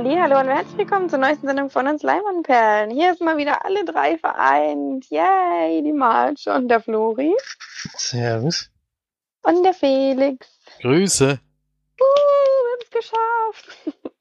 Hallo 0.00 0.38
und 0.38 0.46
herzlich 0.46 0.78
willkommen 0.78 1.08
zur 1.10 1.18
neuesten 1.18 1.48
Sendung 1.48 1.70
von 1.70 1.88
uns 1.88 2.04
Leimanperlen. 2.04 2.88
Hier 2.92 3.10
ist 3.10 3.20
mal 3.20 3.36
wieder 3.36 3.64
alle 3.64 3.84
drei 3.84 4.16
vereint. 4.16 5.10
Yay, 5.10 5.82
die 5.82 5.92
Marge 5.92 6.54
und 6.54 6.68
der 6.68 6.80
Flori. 6.80 7.34
Servus. 7.96 8.70
Und 9.42 9.64
der 9.64 9.74
Felix. 9.74 10.46
Grüße. 10.82 11.40
Uh, 12.00 12.04
wir 12.62 12.70
haben 12.70 12.82
es 12.84 12.90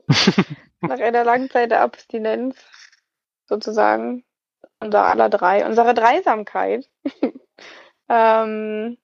geschafft. 0.09 0.47
Nach 0.81 0.99
einer 0.99 1.23
langen 1.23 1.51
Zeit 1.51 1.69
der 1.69 1.81
Abstinenz, 1.81 2.57
sozusagen. 3.45 4.25
Unser 4.79 5.05
aller 5.05 5.29
drei, 5.29 5.63
unsere 5.63 5.93
Dreisamkeit. 5.93 6.89
ähm, 8.09 8.97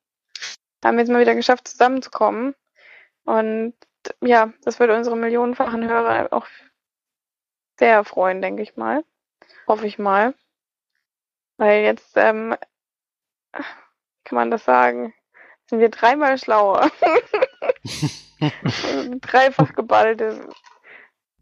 haben 0.83 0.97
wir 0.97 0.99
jetzt 0.99 1.11
mal 1.11 1.21
wieder 1.21 1.35
geschafft, 1.35 1.67
zusammenzukommen. 1.67 2.55
Und 3.25 3.75
ja, 4.23 4.51
das 4.63 4.79
würde 4.79 4.95
unsere 4.95 5.15
millionenfachen 5.15 5.87
Hörer 5.87 6.29
auch 6.33 6.47
sehr 7.77 8.03
freuen, 8.03 8.41
denke 8.41 8.61
ich 8.61 8.75
mal. 8.75 9.03
Hoffe 9.67 9.87
ich 9.87 9.99
mal. 9.99 10.33
Weil 11.57 11.83
jetzt, 11.83 12.15
ähm, 12.15 12.55
kann 13.51 14.35
man 14.35 14.51
das 14.51 14.65
sagen, 14.65 15.13
sind 15.69 15.79
wir 15.79 15.89
dreimal 15.89 16.37
schlauer. 16.37 16.89
Dreifach 19.21 19.73
geballte 19.73 20.49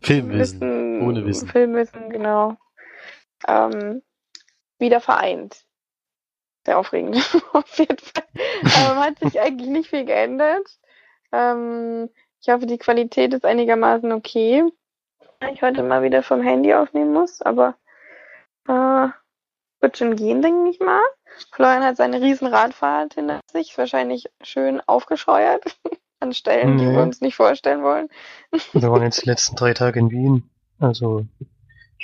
Filmwissen. 0.02 0.62
Wissen, 0.62 1.02
Ohne 1.02 1.26
Wissen. 1.26 1.48
Filmwissen, 1.48 2.10
genau. 2.10 2.58
Ähm, 3.48 4.02
wieder 4.80 5.00
vereint. 5.00 5.64
Sehr 6.66 6.78
aufregend. 6.78 7.18
Auf 7.54 7.78
jeden 7.78 7.98
Fall. 7.98 8.24
Ähm, 8.34 9.00
hat 9.00 9.20
sich 9.20 9.40
eigentlich 9.40 9.70
nicht 9.70 9.90
viel 9.90 10.06
geändert. 10.06 10.68
Ähm, 11.32 12.10
ich 12.42 12.50
hoffe, 12.50 12.66
die 12.66 12.78
Qualität 12.78 13.34
ist 13.34 13.46
einigermaßen 13.46 14.12
okay. 14.12 14.64
Ich 15.50 15.62
heute 15.62 15.84
mal 15.84 16.04
wieder 16.04 16.24
vom 16.24 16.42
Handy 16.42 16.74
aufnehmen 16.74 17.14
muss, 17.14 17.42
aber 17.42 17.76
äh, 18.68 19.08
wird 19.82 19.98
schon 19.98 20.16
gehen, 20.16 20.42
denke 20.42 20.70
ich 20.70 20.80
mal. 20.80 21.02
Florian 21.52 21.84
hat 21.84 21.98
seine 21.98 22.22
riesen 22.22 22.48
Radfahrt 22.48 23.16
hinter 23.16 23.40
sich, 23.52 23.78
wahrscheinlich 23.78 24.30
schön 24.44 24.82
aufgescheuert 24.86 25.64
an 26.20 26.34
Stellen, 26.34 26.78
die 26.78 26.86
Nee. 26.86 26.96
wir 26.96 27.02
uns 27.04 27.22
nicht 27.22 27.36
vorstellen 27.36 27.82
wollen. 27.84 28.10
Wir 28.74 28.92
waren 28.92 29.02
jetzt 29.04 29.24
die 29.24 29.30
letzten 29.30 29.56
drei 29.56 29.74
Tage 29.74 30.00
in 30.00 30.12
Wien. 30.12 30.50
Also, 30.80 31.26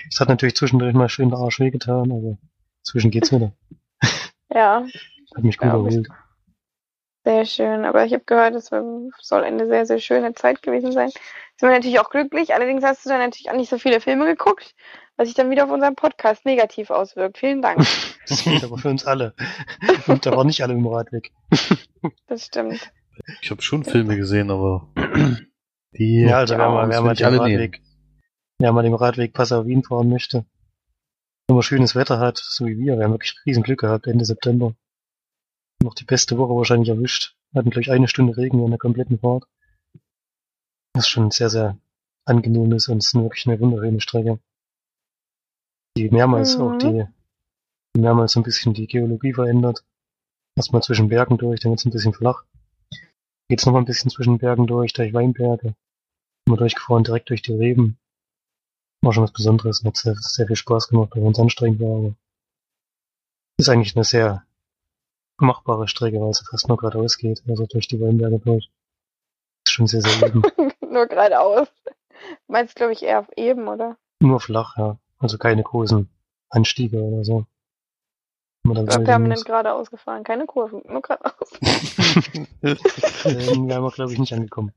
es 0.09 0.19
hat 0.19 0.29
natürlich 0.29 0.55
zwischendurch 0.55 0.93
mal 0.93 1.09
schön 1.09 1.29
der 1.29 1.39
Arsch 1.39 1.59
wehgetan, 1.59 2.11
aber 2.11 2.37
inzwischen 2.79 3.11
geht's 3.11 3.31
wieder. 3.31 3.51
Ja, 4.53 4.85
Hat 5.35 5.43
mich 5.43 5.57
gut 5.57 5.67
erholt. 5.67 6.07
Sehr 7.27 7.45
schön, 7.45 7.83
aber 7.83 8.05
ich 8.05 8.13
habe 8.13 8.23
gehört, 8.25 8.55
es 8.55 8.67
soll 8.67 9.43
eine 9.43 9.67
sehr, 9.67 9.85
sehr 9.85 9.99
schöne 9.99 10.33
Zeit 10.33 10.61
gewesen 10.61 10.93
sein. 10.93 11.09
Sind 11.09 11.67
wir 11.67 11.71
natürlich 11.71 11.99
auch 11.99 12.09
glücklich, 12.09 12.53
allerdings 12.53 12.85
hast 12.85 13.03
du 13.03 13.09
dann 13.09 13.19
natürlich 13.19 13.51
auch 13.51 13.55
nicht 13.57 13.69
so 13.69 13.77
viele 13.77 13.99
Filme 13.99 14.23
geguckt, 14.23 14.73
was 15.17 15.27
sich 15.27 15.35
dann 15.35 15.49
wieder 15.49 15.65
auf 15.65 15.69
unseren 15.69 15.95
Podcast 15.95 16.45
negativ 16.45 16.89
auswirkt. 16.89 17.37
Vielen 17.37 17.61
Dank. 17.61 17.85
Das 18.29 18.43
gilt 18.43 18.63
aber 18.63 18.77
für 18.77 18.89
uns 18.89 19.05
alle. 19.05 19.33
Und 20.07 20.25
da 20.25 20.35
waren 20.35 20.47
nicht 20.47 20.61
alle 20.61 20.73
im 20.73 20.85
Radweg. 20.85 21.31
Das 22.27 22.45
stimmt. 22.45 22.91
Ich 23.41 23.51
habe 23.51 23.61
schon 23.61 23.83
Filme 23.83 24.15
gesehen, 24.15 24.51
aber 24.51 24.87
die 25.97 26.21
Ja, 26.21 26.37
also 26.37 26.57
wer 26.57 26.69
mal, 26.69 26.89
wer 26.89 26.97
man 26.97 27.07
mal 27.07 27.15
den 27.15 27.25
alle 27.25 27.39
Radweg, 27.39 27.81
wer 28.59 28.71
mal 28.71 28.83
den 28.83 28.93
Radweg 28.93 29.33
Passau-Wien 29.33 29.83
fahren 29.83 30.09
möchte, 30.09 30.45
wenn 31.47 31.55
man 31.55 31.63
schönes 31.63 31.95
Wetter 31.95 32.19
hat, 32.19 32.37
so 32.37 32.65
wie 32.65 32.77
wir, 32.77 32.97
wir 32.97 33.03
haben 33.03 33.13
wirklich 33.13 33.35
riesen 33.45 33.63
Glück 33.63 33.79
gehabt, 33.79 34.07
Ende 34.07 34.23
September. 34.23 34.73
Noch 35.83 35.93
die 35.93 36.05
beste 36.05 36.37
Woche 36.37 36.55
wahrscheinlich 36.55 36.89
erwischt. 36.89 37.35
Wir 37.51 37.59
hatten 37.59 37.69
gleich 37.69 37.91
eine 37.91 38.07
Stunde 38.07 38.35
Regen 38.35 38.63
in 38.63 38.69
der 38.69 38.79
kompletten 38.79 39.19
Fahrt. 39.19 39.47
Das 40.93 41.05
ist 41.05 41.09
schon 41.09 41.31
sehr, 41.31 41.49
sehr 41.49 41.77
angenehm 42.25 42.73
ist 42.73 42.89
und 42.89 42.97
es 42.97 43.07
ist 43.07 43.15
wirklich 43.15 43.47
eine 43.47 43.59
wunderschöne 43.59 44.01
Strecke. 44.01 44.39
Die 45.97 46.09
mehrmals 46.09 46.57
Mhm. 46.57 46.63
auch 46.63 46.77
die, 46.77 47.05
die 47.95 48.01
mehrmals 48.01 48.33
so 48.33 48.39
ein 48.39 48.43
bisschen 48.43 48.73
die 48.73 48.87
Geologie 48.87 49.33
verändert. 49.33 49.85
Erstmal 50.55 50.81
zwischen 50.81 51.07
Bergen 51.07 51.37
durch, 51.37 51.59
dann 51.59 51.71
wird's 51.71 51.85
ein 51.85 51.91
bisschen 51.91 52.13
flach. 52.13 52.43
Geht's 53.49 53.65
noch 53.65 53.73
mal 53.73 53.79
ein 53.79 53.85
bisschen 53.85 54.11
zwischen 54.11 54.39
Bergen 54.39 54.67
durch, 54.67 54.93
durch 54.93 55.13
Weinberge. 55.13 55.75
Immer 56.47 56.57
durchgefahren, 56.57 57.03
direkt 57.03 57.29
durch 57.29 57.41
die 57.43 57.53
Reben. 57.53 57.97
War 59.01 59.13
schon 59.13 59.23
was 59.23 59.31
Besonderes, 59.31 59.83
hat 59.83 59.95
sehr, 59.95 60.15
sehr 60.15 60.47
viel 60.47 60.55
Spaß 60.55 60.87
gemacht, 60.89 61.11
weil 61.15 61.31
es 61.31 61.39
anstrengend 61.39 61.79
war, 61.79 61.97
aber 61.97 62.15
ist 63.59 63.69
eigentlich 63.69 63.95
eine 63.95 64.03
sehr 64.03 64.43
machbare 65.39 65.87
Strecke, 65.87 66.19
weil 66.19 66.33
sie 66.33 66.45
fast 66.45 66.67
nur 66.67 66.77
geradeaus 66.77 67.17
geht, 67.17 67.43
also 67.47 67.65
durch 67.65 67.87
die 67.87 67.99
Weinberge 67.99 68.39
durch. 68.39 68.69
Ist 69.65 69.73
schon 69.73 69.87
sehr, 69.87 70.01
sehr 70.01 70.27
eben. 70.27 70.41
Nur 70.91 71.05
geradeaus. 71.07 71.67
Meinst 72.47 72.75
glaube 72.75 72.93
ich 72.93 73.03
eher 73.03 73.19
auf 73.19 73.27
eben, 73.35 73.67
oder? 73.67 73.97
nur 74.19 74.39
flach, 74.39 74.77
ja. 74.77 74.97
Also 75.19 75.37
keine 75.37 75.63
großen 75.63 76.09
Anstiege 76.49 77.01
oder 77.01 77.23
so. 77.23 77.45
So 78.65 78.73
permanent 78.73 79.39
muss. 79.39 79.45
geradeaus 79.45 79.89
gefahren, 79.89 80.23
keine 80.23 80.45
Kurven, 80.45 80.81
nur 80.87 81.01
geradeaus. 81.01 81.51
Ähm, 83.25 83.69
wären 83.69 83.83
wir, 83.83 83.91
glaube 83.91 84.13
ich, 84.13 84.19
nicht 84.19 84.33
angekommen. 84.33 84.73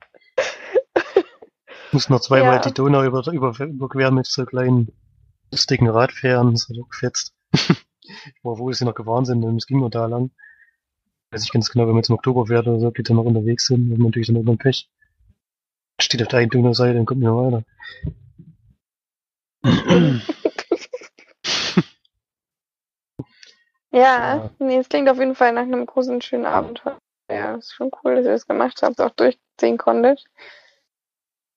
Mussten 1.92 2.12
noch 2.12 2.20
zweimal 2.20 2.56
Ja. 2.56 2.60
die 2.60 2.72
Donau 2.72 3.02
über, 3.02 3.26
über, 3.32 3.58
überqueren 3.58 4.14
mit 4.14 4.26
so 4.26 4.44
kleinen, 4.44 4.92
lustigen 5.50 5.88
Radfähren. 5.88 6.54
Auch 6.54 6.88
gefetzt. 6.88 7.34
ich 7.52 8.44
war 8.44 8.56
froh, 8.56 8.68
dass 8.68 8.78
sie 8.78 8.84
noch 8.84 8.94
gefahren 8.94 9.24
sind, 9.24 9.44
und 9.44 9.56
es 9.56 9.66
ging 9.66 9.80
nur 9.80 9.90
da 9.90 10.06
lang. 10.06 10.30
Weiß 11.32 11.44
ich 11.44 11.52
ganz 11.52 11.70
genau, 11.70 11.86
wenn 11.86 11.96
jetzt 11.96 12.08
im 12.08 12.16
Oktober 12.16 12.46
fährt 12.46 12.66
oder 12.66 12.80
so, 12.80 12.88
ob 12.88 12.94
die 12.96 13.02
dann 13.04 13.16
noch 13.16 13.24
unterwegs 13.24 13.66
sind, 13.66 13.90
dann 13.90 13.98
man 13.98 14.08
natürlich 14.08 14.26
dann 14.26 14.36
irgendwann 14.36 14.58
Pech. 14.58 14.88
Steht 16.00 16.22
auf 16.22 16.28
der 16.28 16.40
einen 16.40 16.50
Donauseite 16.50 16.98
und 16.98 17.06
kommt 17.06 17.20
mehr 17.20 17.36
weiter. 17.36 17.64
Ja, 23.92 24.36
Ja. 24.36 24.50
nee, 24.60 24.78
es 24.78 24.88
klingt 24.88 25.08
auf 25.08 25.18
jeden 25.18 25.34
Fall 25.34 25.52
nach 25.52 25.62
einem 25.62 25.84
großen, 25.84 26.22
schönen 26.22 26.46
Abenteuer. 26.46 26.98
Ja, 27.28 27.56
ist 27.56 27.72
schon 27.72 27.90
cool, 28.02 28.16
dass 28.16 28.24
ihr 28.24 28.32
das 28.32 28.46
gemacht 28.46 28.82
habt, 28.82 29.00
auch 29.00 29.10
durchziehen 29.10 29.78
konntet. 29.78 30.24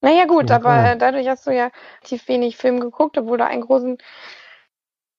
Naja, 0.02 0.26
gut, 0.26 0.50
Ja, 0.50 0.56
aber 0.58 0.92
äh, 0.92 0.98
dadurch 0.98 1.28
hast 1.28 1.48
du 1.48 1.52
ja 1.52 1.70
relativ 2.02 2.28
wenig 2.28 2.58
Film 2.58 2.80
geguckt, 2.80 3.18
obwohl 3.18 3.38
du 3.38 3.46
einen 3.46 3.62
großen 3.62 3.98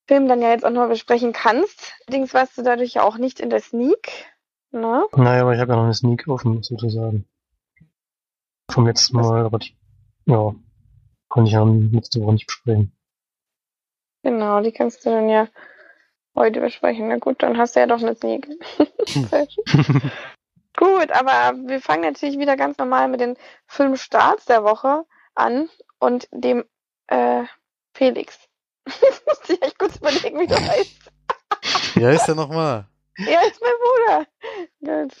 Film 0.07 0.27
dann 0.27 0.41
ja 0.41 0.51
jetzt 0.51 0.65
auch 0.65 0.69
noch 0.71 0.87
besprechen 0.87 1.33
kannst. 1.33 1.93
Allerdings 2.05 2.33
warst 2.33 2.57
du 2.57 2.61
dadurch 2.61 2.93
ja 2.93 3.03
auch 3.03 3.17
nicht 3.17 3.39
in 3.39 3.49
der 3.49 3.61
Sneak. 3.61 4.27
Ne? 4.71 5.05
Naja, 5.15 5.41
aber 5.41 5.53
ich 5.53 5.59
habe 5.59 5.71
ja 5.71 5.77
noch 5.77 5.85
eine 5.85 5.93
Sneak 5.93 6.27
offen, 6.27 6.63
sozusagen. 6.63 7.25
Vom 8.71 8.87
letzten 8.87 9.17
Was? 9.17 9.27
Mal, 9.27 9.45
aber 9.45 9.59
die, 9.59 9.75
ja, 10.25 10.53
konnte 11.29 11.47
ich 11.47 11.53
ja 11.53 11.63
letzte 11.63 12.21
Woche 12.21 12.33
nicht 12.33 12.47
besprechen. 12.47 12.91
Genau, 14.23 14.61
die 14.61 14.71
kannst 14.71 15.05
du 15.05 15.11
dann 15.11 15.29
ja 15.29 15.47
heute 16.35 16.59
besprechen. 16.59 17.07
Na 17.07 17.17
gut, 17.17 17.43
dann 17.43 17.57
hast 17.57 17.75
du 17.75 17.79
ja 17.79 17.87
doch 17.87 18.01
eine 18.01 18.15
Sneak. 18.15 18.47
Gut, 20.77 21.11
aber 21.11 21.57
wir 21.67 21.79
fangen 21.79 22.01
natürlich 22.01 22.37
wieder 22.37 22.57
ganz 22.57 22.77
normal 22.77 23.07
mit 23.07 23.21
den 23.21 23.37
Filmstarts 23.67 24.45
der 24.45 24.63
Woche 24.63 25.05
an 25.33 25.69
und 25.99 26.27
dem 26.31 26.65
äh, 27.07 27.43
Felix. 27.93 28.37
Jetzt 28.87 29.25
musste 29.25 29.53
ich 29.53 29.61
echt 29.61 29.79
kurz 29.79 29.97
überlegen, 29.97 30.39
wie 30.39 30.47
du 30.47 30.55
heißt. 30.69 31.11
Wie 31.95 32.05
heißt 32.05 32.27
der 32.27 32.35
nochmal? 32.35 32.87
Ja, 33.17 33.41
ist 33.47 33.61
mein 33.61 33.71
Bruder. 33.81 34.27
Gut. 34.79 35.13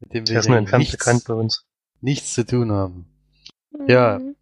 Mit 0.00 0.14
dem 0.14 0.24
nur 0.24 0.56
entfernt 0.56 0.80
nichts, 0.80 0.96
bekannt 0.98 1.24
bei 1.26 1.34
uns. 1.34 1.66
nichts 2.00 2.32
zu 2.34 2.44
tun 2.46 2.72
haben. 2.72 3.06
Ja. 3.86 4.18
Mhm. 4.18 4.34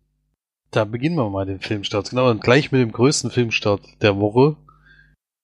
Da 0.70 0.84
beginnen 0.84 1.16
wir 1.16 1.28
mal 1.28 1.44
den 1.46 1.58
Filmstart. 1.60 2.10
Genau, 2.10 2.30
und 2.30 2.42
gleich 2.42 2.70
mit 2.70 2.80
dem 2.80 2.92
größten 2.92 3.32
Filmstart 3.32 4.00
der 4.02 4.18
Woche. 4.18 4.56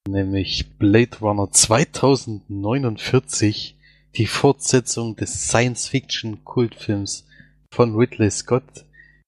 Nämlich 0.08 0.78
Blade 0.78 1.18
Runner 1.20 1.50
2049. 1.50 3.76
Die 4.14 4.26
Fortsetzung 4.26 5.16
des 5.16 5.48
Science-Fiction-Kultfilms 5.48 7.26
von 7.72 7.96
Ridley 7.96 8.30
Scott 8.30 8.84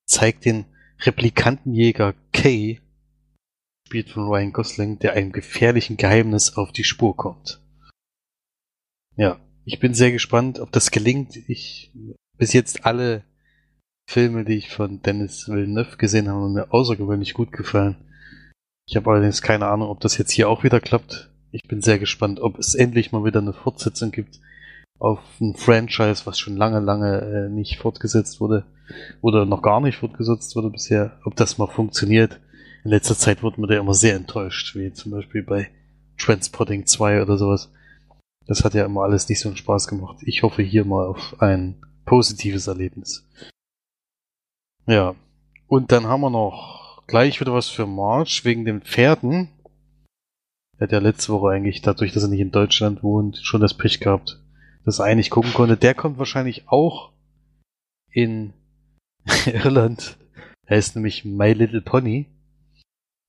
zeigt 0.06 0.44
den 0.44 0.66
Replikantenjäger 1.00 2.14
Kay, 2.32 2.80
gespielt 3.84 4.10
von 4.10 4.28
Ryan 4.28 4.52
Gosling, 4.52 4.98
der 4.98 5.12
einem 5.12 5.30
gefährlichen 5.32 5.96
Geheimnis 5.96 6.56
auf 6.56 6.72
die 6.72 6.82
Spur 6.84 7.16
kommt. 7.16 7.60
Ja, 9.18 9.40
ich 9.64 9.80
bin 9.80 9.94
sehr 9.94 10.12
gespannt, 10.12 10.60
ob 10.60 10.70
das 10.70 10.92
gelingt. 10.92 11.36
Ich 11.48 11.92
bis 12.38 12.52
jetzt 12.52 12.86
alle 12.86 13.24
Filme, 14.08 14.44
die 14.44 14.54
ich 14.54 14.70
von 14.70 15.02
Dennis 15.02 15.48
Villeneuve 15.48 15.96
gesehen 15.96 16.28
habe, 16.28 16.48
mir 16.48 16.72
außergewöhnlich 16.72 17.34
gut 17.34 17.50
gefallen. 17.50 17.96
Ich 18.86 18.96
habe 18.96 19.10
allerdings 19.10 19.42
keine 19.42 19.66
Ahnung, 19.66 19.88
ob 19.88 20.00
das 20.00 20.16
jetzt 20.16 20.30
hier 20.30 20.48
auch 20.48 20.62
wieder 20.62 20.80
klappt. 20.80 21.30
Ich 21.50 21.64
bin 21.64 21.82
sehr 21.82 21.98
gespannt, 21.98 22.38
ob 22.40 22.58
es 22.58 22.76
endlich 22.76 23.10
mal 23.10 23.24
wieder 23.24 23.40
eine 23.40 23.52
Fortsetzung 23.52 24.12
gibt 24.12 24.38
auf 25.00 25.20
ein 25.40 25.54
Franchise, 25.54 26.22
was 26.24 26.38
schon 26.38 26.56
lange, 26.56 26.80
lange 26.80 27.20
äh, 27.20 27.48
nicht 27.48 27.78
fortgesetzt 27.78 28.40
wurde 28.40 28.64
oder 29.20 29.46
noch 29.46 29.62
gar 29.62 29.80
nicht 29.80 29.98
fortgesetzt 29.98 30.54
wurde 30.54 30.70
bisher. 30.70 31.18
Ob 31.24 31.34
das 31.34 31.58
mal 31.58 31.66
funktioniert. 31.66 32.40
In 32.84 32.90
letzter 32.90 33.16
Zeit 33.16 33.42
wurde 33.42 33.60
man 33.60 33.68
da 33.68 33.78
immer 33.78 33.94
sehr 33.94 34.14
enttäuscht, 34.14 34.76
wie 34.76 34.92
zum 34.92 35.10
Beispiel 35.10 35.42
bei 35.42 35.70
Transpotting 36.18 36.86
2 36.86 37.22
oder 37.22 37.36
sowas. 37.36 37.72
Das 38.48 38.64
hat 38.64 38.72
ja 38.72 38.86
immer 38.86 39.02
alles 39.02 39.28
nicht 39.28 39.40
so 39.40 39.50
einen 39.50 39.58
Spaß 39.58 39.86
gemacht. 39.88 40.22
Ich 40.22 40.42
hoffe 40.42 40.62
hier 40.62 40.86
mal 40.86 41.06
auf 41.06 41.36
ein 41.40 41.84
positives 42.06 42.66
Erlebnis. 42.66 43.28
Ja. 44.86 45.14
Und 45.66 45.92
dann 45.92 46.06
haben 46.06 46.22
wir 46.22 46.30
noch 46.30 47.02
gleich 47.06 47.40
wieder 47.40 47.52
was 47.52 47.68
für 47.68 47.86
March 47.86 48.46
wegen 48.46 48.64
den 48.64 48.80
Pferden. 48.80 49.50
Er 50.78 50.84
hat 50.84 50.92
ja 50.92 50.98
letzte 50.98 51.30
Woche 51.34 51.50
eigentlich, 51.50 51.82
dadurch, 51.82 52.12
dass 52.12 52.22
er 52.22 52.30
nicht 52.30 52.40
in 52.40 52.50
Deutschland 52.50 53.02
wohnt, 53.02 53.36
schon 53.42 53.60
das 53.60 53.74
Pech 53.74 54.00
gehabt, 54.00 54.40
dass 54.86 54.98
er 54.98 55.04
eigentlich 55.04 55.28
gucken 55.28 55.52
konnte. 55.52 55.76
Der 55.76 55.94
kommt 55.94 56.18
wahrscheinlich 56.18 56.68
auch 56.68 57.12
in 58.10 58.54
Irland. 59.44 60.16
Er 60.64 60.78
ist 60.78 60.94
nämlich 60.96 61.26
My 61.26 61.52
Little 61.52 61.82
Pony. 61.82 62.26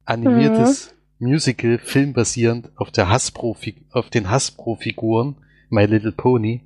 Animiertes 0.05 0.95
Musical, 1.19 1.77
filmbasierend 1.79 2.71
auf 2.77 2.91
der 2.91 3.09
Hasbro, 3.09 3.55
auf 3.91 4.09
den 4.09 4.29
Hasbro-Figuren 4.29 5.35
My 5.69 5.85
Little 5.85 6.13
Pony. 6.13 6.61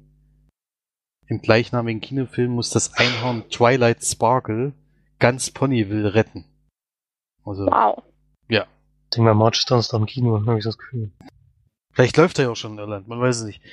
Im 1.27 1.41
gleichnamigen 1.41 2.01
Kinofilm 2.01 2.51
muss 2.51 2.69
das 2.69 2.93
Einhorn 2.93 3.49
Twilight 3.49 4.03
Sparkle 4.05 4.73
ganz 5.19 5.49
Ponyville 5.51 6.13
retten. 6.13 6.45
Also, 7.43 7.65
Wow. 7.65 8.03
ja. 8.49 8.63
Ich 9.05 9.15
denke 9.15 9.29
mal, 9.29 9.33
March 9.33 9.57
ist 9.59 9.69
Donnerstag 9.71 9.99
im 9.99 10.05
Kino, 10.05 10.45
habe 10.45 10.57
ich 10.59 10.63
das 10.63 10.77
Gefühl. 10.77 11.11
Vielleicht 11.91 12.17
läuft 12.17 12.37
er 12.39 12.45
ja 12.45 12.51
auch 12.51 12.55
schon 12.55 12.73
in 12.73 12.79
Irland, 12.79 13.07
man 13.07 13.19
weiß 13.19 13.37
es 13.37 13.43
nicht. 13.45 13.61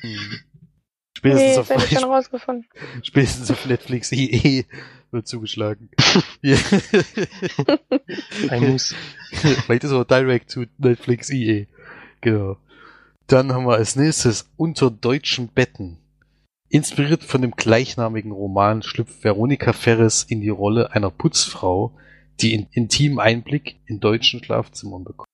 Hm. 0.00 0.40
Nee, 1.24 1.30
Spätestens, 1.30 1.54
das 1.54 1.70
hätte 1.70 1.84
ich 1.84 2.00
schon 2.00 2.04
auf, 2.10 2.16
rausgefunden. 2.16 2.66
spätestens 3.04 3.50
auf 3.52 3.64
Netflix 3.66 4.10
IE 4.10 4.64
wird 5.12 5.28
zugeschlagen. 5.28 5.90
Ein 8.48 8.72
Muss. 8.72 8.94
Vielleicht 9.30 9.84
ist 9.84 9.92
auch 9.92 10.04
direkt 10.04 10.50
zu 10.50 10.64
Netflix 10.78 11.30
IE. 11.30 11.68
Genau. 12.20 12.56
Dann 13.26 13.52
haben 13.52 13.66
wir 13.66 13.74
als 13.76 13.96
nächstes 13.96 14.50
Unter 14.56 14.90
deutschen 14.90 15.48
Betten. 15.48 15.98
Inspiriert 16.68 17.22
von 17.22 17.42
dem 17.42 17.50
gleichnamigen 17.52 18.32
Roman 18.32 18.82
schlüpft 18.82 19.22
Veronika 19.22 19.72
Ferres 19.72 20.24
in 20.24 20.40
die 20.40 20.48
Rolle 20.48 20.92
einer 20.92 21.10
Putzfrau, 21.10 21.94
die 22.40 22.54
einen 22.54 22.68
intimen 22.72 23.20
Einblick 23.20 23.76
in 23.86 24.00
deutschen 24.00 24.42
Schlafzimmern 24.42 25.04
bekommt. 25.04 25.28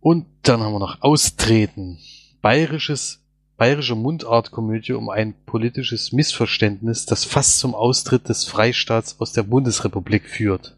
Und 0.00 0.26
dann 0.42 0.60
haben 0.60 0.74
wir 0.74 0.78
noch 0.78 1.00
Austreten. 1.00 1.98
Bayerisches, 2.42 3.24
bayerische 3.58 3.96
Mundartkomödie 3.96 4.92
um 4.92 5.10
ein 5.10 5.34
politisches 5.44 6.12
Missverständnis, 6.12 7.04
das 7.04 7.24
fast 7.24 7.58
zum 7.58 7.74
Austritt 7.74 8.28
des 8.28 8.44
Freistaats 8.44 9.20
aus 9.20 9.32
der 9.32 9.42
Bundesrepublik 9.42 10.26
führt. 10.26 10.76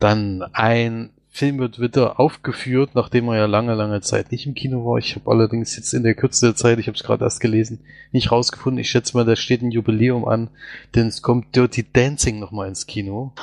Dann 0.00 0.42
ein 0.52 1.10
Film 1.28 1.58
wird 1.58 1.78
wieder 1.78 2.18
aufgeführt, 2.18 2.94
nachdem 2.94 3.28
er 3.28 3.36
ja 3.36 3.46
lange, 3.46 3.74
lange 3.74 4.00
Zeit 4.00 4.32
nicht 4.32 4.46
im 4.46 4.54
Kino 4.54 4.86
war. 4.86 4.96
Ich 4.96 5.14
habe 5.14 5.30
allerdings 5.30 5.76
jetzt 5.76 5.92
in 5.92 6.02
der 6.02 6.14
Kürze 6.14 6.46
der 6.46 6.56
Zeit, 6.56 6.78
ich 6.78 6.86
habe 6.86 6.96
es 6.96 7.04
gerade 7.04 7.24
erst 7.24 7.40
gelesen, 7.40 7.80
nicht 8.10 8.32
rausgefunden. 8.32 8.80
Ich 8.80 8.90
schätze 8.90 9.14
mal, 9.14 9.26
da 9.26 9.36
steht 9.36 9.60
ein 9.60 9.70
Jubiläum 9.70 10.26
an, 10.26 10.48
denn 10.94 11.08
es 11.08 11.20
kommt 11.20 11.54
Dirty 11.54 11.84
Dancing 11.92 12.40
nochmal 12.40 12.68
ins 12.68 12.86
Kino. 12.86 13.34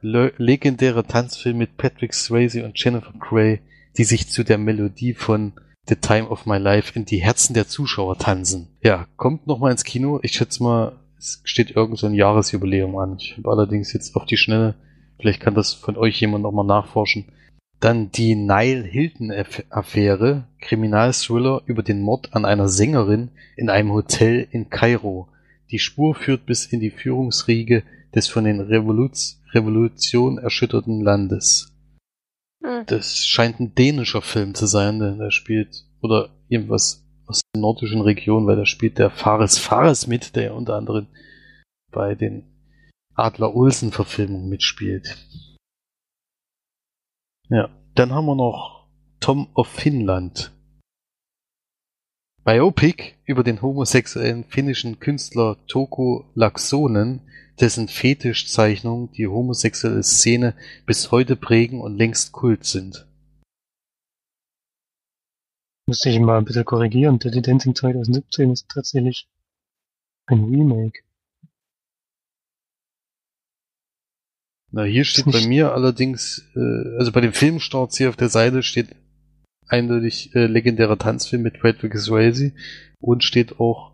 Le 0.00 0.32
legendärer 0.38 1.06
Tanzfilm 1.06 1.58
mit 1.58 1.76
Patrick 1.76 2.14
Swayze 2.14 2.64
und 2.64 2.82
Jennifer 2.82 3.12
Grey, 3.18 3.60
die 3.98 4.04
sich 4.04 4.28
zu 4.28 4.42
der 4.42 4.56
Melodie 4.56 5.12
von 5.12 5.52
The 5.88 5.96
Time 5.96 6.28
of 6.28 6.46
My 6.46 6.58
Life 6.58 6.98
in 6.98 7.04
die 7.04 7.22
Herzen 7.22 7.54
der 7.54 7.68
Zuschauer 7.68 8.18
tanzen. 8.18 8.68
Ja, 8.82 9.06
kommt 9.16 9.46
nochmal 9.46 9.70
ins 9.70 9.84
Kino. 9.84 10.18
Ich 10.22 10.32
schätze 10.32 10.62
mal, 10.62 10.92
es 11.16 11.40
steht 11.44 11.70
irgend 11.76 11.98
so 11.98 12.06
ein 12.06 12.14
Jahresjubiläum 12.14 12.96
an. 12.96 13.16
Ich 13.18 13.36
habe 13.36 13.50
allerdings 13.50 13.92
jetzt 13.92 14.16
auf 14.16 14.26
die 14.26 14.36
Schnelle, 14.36 14.74
vielleicht 15.20 15.40
kann 15.40 15.54
das 15.54 15.74
von 15.74 15.96
euch 15.96 16.20
jemand 16.20 16.42
nochmal 16.42 16.66
nachforschen. 16.66 17.26
Dann 17.78 18.10
die 18.10 18.34
Nile 18.34 18.82
Hilton 18.82 19.32
Affäre, 19.70 20.44
Kriminalthriller 20.60 21.62
über 21.66 21.82
den 21.82 22.00
Mord 22.00 22.34
an 22.34 22.44
einer 22.44 22.68
Sängerin 22.68 23.28
in 23.54 23.70
einem 23.70 23.92
Hotel 23.92 24.48
in 24.50 24.70
Kairo. 24.70 25.28
Die 25.70 25.78
Spur 25.78 26.14
führt 26.14 26.46
bis 26.46 26.66
in 26.66 26.80
die 26.80 26.90
Führungsriege 26.90 27.82
des 28.14 28.28
von 28.28 28.44
den 28.44 28.60
Revolution 28.60 30.38
erschütterten 30.38 31.02
Landes. 31.02 31.75
Hm. 32.62 32.84
Das 32.86 33.26
scheint 33.26 33.60
ein 33.60 33.74
dänischer 33.74 34.22
Film 34.22 34.54
zu 34.54 34.66
sein, 34.66 34.98
denn 34.98 35.18
da 35.18 35.30
spielt, 35.30 35.84
oder 36.00 36.30
irgendwas 36.48 37.04
aus 37.26 37.40
der 37.54 37.60
nordischen 37.60 38.00
Region, 38.00 38.46
weil 38.46 38.56
da 38.56 38.66
spielt 38.66 38.98
der 38.98 39.10
Fares 39.10 39.58
Fares 39.58 40.06
mit, 40.06 40.36
der 40.36 40.54
unter 40.54 40.74
anderem 40.74 41.08
bei 41.90 42.14
den 42.14 42.44
Adler-Olsen-Verfilmungen 43.14 44.48
mitspielt. 44.48 45.16
Ja, 47.48 47.70
dann 47.94 48.12
haben 48.12 48.26
wir 48.26 48.34
noch 48.34 48.88
Tom 49.20 49.48
of 49.54 49.68
Finland. 49.68 50.52
Biopic 52.44 53.14
über 53.24 53.42
den 53.42 53.62
homosexuellen 53.62 54.44
finnischen 54.44 55.00
Künstler 55.00 55.56
Toko 55.66 56.30
Laksonen, 56.34 57.22
dessen 57.60 57.88
Fetischzeichnungen 57.88 59.10
die 59.12 59.26
homosexuelle 59.26 60.02
Szene 60.02 60.54
bis 60.84 61.10
heute 61.10 61.36
prägen 61.36 61.80
und 61.80 61.96
längst 61.96 62.32
Kult 62.32 62.64
sind. 62.64 63.06
Müsste 65.88 66.10
ich 66.10 66.18
mal 66.18 66.38
ein 66.38 66.44
bisschen 66.44 66.64
korrigieren. 66.64 67.18
Dirty 67.18 67.42
Dancing 67.42 67.74
2017 67.74 68.50
ist 68.50 68.68
tatsächlich 68.68 69.28
ein 70.26 70.44
Remake. 70.44 71.02
Na, 74.72 74.82
hier 74.82 75.04
steht 75.04 75.26
bei 75.26 75.46
mir 75.46 75.72
allerdings, 75.72 76.44
äh, 76.56 76.98
also 76.98 77.12
bei 77.12 77.20
dem 77.20 77.32
Filmstart 77.32 77.94
hier 77.94 78.08
auf 78.08 78.16
der 78.16 78.28
Seite 78.28 78.64
steht 78.64 78.96
eindeutig 79.68 80.34
äh, 80.34 80.46
legendärer 80.46 80.98
Tanzfilm 80.98 81.42
mit 81.42 81.60
Patrick 81.60 81.96
Swayze 81.96 82.52
und 83.00 83.22
steht 83.22 83.60
auch, 83.60 83.92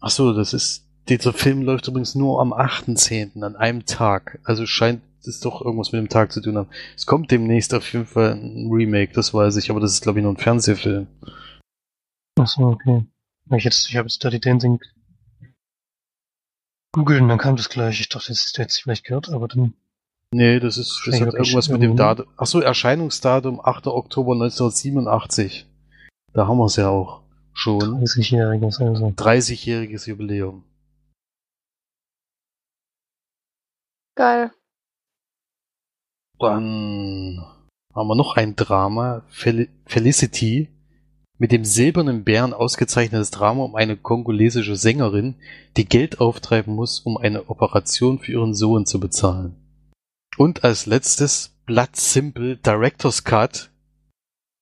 ach 0.00 0.10
so, 0.10 0.32
das 0.32 0.54
ist, 0.54 0.87
dieser 1.08 1.32
Film 1.32 1.62
läuft 1.62 1.88
übrigens 1.88 2.14
nur 2.14 2.40
am 2.40 2.52
8.10. 2.52 3.42
an 3.42 3.56
einem 3.56 3.86
Tag. 3.86 4.40
Also 4.44 4.66
scheint 4.66 5.02
es 5.24 5.40
doch 5.40 5.62
irgendwas 5.62 5.92
mit 5.92 6.00
dem 6.00 6.08
Tag 6.08 6.32
zu 6.32 6.40
tun 6.40 6.56
haben. 6.56 6.70
Es 6.96 7.06
kommt 7.06 7.30
demnächst 7.30 7.74
auf 7.74 7.92
jeden 7.92 8.06
Fall 8.06 8.32
ein 8.32 8.70
Remake, 8.70 9.12
das 9.12 9.34
weiß 9.34 9.56
ich, 9.56 9.70
aber 9.70 9.80
das 9.80 9.92
ist 9.92 10.02
glaube 10.02 10.18
ich 10.18 10.22
nur 10.22 10.32
ein 10.32 10.38
Fernsehfilm. 10.38 11.06
Achso, 12.38 12.68
okay. 12.68 13.04
Ich, 13.56 13.64
jetzt, 13.64 13.88
ich 13.88 13.96
habe 13.96 14.06
jetzt 14.06 14.22
Dirty 14.22 14.40
Dancing 14.40 14.78
googeln, 16.92 17.28
dann 17.28 17.38
kam 17.38 17.56
das 17.56 17.68
gleich. 17.68 18.00
Ich 18.00 18.08
dachte, 18.08 18.28
das 18.28 18.52
hätte 18.56 18.72
ich 18.74 18.82
vielleicht 18.82 19.04
gehört, 19.04 19.28
aber 19.30 19.48
dann 19.48 19.74
Nee, 20.30 20.60
das 20.60 20.76
ist, 20.76 21.02
das 21.06 21.20
hat 21.20 21.32
irgendwas 21.32 21.70
mit 21.70 21.80
dem 21.80 21.96
Datum. 21.96 22.26
Ach 22.36 22.46
so, 22.46 22.60
Erscheinungsdatum 22.60 23.60
8. 23.64 23.86
Oktober 23.86 24.34
1987. 24.34 25.66
Da 26.34 26.46
haben 26.46 26.58
wir 26.58 26.66
es 26.66 26.76
ja 26.76 26.90
auch 26.90 27.22
schon. 27.54 27.80
30-Jähriges, 27.80 28.82
also. 28.82 29.06
30-jähriges 29.06 30.06
Jubiläum. 30.06 30.64
Geil. 34.18 34.50
Dann 36.40 37.38
haben 37.94 38.08
wir 38.08 38.16
noch 38.16 38.34
ein 38.34 38.56
Drama, 38.56 39.22
Fel 39.28 39.68
Felicity, 39.86 40.70
mit 41.38 41.52
dem 41.52 41.64
silbernen 41.64 42.24
Bären 42.24 42.52
ausgezeichnetes 42.52 43.30
Drama 43.30 43.62
um 43.62 43.76
eine 43.76 43.96
kongolesische 43.96 44.74
Sängerin, 44.74 45.36
die 45.76 45.84
Geld 45.84 46.20
auftreiben 46.20 46.74
muss, 46.74 46.98
um 46.98 47.16
eine 47.16 47.48
Operation 47.48 48.18
für 48.18 48.32
ihren 48.32 48.56
Sohn 48.56 48.86
zu 48.86 48.98
bezahlen. 48.98 49.54
Und 50.36 50.64
als 50.64 50.86
letztes 50.86 51.56
Blood 51.64 51.94
Simple 51.94 52.56
Director's 52.56 53.22
Cut, 53.22 53.70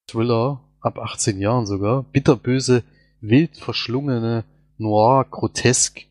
Thriller 0.07 0.69
ab 0.83 0.99
18 0.99 1.41
Jahren 1.41 1.65
sogar, 1.65 2.03
bitterböse, 2.03 2.85
wild 3.23 3.57
verschlungene, 3.57 4.45
noir, 4.77 5.25
grotesk, 5.25 6.03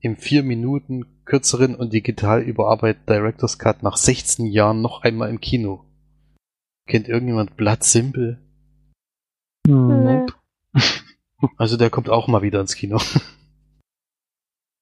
im 0.00 0.16
vier 0.16 0.42
Minuten 0.42 1.13
kürzeren 1.24 1.74
und 1.74 1.92
digital 1.92 2.42
überarbeiteten 2.42 3.06
Director's 3.06 3.58
Cut 3.58 3.82
nach 3.82 3.96
16 3.96 4.46
Jahren 4.46 4.82
noch 4.82 5.02
einmal 5.02 5.30
im 5.30 5.40
Kino. 5.40 5.84
Kennt 6.86 7.08
irgendjemand 7.08 7.56
Blood 7.56 7.82
Simple? 7.82 8.38
Hm, 9.66 10.04
Nee. 10.04 10.26
Also 11.58 11.76
der 11.76 11.90
kommt 11.90 12.08
auch 12.08 12.26
mal 12.26 12.40
wieder 12.42 12.60
ins 12.60 12.74
Kino. 12.74 13.00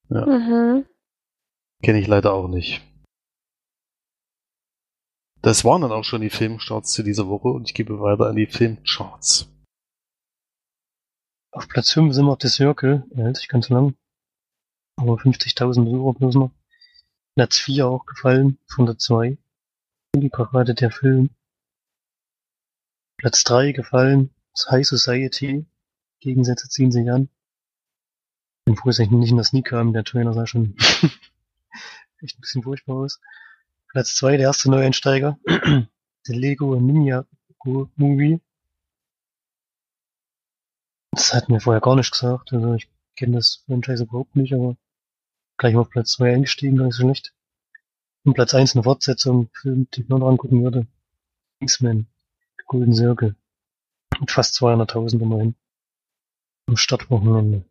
Mhm. 0.08 0.84
Kenne 1.82 1.99
ich 1.99 2.06
leider 2.06 2.34
auch 2.34 2.46
nicht. 2.46 2.82
Das 5.40 5.64
waren 5.64 5.80
dann 5.80 5.90
auch 5.90 6.04
schon 6.04 6.20
die 6.20 6.28
Filmstarts 6.30 6.92
zu 6.92 7.02
dieser 7.02 7.28
Woche 7.28 7.49
und 7.49 7.68
ich 7.68 7.75
gebe 7.75 7.99
weiter 7.99 8.26
an 8.28 8.37
die 8.37 8.46
Filmcharts. 8.46 9.49
Auf 11.50 11.66
Platz 11.68 11.92
5 11.92 12.14
sind 12.14 12.26
wir 12.26 12.37
The 12.40 12.49
Circle. 12.49 13.04
Der 13.11 13.25
hält 13.25 13.37
sich 13.37 13.49
ganz 13.49 13.68
lang. 13.70 13.94
Aber 14.96 15.14
50.000 15.14 15.84
Besucher 15.84 16.18
bloß 16.18 16.34
noch. 16.37 16.50
Platz 17.34 17.58
4 17.58 17.87
auch 17.87 18.06
gefallen. 18.06 18.58
Von 18.66 18.87
der 18.87 18.99
2. 18.99 19.38
Die 20.16 20.28
Parade 20.28 20.75
der 20.75 20.90
Film. 20.90 21.30
Platz 23.16 23.44
3 23.44 23.72
gefallen. 23.72 24.30
Das 24.52 24.70
High 24.70 24.87
Society. 24.87 25.66
Gegensätze 26.20 26.68
ziehen 26.68 26.92
sich 26.92 27.11
an. 27.11 27.28
Bin 28.64 28.76
froh, 28.76 28.90
dass 28.90 28.99
ich 28.99 29.11
nicht 29.11 29.30
in 29.30 29.38
das 29.38 29.49
Sneak 29.49 29.66
kam. 29.66 29.92
Der 29.92 30.04
Trailer 30.04 30.34
sah 30.34 30.46
schon 30.46 30.76
echt 32.20 32.38
ein 32.38 32.40
bisschen 32.40 32.62
furchtbar 32.62 32.96
aus. 32.96 33.20
Platz 33.88 34.14
2, 34.14 34.37
der 34.37 34.46
erste 34.46 34.70
Neueinsteiger. 34.70 35.38
der 35.46 36.37
Lego 36.37 36.76
Ninja 36.76 37.26
Movie. 37.64 38.40
Das 41.12 41.34
hat 41.34 41.49
mir 41.49 41.61
vorher 41.61 41.80
gar 41.80 41.96
nicht 41.96 42.12
gesagt. 42.12 42.52
Also 42.52 42.75
ich 42.75 42.88
kenne 43.16 43.37
das 43.37 43.62
Franchise 43.66 44.04
überhaupt 44.04 44.34
nicht, 44.37 44.52
aber 44.54 44.76
gleich 45.62 45.76
auf 45.76 45.90
Platz 45.90 46.12
2 46.12 46.35
eingestiegen, 46.35 46.76
gar 46.76 46.87
nicht 46.87 46.97
schlecht. 46.97 47.33
Und 48.25 48.35
Platz 48.35 48.52
1 48.52 48.75
eine 48.75 48.83
Fortsetzung, 48.83 49.49
Film, 49.52 49.88
den 49.90 50.02
ich 50.02 50.09
noch 50.09 50.21
angucken 50.28 50.62
würde. 50.64 50.87
Kingsman, 51.61 52.07
Golden 52.66 52.92
Circle. 52.92 53.37
Mit 54.19 54.31
fast 54.31 54.61
200.000 54.61 55.21
immerhin. 55.21 55.54
Am 56.66 56.76
Startwochenende. 56.76 57.64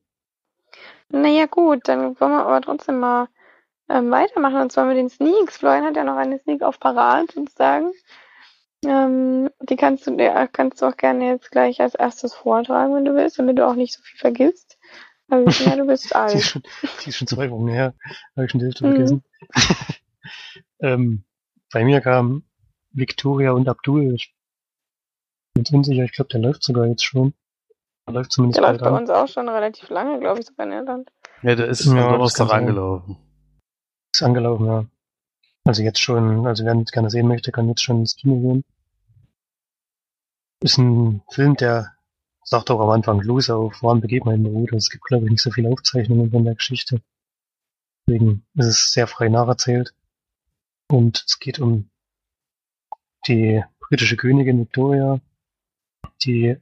Naja, 1.10 1.48
gut, 1.48 1.90
dann 1.90 2.18
wollen 2.20 2.32
wir 2.32 2.46
aber 2.46 2.62
trotzdem 2.62 3.00
mal 3.00 3.28
ähm, 3.90 4.10
weitermachen. 4.10 4.62
Und 4.62 4.72
zwar 4.72 4.86
mit 4.86 4.96
den 4.96 5.10
Sneaks. 5.10 5.58
Florian 5.58 5.84
hat 5.84 5.98
ja 5.98 6.06
noch 6.06 6.16
eine 6.16 6.40
Sneak 6.40 6.64
auf 6.64 6.80
Parat, 6.80 7.32
sozusagen. 7.34 7.92
Ähm, 8.86 9.50
die 9.60 9.76
kannst 9.76 10.08
du, 10.08 10.16
kannst 10.54 10.82
du 10.82 10.86
auch 10.86 10.96
gerne 10.96 11.28
jetzt 11.28 11.52
gleich 11.52 11.82
als 11.82 11.96
erstes 11.96 12.34
vortragen, 12.34 12.96
wenn 12.96 13.06
du 13.06 13.16
willst, 13.16 13.38
damit 13.38 13.58
du 13.58 13.68
auch 13.68 13.76
nicht 13.76 13.94
so 13.94 14.02
viel 14.02 14.18
vergisst. 14.18 14.78
Also, 15.32 15.64
ja, 15.64 15.76
du 15.76 15.86
bist 15.88 16.04
Die 16.04 16.08
ist, 16.08 16.16
alt. 16.16 16.42
schon, 16.44 16.64
die 17.04 17.10
ist 17.10 17.18
schon 17.18 17.28
zwei 17.28 17.50
Wochen 17.50 17.68
her. 17.70 17.94
Habe 18.36 18.46
ich 18.46 18.52
schon 18.52 18.60
die 18.60 18.66
Hälfte 18.66 18.86
Mhm. 18.86 18.94
vergessen. 18.94 19.24
ähm, 20.82 21.24
bei 21.72 21.84
mir 21.86 22.02
kam 22.02 22.44
Victoria 22.92 23.52
und 23.54 23.68
Abdul. 23.70 24.14
Ich 24.14 24.36
bin 25.54 25.64
jetzt 25.64 25.74
unsicher. 25.74 26.04
Ich 26.04 26.12
glaube, 26.12 26.30
der 26.30 26.42
läuft 26.42 26.64
sogar 26.64 26.86
jetzt 26.86 27.06
schon. 27.06 27.34
Der 28.08 28.16
läuft 28.16 28.32
zumindest 28.34 28.60
Der 28.62 28.68
läuft 28.70 28.84
bei 28.84 28.92
uns 28.92 29.10
auch 29.10 29.28
schon 29.28 29.48
relativ 29.48 29.90
lange, 29.90 30.20
glaube 30.20 30.40
ich, 30.42 30.46
sogar 30.48 30.66
in 30.66 30.74
Irland. 30.74 31.10
Ja, 31.44 31.56
der 31.56 31.68
ist 31.68 31.86
Ja, 31.86 32.12
Donnerstag 32.12 32.52
angelaufen. 32.52 33.18
Ist 34.14 34.22
angelaufen, 34.24 34.66
ja. 34.66 34.86
Also 35.64 35.84
jetzt 35.84 36.00
schon, 36.00 36.46
also 36.46 36.66
wer 36.66 36.74
ihn 36.74 36.80
jetzt 36.80 36.92
gerne 36.92 37.10
sehen 37.10 37.28
möchte, 37.28 37.52
kann 37.52 37.70
jetzt 37.70 37.84
schon 37.84 38.00
ins 38.00 38.16
Kino 38.16 38.40
gehen. 38.42 38.64
Ist 40.64 40.78
ein 40.78 41.22
Film, 41.30 41.56
der 41.56 41.96
sagt 42.44 42.72
auch 42.72 42.80
am 42.80 42.90
Anfang 42.90 43.22
Lose 43.22 43.56
auf 43.56 43.82
wahren 43.84 44.02
Begebenheiten 44.02 44.44
beruht. 44.44 44.74
Es 44.74 44.90
gibt, 44.90 45.06
glaube 45.06 45.26
ich, 45.26 45.32
nicht 45.32 45.42
so 45.42 45.52
viele 45.52 45.70
Aufzeichnungen 45.70 46.32
von 46.32 46.44
der 46.44 46.56
Geschichte. 46.56 47.02
Deswegen 48.08 48.46
ist 48.56 48.66
es 48.66 48.92
sehr 48.92 49.08
frei 49.08 49.30
nacherzählt. 49.30 49.94
Und 50.90 51.24
es 51.26 51.40
geht 51.40 51.60
um 51.60 51.90
die 53.28 53.64
britische 53.80 54.18
Königin 54.18 54.60
Victoria, 54.60 55.20
die 56.24 56.58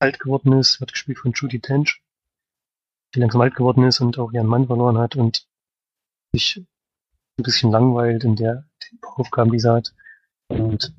alt 0.00 0.18
geworden 0.18 0.52
ist, 0.54 0.80
wird 0.80 0.92
gespielt 0.92 1.18
von 1.18 1.32
Judy 1.32 1.60
Dench, 1.60 2.02
die 3.14 3.20
langsam 3.20 3.40
alt 3.40 3.54
geworden 3.54 3.84
ist 3.84 4.00
und 4.00 4.18
auch 4.18 4.32
ihren 4.32 4.46
Mann 4.46 4.66
verloren 4.66 4.98
hat 4.98 5.14
und 5.16 5.46
sich 6.32 6.56
ein 7.38 7.42
bisschen 7.42 7.70
langweilt 7.70 8.24
in 8.24 8.36
der 8.36 8.64
den 8.90 9.50
die 9.50 9.58
sie 9.58 9.70
hat 9.70 9.94
und 10.48 10.94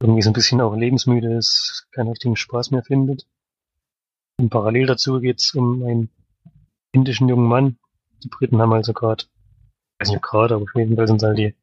irgendwie 0.00 0.22
so 0.22 0.30
ein 0.30 0.34
bisschen 0.34 0.60
auch 0.60 0.74
lebensmüde 0.74 1.36
ist, 1.36 1.88
keinen 1.92 2.08
richtigen 2.08 2.36
Spaß 2.36 2.70
mehr 2.70 2.82
findet. 2.82 3.26
Und 4.38 4.50
parallel 4.50 4.86
dazu 4.86 5.20
geht's 5.20 5.54
um 5.54 5.82
einen 5.82 6.10
indischen 6.92 7.28
jungen 7.28 7.48
Mann. 7.48 7.78
Die 8.22 8.28
Briten 8.28 8.60
haben 8.60 8.72
also 8.72 8.92
gerade, 8.92 9.24
weiß 9.98 10.08
nicht 10.08 10.18
ob 10.18 10.22
gerade, 10.22 10.54
aber 10.54 10.64
auf 10.64 10.74
jeden 10.74 10.96
Fall 10.96 11.06
sind 11.06 11.20
sie 11.20 11.26
halt 11.26 11.38
die 11.38 11.54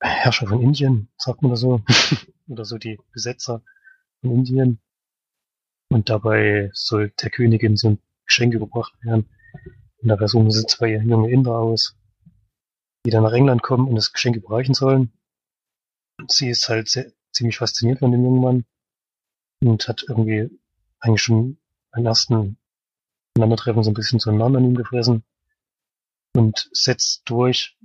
Herrscher 0.00 0.46
von 0.46 0.62
Indien, 0.62 1.08
sagt 1.18 1.42
man 1.42 1.50
das 1.50 1.60
so, 1.60 1.82
oder 2.48 2.64
so 2.64 2.78
die 2.78 2.98
Besetzer 3.12 3.62
von 4.20 4.30
Indien. 4.30 4.80
Und 5.90 6.08
dabei 6.08 6.70
soll 6.72 7.10
der 7.22 7.30
Königin 7.30 7.76
so 7.76 7.90
ein 7.90 7.98
Geschenk 8.26 8.54
überbracht 8.54 8.94
werden. 9.02 9.28
Und 9.98 10.08
da 10.08 10.16
versuchen 10.16 10.50
sie 10.50 10.64
zwei 10.66 10.94
junge 10.94 11.30
Inder 11.30 11.58
aus, 11.58 11.96
die 13.04 13.10
dann 13.10 13.24
nach 13.24 13.32
England 13.32 13.62
kommen 13.62 13.88
und 13.88 13.96
das 13.96 14.12
Geschenk 14.12 14.36
überreichen 14.36 14.74
sollen. 14.74 15.12
Und 16.18 16.30
sie 16.30 16.48
ist 16.48 16.68
halt 16.68 16.88
sehr, 16.88 17.12
ziemlich 17.32 17.58
fasziniert 17.58 17.98
von 17.98 18.12
dem 18.12 18.24
jungen 18.24 18.40
Mann 18.40 18.64
und 19.62 19.88
hat 19.88 20.04
irgendwie 20.08 20.50
eigentlich 21.00 21.22
schon 21.22 21.58
beim 21.90 22.06
ersten 22.06 22.56
Aufeinandertreffen 23.34 23.82
so 23.82 23.90
ein 23.90 23.94
bisschen 23.94 24.20
zueinander 24.20 24.58
an 24.58 24.64
ihm 24.64 24.74
gefressen 24.74 25.24
und 26.34 26.68
setzt 26.72 27.22
durch, 27.24 27.76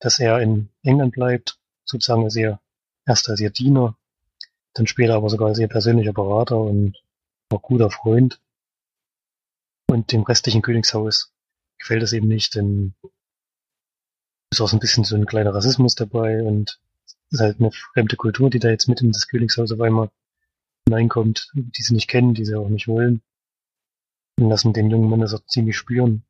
dass 0.00 0.18
er 0.18 0.40
in 0.40 0.70
England 0.82 1.12
bleibt, 1.12 1.58
sozusagen 1.84 2.24
als 2.24 2.36
ihr, 2.36 2.60
erst 3.06 3.28
als 3.28 3.40
ihr 3.40 3.50
Diener, 3.50 3.96
dann 4.74 4.86
später 4.86 5.14
aber 5.14 5.28
sogar 5.28 5.48
als 5.48 5.58
ihr 5.58 5.68
persönlicher 5.68 6.12
Berater 6.12 6.58
und 6.58 7.02
auch 7.50 7.62
guter 7.62 7.90
Freund. 7.90 8.40
Und 9.88 10.10
dem 10.12 10.22
restlichen 10.22 10.62
Königshaus 10.62 11.32
gefällt 11.78 12.02
es 12.02 12.12
eben 12.12 12.28
nicht, 12.28 12.54
denn 12.54 12.94
ist 14.50 14.60
auch 14.60 14.68
so 14.68 14.76
ein 14.76 14.80
bisschen 14.80 15.04
so 15.04 15.16
ein 15.16 15.26
kleiner 15.26 15.54
Rassismus 15.54 15.94
dabei 15.94 16.42
und 16.42 16.78
es 17.04 17.16
ist 17.30 17.40
halt 17.40 17.60
eine 17.60 17.72
fremde 17.72 18.16
Kultur, 18.16 18.50
die 18.50 18.58
da 18.58 18.68
jetzt 18.68 18.88
mit 18.88 19.00
in 19.00 19.12
das 19.12 19.28
Königshaus 19.28 19.72
auf 19.72 19.80
einmal 19.80 20.10
hineinkommt, 20.88 21.50
die 21.54 21.82
sie 21.82 21.94
nicht 21.94 22.08
kennen, 22.08 22.34
die 22.34 22.44
sie 22.44 22.54
auch 22.54 22.68
nicht 22.68 22.88
wollen. 22.88 23.22
Und 24.38 24.48
lassen 24.48 24.72
den 24.72 24.90
jungen 24.90 25.08
Mann 25.08 25.20
das 25.20 25.34
auch 25.34 25.44
ziemlich 25.46 25.76
spüren. 25.76 26.24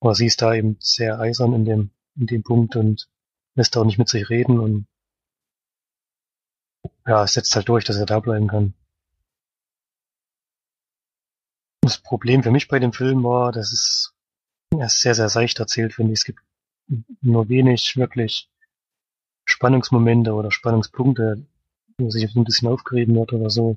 Aber 0.00 0.14
sie 0.14 0.26
ist 0.26 0.42
da 0.42 0.54
eben 0.54 0.76
sehr 0.80 1.20
eisern 1.20 1.52
in 1.54 1.64
dem, 1.64 1.90
in 2.16 2.26
dem 2.26 2.42
Punkt 2.42 2.76
und 2.76 3.08
lässt 3.54 3.76
auch 3.76 3.84
nicht 3.84 3.98
mit 3.98 4.08
sich 4.08 4.28
reden 4.30 4.58
und 4.58 4.86
ja, 7.06 7.24
es 7.24 7.34
setzt 7.34 7.54
halt 7.54 7.68
durch, 7.68 7.84
dass 7.84 7.96
er 7.96 8.06
da 8.06 8.20
bleiben 8.20 8.48
kann. 8.48 8.74
Das 11.82 11.98
Problem 11.98 12.42
für 12.42 12.50
mich 12.50 12.68
bei 12.68 12.78
dem 12.78 12.92
Film 12.92 13.24
war, 13.24 13.52
dass 13.52 13.72
es 13.72 14.14
er 14.78 14.86
ist 14.86 15.00
sehr, 15.00 15.14
sehr 15.14 15.28
seicht 15.28 15.58
erzählt, 15.58 15.94
finde 15.94 16.12
ich. 16.12 16.20
Es 16.20 16.24
gibt 16.24 16.40
nur 17.20 17.48
wenig 17.48 17.96
wirklich 17.96 18.48
Spannungsmomente 19.44 20.32
oder 20.32 20.50
Spannungspunkte, 20.50 21.46
sich 22.08 22.30
so 22.32 22.40
ein 22.40 22.44
bisschen 22.44 22.68
aufgereden 22.68 23.14
wird 23.14 23.32
oder 23.32 23.50
so. 23.50 23.76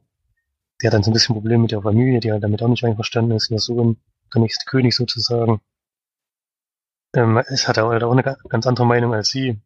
Sie 0.80 0.88
hat 0.88 0.94
dann 0.94 1.04
so 1.04 1.12
ein 1.12 1.14
bisschen 1.14 1.36
Probleme 1.36 1.64
mit 1.64 1.72
ihrer 1.72 1.82
Familie, 1.84 2.20
die 2.20 2.32
halt 2.32 2.44
damit 2.44 2.62
auch 2.62 2.68
nicht 2.68 2.84
einverstanden 2.84 3.32
ist. 3.32 3.50
Ihr 3.50 3.60
Sohn, 3.60 3.98
der 4.34 4.42
nächste 4.42 4.66
König 4.66 4.96
sozusagen. 4.96 5.62
Ähm, 7.16 7.38
es 7.48 7.68
hat 7.68 7.78
halt 7.78 8.04
auch 8.04 8.12
eine 8.12 8.24
ga- 8.24 8.38
ganz 8.50 8.68
andere 8.68 8.86
Meinung 8.86 9.14
als 9.14 9.30
sie 9.30 9.60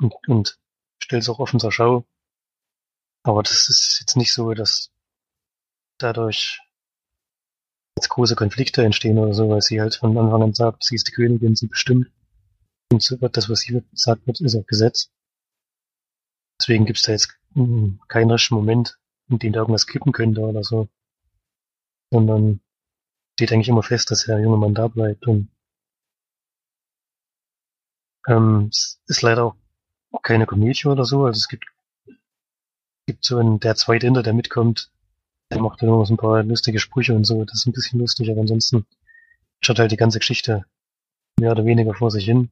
und, 0.00 0.14
und 0.28 0.58
stellt 1.02 1.22
es 1.22 1.28
auch 1.28 1.38
offen 1.38 1.60
zur 1.60 1.72
Schau. 1.72 2.04
Aber 3.24 3.42
das 3.42 3.68
ist 3.68 3.98
jetzt 4.00 4.16
nicht 4.16 4.32
so, 4.32 4.52
dass 4.54 4.90
dadurch 5.98 6.60
jetzt 7.96 8.08
große 8.08 8.36
Konflikte 8.36 8.84
entstehen 8.84 9.18
oder 9.18 9.34
so, 9.34 9.48
weil 9.48 9.62
sie 9.62 9.80
halt 9.80 9.94
von 9.96 10.16
Anfang 10.16 10.42
an 10.42 10.54
sagt, 10.54 10.84
sie 10.84 10.94
ist 10.94 11.08
die 11.08 11.12
Königin, 11.12 11.56
sie 11.56 11.66
bestimmt. 11.66 12.10
Und 12.92 13.02
so 13.02 13.20
wird 13.20 13.36
das, 13.36 13.48
was 13.48 13.60
sie 13.60 13.82
sagt 13.92 14.26
wird, 14.26 14.40
ist 14.40 14.56
auch 14.56 14.66
Gesetz. 14.66 15.10
Deswegen 16.62 16.86
gibt 16.86 16.98
es 17.00 17.04
da 17.04 17.12
jetzt 17.12 17.36
mm, 17.54 17.98
keinen 18.06 18.30
richtigen 18.30 18.54
Moment, 18.54 18.96
in 19.28 19.40
dem 19.40 19.52
da 19.52 19.60
irgendwas 19.60 19.88
kippen 19.88 20.12
könnte 20.12 20.42
oder 20.42 20.62
so. 20.62 20.88
Sondern 22.12 22.60
steht 23.34 23.52
eigentlich 23.52 23.68
immer 23.68 23.82
fest, 23.82 24.12
dass 24.12 24.26
der 24.26 24.38
junge 24.38 24.58
Mann 24.58 24.72
da 24.72 24.86
bleibt. 24.86 25.26
Und 25.26 25.48
ähm, 28.28 28.68
es 28.70 29.00
ist 29.08 29.22
leider 29.22 29.56
auch 30.12 30.22
keine 30.22 30.46
Komödie 30.46 30.86
oder 30.86 31.04
so. 31.04 31.24
Also 31.24 31.38
es 31.38 31.48
gibt, 31.48 31.64
gibt 33.06 33.24
so 33.24 33.38
einen, 33.38 33.58
der 33.58 33.74
zweite 33.74 34.06
Inder, 34.06 34.22
der 34.22 34.34
mitkommt, 34.34 34.92
der 35.50 35.60
macht 35.60 35.82
dann 35.82 35.88
immer 35.88 36.06
so 36.06 36.14
ein 36.14 36.18
paar 36.18 36.44
lustige 36.44 36.78
Sprüche 36.78 37.14
und 37.14 37.24
so. 37.24 37.44
Das 37.44 37.56
ist 37.56 37.66
ein 37.66 37.72
bisschen 37.72 37.98
lustig, 37.98 38.30
aber 38.30 38.42
ansonsten 38.42 38.86
schaut 39.60 39.80
halt 39.80 39.90
die 39.90 39.96
ganze 39.96 40.20
Geschichte 40.20 40.64
mehr 41.40 41.50
oder 41.50 41.64
weniger 41.64 41.94
vor 41.94 42.12
sich 42.12 42.24
hin. 42.24 42.50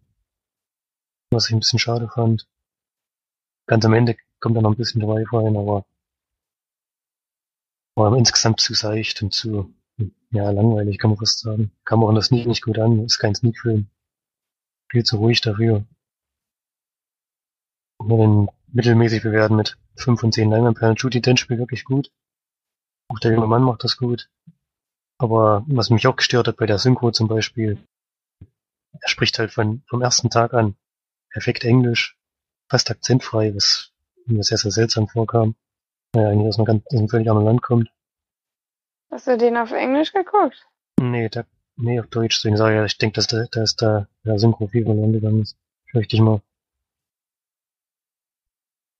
Was 1.30 1.46
ich 1.46 1.54
ein 1.54 1.60
bisschen 1.60 1.78
schade 1.78 2.08
fand. 2.08 2.48
Ganz 3.70 3.84
am 3.84 3.94
Ende 3.94 4.16
kommt 4.40 4.56
dann 4.56 4.64
noch 4.64 4.72
ein 4.72 4.76
bisschen 4.76 5.00
Drive 5.00 5.32
rein, 5.32 5.56
aber 5.56 5.86
war 7.94 8.16
insgesamt 8.16 8.60
zu 8.60 8.74
seicht 8.74 9.22
und 9.22 9.32
zu, 9.32 9.72
ja, 10.32 10.50
langweilig, 10.50 10.98
kann 10.98 11.10
man 11.10 11.18
fast 11.20 11.38
sagen. 11.38 11.70
Kam 11.84 12.02
auch 12.02 12.08
in 12.08 12.16
das 12.16 12.26
Sneak 12.26 12.48
nicht 12.48 12.64
gut 12.64 12.80
an, 12.80 13.04
ist 13.04 13.20
kein 13.20 13.36
Sneak-Film. 13.36 13.86
Viel 14.90 15.04
zu 15.04 15.18
ruhig 15.18 15.40
dafür. 15.40 15.84
Nur 18.02 18.18
den 18.18 18.48
mittelmäßig 18.72 19.22
bewerten 19.22 19.54
mit 19.54 19.78
5 19.94 20.18
von 20.18 20.32
10 20.32 20.50
Leinwandperlen. 20.50 20.96
Judy 20.96 21.20
Dench 21.20 21.38
spielt 21.38 21.60
wirklich 21.60 21.84
gut. 21.84 22.10
Auch 23.06 23.20
der 23.20 23.34
junge 23.34 23.46
Mann 23.46 23.62
macht 23.62 23.84
das 23.84 23.96
gut. 23.96 24.28
Aber 25.16 25.64
was 25.68 25.90
mich 25.90 26.08
auch 26.08 26.16
gestört 26.16 26.48
hat 26.48 26.56
bei 26.56 26.66
der 26.66 26.78
Synchro 26.78 27.12
zum 27.12 27.28
Beispiel, 27.28 27.78
er 28.98 29.08
spricht 29.08 29.38
halt 29.38 29.52
von, 29.52 29.84
vom 29.86 30.02
ersten 30.02 30.28
Tag 30.28 30.54
an 30.54 30.74
perfekt 31.30 31.62
Englisch, 31.62 32.19
fast 32.70 32.90
akzentfrei, 32.90 33.54
was 33.54 33.92
mir 34.26 34.42
sehr, 34.44 34.56
sehr 34.56 34.70
seltsam 34.70 35.08
vorkam. 35.08 35.56
Weil 36.12 36.24
er 36.24 36.30
eigentlich 36.30 36.48
aus, 36.48 36.58
einer 36.58 36.66
ganz, 36.66 36.86
aus 36.86 36.98
einem 36.98 37.08
völlig 37.08 37.28
anderen 37.28 37.46
Land 37.46 37.62
kommt. 37.62 37.90
Hast 39.10 39.26
du 39.26 39.36
den 39.36 39.56
auf 39.56 39.72
Englisch 39.72 40.12
geguckt? 40.12 40.66
Nee, 41.00 41.28
da, 41.28 41.44
nee, 41.76 41.98
auf 42.00 42.06
Deutsch. 42.06 42.38
Deswegen 42.38 42.56
sage 42.56 42.74
ich 42.74 42.78
ja, 42.78 42.84
ich 42.84 42.98
denke, 42.98 43.14
dass 43.14 43.26
da, 43.26 43.44
da 43.50 43.62
ist 43.62 43.82
da 43.82 44.08
der 44.24 44.38
Synchro 44.38 44.68
viel 44.68 44.84
verloren 44.84 45.12
gegangen 45.12 45.42
ist. 45.42 45.56
Fürchte 45.90 46.16
ich 46.16 46.22
mal. 46.22 46.40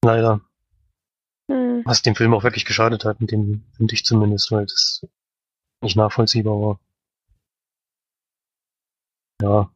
Leider. 0.05 0.41
Hm. 1.49 1.83
Was 1.85 2.03
dem 2.03 2.17
Film 2.17 2.35
auch 2.35 2.43
wirklich 2.43 2.65
geschadet 2.65 3.05
hat, 3.05 3.21
mit 3.21 3.31
dem, 3.31 3.65
finde 3.77 3.95
ich 3.95 4.05
zumindest, 4.05 4.51
weil 4.51 4.67
das 4.67 5.07
nicht 5.81 5.97
nachvollziehbar 5.97 6.61
war. 6.61 6.81
Ja. 9.41 9.71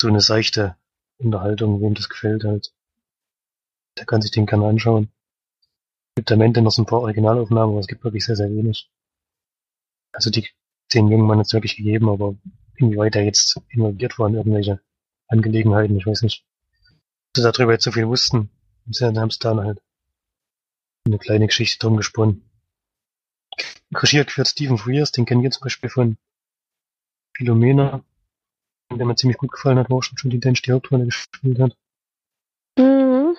So 0.00 0.08
eine 0.08 0.20
seichte 0.20 0.76
Unterhaltung, 1.22 1.80
wem 1.80 1.94
das 1.94 2.08
gefällt 2.08 2.44
halt. 2.44 2.72
Der 3.98 4.06
kann 4.06 4.22
sich 4.22 4.30
den 4.30 4.46
gerne 4.46 4.66
anschauen. 4.66 5.10
Gibt 6.16 6.32
am 6.32 6.40
Ende 6.40 6.62
noch 6.62 6.72
so 6.72 6.82
ein 6.82 6.86
paar 6.86 7.00
Originalaufnahmen, 7.00 7.70
aber 7.70 7.80
es 7.80 7.86
gibt 7.86 8.04
wirklich 8.04 8.24
sehr, 8.24 8.36
sehr 8.36 8.50
wenig. 8.50 8.90
Also 10.12 10.30
die, 10.30 10.48
den 10.92 11.08
jungen 11.08 11.26
Mann 11.26 11.38
jetzt 11.38 11.52
wirklich 11.52 11.76
gegeben, 11.76 12.08
aber 12.08 12.36
inwieweit 12.76 13.16
er 13.16 13.24
jetzt 13.24 13.60
involviert 13.68 14.18
war 14.18 14.28
in 14.28 14.34
irgendwelche 14.34 14.80
Angelegenheiten. 15.28 15.96
Ich 15.96 16.06
weiß 16.06 16.22
nicht, 16.22 16.44
ob 16.70 17.36
sie 17.36 17.42
darüber 17.42 17.72
jetzt 17.72 17.84
so 17.84 17.92
viel 17.92 18.08
wussten. 18.08 18.50
Sie 18.90 19.04
haben 19.04 19.28
es 19.28 19.38
dann 19.38 19.60
halt 19.60 19.80
eine 21.06 21.18
kleine 21.18 21.46
Geschichte 21.46 21.78
drum 21.78 21.96
gesponnen. 21.96 22.48
Regie 23.94 24.24
geführt 24.24 24.48
Stephen 24.48 24.78
Frears, 24.78 25.12
den 25.12 25.26
kennen 25.26 25.42
wir 25.42 25.50
zum 25.50 25.62
Beispiel 25.62 25.90
von 25.90 26.16
Philomena, 27.36 28.04
der 28.98 29.06
mir 29.06 29.16
ziemlich 29.16 29.38
gut 29.38 29.52
gefallen 29.52 29.78
hat, 29.78 29.90
wo 29.90 29.98
auch 29.98 30.02
schon 30.02 30.30
die 30.30 30.40
Dench 30.40 30.62
die 30.62 30.72
Hauptrolle 30.72 31.04
gespielt 31.04 31.58
hat. 31.58 31.76
Mhm. 32.78 33.36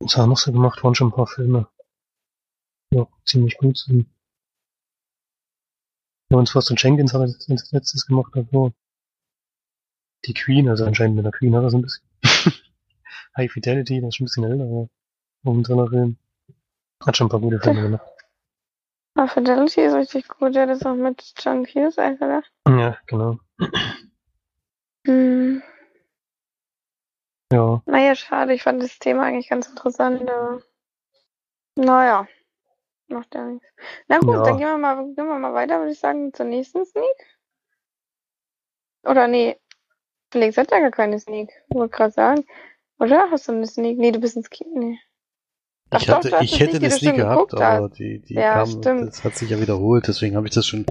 Was 0.00 0.16
hat 0.16 0.24
er 0.24 0.26
noch 0.26 0.38
so 0.38 0.52
gemacht? 0.52 0.82
Waren 0.82 0.94
schon 0.94 1.08
ein 1.08 1.14
paar 1.14 1.26
Filme. 1.26 1.68
Ja, 2.90 3.06
ziemlich 3.24 3.56
gut 3.58 3.78
sind. 3.78 4.06
Ja, 6.30 6.38
und 6.38 6.48
Frost 6.48 6.70
und 6.70 6.82
Jenkins 6.82 7.12
hat 7.12 7.20
er 7.20 7.34
als 7.50 7.72
letztes 7.72 8.06
gemacht 8.06 8.32
davor. 8.34 8.72
Die 10.24 10.34
Queen, 10.34 10.68
also 10.68 10.84
anscheinend 10.84 11.16
mit 11.16 11.24
der 11.24 11.32
Queen 11.32 11.54
hat 11.54 11.64
er 11.64 11.70
so 11.70 11.78
ein 11.78 11.82
bisschen. 11.82 12.04
High 13.36 13.50
Fidelity, 13.50 14.00
das 14.00 14.08
ist 14.08 14.16
schon 14.16 14.24
ein 14.24 14.26
bisschen 14.26 14.44
älter, 14.44 14.64
aber 14.64 14.88
momentaner 15.42 15.88
Film. 15.88 16.16
Hat 17.04 17.16
schon 17.16 17.26
ein 17.26 17.30
paar 17.30 17.40
gute 17.40 17.60
Filme 17.60 17.82
gemacht. 17.82 18.06
Ah, 19.16 19.28
Fidelity 19.28 19.82
ist 19.82 19.94
richtig 19.94 20.28
gut. 20.28 20.54
Ja, 20.54 20.66
das 20.66 20.78
ist 20.78 20.86
auch 20.86 20.94
mit 20.94 21.34
John 21.38 21.64
Cusack, 21.64 22.20
oder? 22.20 22.42
Ja, 22.66 22.98
genau. 23.06 23.38
Hm. 25.06 25.62
Ja, 27.52 27.82
Naja, 27.86 28.14
schade. 28.14 28.54
Ich 28.54 28.62
fand 28.62 28.82
das 28.82 28.98
Thema 28.98 29.24
eigentlich 29.24 29.48
ganz 29.48 29.68
interessant. 29.68 30.28
Aber 30.28 30.62
naja, 31.76 32.26
macht 33.08 33.34
ja 33.34 33.44
nichts. 33.44 33.66
Na 34.08 34.18
gut, 34.18 34.34
Ja. 34.34 34.42
dann 34.44 34.58
gehen 34.58 34.66
wir 34.68 34.78
mal, 34.78 34.96
gehen 35.14 35.26
wir 35.26 35.38
mal 35.38 35.54
weiter, 35.54 35.78
würde 35.78 35.92
ich 35.92 35.98
sagen, 36.00 36.32
zur 36.32 36.46
nächsten 36.46 36.84
Sneak. 36.84 37.38
Oder 39.04 39.28
nee, 39.28 39.56
Felix 40.32 40.56
hat 40.56 40.70
ja 40.70 40.80
gar 40.80 40.90
keine 40.90 41.18
Sneak. 41.20 41.52
Wollte 41.68 41.94
gerade 41.96 42.12
sagen. 42.12 42.44
Oder? 42.98 43.30
Hast 43.30 43.48
du 43.48 43.52
eine 43.52 43.66
Sneak? 43.66 43.98
Nee, 43.98 44.12
du 44.12 44.20
bist 44.20 44.36
ins 44.36 44.50
Kino. 44.50 44.70
Nee. 44.78 44.98
Ach 45.90 46.00
Ich, 46.00 46.06
doch, 46.06 46.16
hatte, 46.16 46.32
hast 46.32 46.42
ich 46.42 46.58
hätte 46.58 46.76
eine 46.78 46.90
Sneak 46.90 47.16
gehabt, 47.16 47.54
aber 47.54 47.84
hast. 47.84 47.98
die, 47.98 48.20
die 48.20 48.34
Ja, 48.34 48.54
kam, 48.54 48.66
stimmt. 48.68 49.08
das 49.08 49.22
hat 49.22 49.36
sich 49.36 49.50
ja 49.50 49.60
wiederholt, 49.60 50.08
deswegen 50.08 50.34
habe 50.36 50.46
ich 50.48 50.54
das 50.54 50.66
schon 50.66 50.86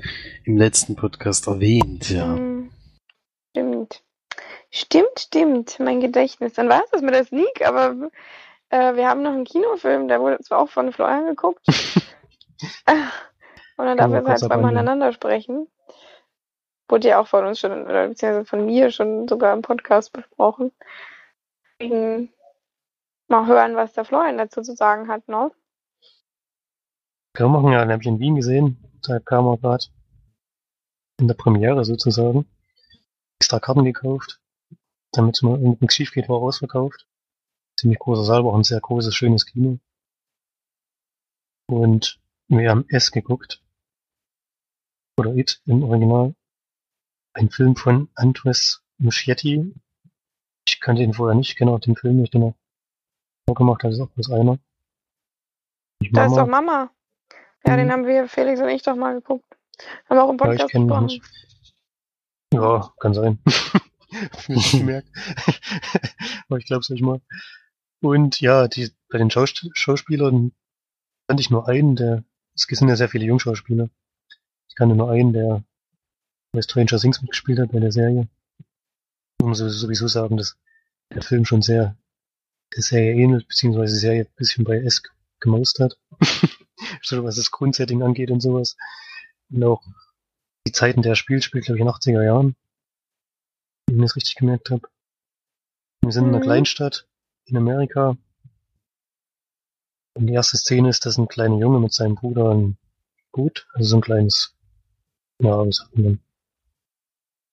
im 0.46 0.58
letzten 0.58 0.96
Podcast 0.96 1.48
erwähnt, 1.48 2.10
ja. 2.10 2.36
Hm, 2.36 2.38
Stimmt. 2.38 2.53
Stimmt, 4.76 5.20
stimmt. 5.20 5.80
Mein 5.80 6.00
Gedächtnis. 6.00 6.54
Dann 6.54 6.68
war 6.68 6.84
es 6.84 6.90
das 6.90 7.04
mit 7.04 7.14
der 7.14 7.26
Sneak, 7.26 7.64
aber 7.64 8.10
äh, 8.70 8.96
wir 8.96 9.08
haben 9.08 9.22
noch 9.22 9.34
einen 9.34 9.46
Kinofilm, 9.46 10.08
der 10.08 10.20
wurde 10.20 10.40
zwar 10.40 10.58
auch 10.60 10.70
von 10.70 10.92
Florian 10.92 11.28
geguckt. 11.28 11.64
Und 13.78 13.86
dann 13.86 13.98
darf 13.98 14.10
wir 14.10 14.18
er 14.18 14.26
halt 14.26 14.40
zweimal 14.40 14.72
aneinander 14.72 15.14
sprechen. 15.14 15.68
Wurde 16.90 17.10
ja 17.10 17.20
auch 17.20 17.28
von 17.28 17.46
uns 17.46 17.60
schon, 17.60 17.84
oder 17.84 18.08
beziehungsweise 18.08 18.46
von 18.46 18.66
mir 18.66 18.90
schon 18.90 19.28
sogar 19.28 19.54
im 19.54 19.62
Podcast 19.62 20.12
besprochen. 20.12 20.72
Deswegen 21.80 22.34
mal 23.28 23.46
hören, 23.46 23.76
was 23.76 23.94
der 23.94 24.06
Florian 24.06 24.40
dazu 24.40 24.64
zu 24.64 24.76
sagen 24.76 25.08
hat, 25.08 25.28
ne? 25.28 25.52
können 27.34 27.52
wir 27.52 27.60
machen, 27.60 27.74
ja, 27.74 27.84
den 27.84 27.92
habe 27.92 28.02
ich 28.02 28.08
in 28.08 28.20
Wien 28.20 28.36
gesehen. 28.36 28.78
Da 29.04 29.20
kam 29.20 29.46
er 29.46 29.58
gerade 29.58 29.86
in 31.20 31.28
der 31.28 31.36
Premiere 31.36 31.86
sozusagen. 31.86 32.48
Extra 33.40 33.60
Karten 33.60 33.84
gekauft. 33.84 34.40
Damit 35.14 35.42
mal 35.44 35.58
nichts 35.58 35.96
schief 35.96 36.12
geht, 36.12 36.28
war 36.28 36.38
er 36.40 36.44
ausverkauft. 36.44 37.08
Ziemlich 37.80 38.00
großer 38.00 38.24
Saal, 38.24 38.44
war 38.44 38.52
auch 38.52 38.58
ein 38.58 38.64
sehr 38.64 38.80
großes, 38.82 39.16
schönes 39.16 39.46
Kino. 39.46 39.80
Und 41.70 42.20
wir 42.48 42.70
haben 42.70 42.88
S 42.90 43.12
geguckt. 43.12 43.62
Oder 45.18 45.36
It 45.36 45.62
im 45.66 45.84
Original. 45.84 46.36
Ein 47.34 47.50
Film 47.50 47.76
von 47.76 48.10
Andres 48.16 48.84
Muschietti. 48.98 49.74
Ich 50.68 50.80
kannte 50.80 51.04
ihn 51.04 51.14
vorher 51.14 51.36
nicht, 51.36 51.56
kenne 51.56 51.72
auch 51.72 51.80
den 51.80 51.96
Film 51.96 52.18
nicht, 52.18 52.34
den 52.34 52.44
er 52.44 52.56
vorgemacht 53.48 53.84
hat, 53.84 53.92
ist 53.92 54.00
auch 54.00 54.10
bloß 54.10 54.32
einer. 54.32 54.58
Ich 56.00 56.12
Da 56.12 56.26
ist 56.26 56.36
doch 56.36 56.48
Mama. 56.48 56.92
Ja, 57.66 57.76
den 57.78 57.88
Mhm. 57.88 57.92
haben 57.92 58.06
wir, 58.08 58.28
Felix 58.28 58.60
und 58.62 58.70
ich, 58.70 58.82
doch 58.84 58.96
mal 58.96 59.14
geguckt. 59.16 59.46
Haben 60.10 60.18
wir 60.18 60.24
auch 60.24 60.30
im 60.30 60.38
Ja, 60.38 60.52
ich 60.54 60.60
Podcast 60.60 60.74
ihn 60.76 60.88
besprochen. 60.88 61.06
nicht. 61.06 61.24
Ja, 62.54 62.94
kann 63.00 63.14
sein. 63.14 63.40
Nicht 64.48 64.72
gemerkt. 64.72 65.08
Aber 66.48 66.58
ich 66.58 66.66
glaube 66.66 66.82
es 66.82 66.90
nicht 66.90 67.04
mal. 67.04 67.22
Und 68.02 68.42
ja, 68.42 68.68
die, 68.68 68.92
bei 69.10 69.18
den 69.18 69.32
Schaus 69.32 69.54
Schauspielern 69.74 70.52
fand 71.28 71.40
ich 71.40 71.50
nur 71.50 71.68
einen, 71.68 71.96
der, 71.96 72.24
es 72.56 72.64
sind 72.64 72.90
ja 72.90 72.96
sehr 72.96 73.10
viele 73.10 73.26
Jungschauspieler. 73.26 73.90
Ich 74.68 74.76
kannte 74.76 74.96
nur 74.96 75.10
einen, 75.10 75.34
der 75.34 75.64
bei 76.52 76.62
Stranger 76.62 77.00
Things 77.00 77.22
mitgespielt 77.22 77.60
hat, 77.60 77.72
bei 77.72 77.80
der 77.80 77.92
Serie. 77.92 78.28
Muss 79.42 79.60
man 79.60 79.70
sowieso 79.70 80.08
sagen, 80.08 80.38
dass 80.38 80.58
der 81.14 81.22
Film 81.22 81.46
schon 81.46 81.62
sehr 81.62 81.96
der 82.76 82.84
Serie 82.84 83.14
ähnelt, 83.14 83.48
beziehungsweise 83.48 83.94
die 83.94 84.00
Serie 84.00 84.22
ein 84.26 84.36
bisschen 84.36 84.64
bei 84.64 84.78
S 84.78 85.02
gemaust 85.40 85.80
hat. 85.80 85.98
so 87.02 87.24
was 87.24 87.36
das 87.36 87.52
Grundsetting 87.52 88.04
angeht 88.04 88.32
und 88.32 88.42
sowas. 88.42 88.76
Und 89.52 89.64
auch 89.64 89.84
die 90.68 90.72
Zeiten 90.72 91.02
der 91.02 91.16
Spiel 91.16 91.42
spielt, 91.42 91.66
glaube 91.66 91.78
ich, 91.78 91.82
in 91.82 91.88
den 91.88 91.94
80er 91.94 92.24
Jahren. 92.24 92.56
Wenn 93.88 93.98
ich 93.98 94.02
das 94.04 94.16
richtig 94.16 94.36
gemerkt 94.36 94.70
habe. 94.72 94.88
Wir 96.02 96.12
sind 96.12 96.24
in 96.26 96.30
einer 96.30 96.40
Mhm. 96.40 96.44
Kleinstadt 96.44 97.08
in 97.46 97.58
Amerika. 97.58 98.18
Und 100.16 100.28
die 100.28 100.34
erste 100.34 100.58
Szene 100.58 100.90
ist, 100.90 101.06
dass 101.06 101.18
ein 101.18 101.28
kleiner 101.28 101.58
Junge 101.58 101.80
mit 101.80 101.94
seinem 101.94 102.16
Bruder 102.16 102.52
ein 102.52 102.78
Boot, 103.32 103.68
also 103.74 103.90
so 103.90 103.98
ein 103.98 104.02
kleines, 104.02 104.56
ja, 105.40 105.66
wie 105.66 105.72
sagt 105.72 105.98
man, 105.98 106.20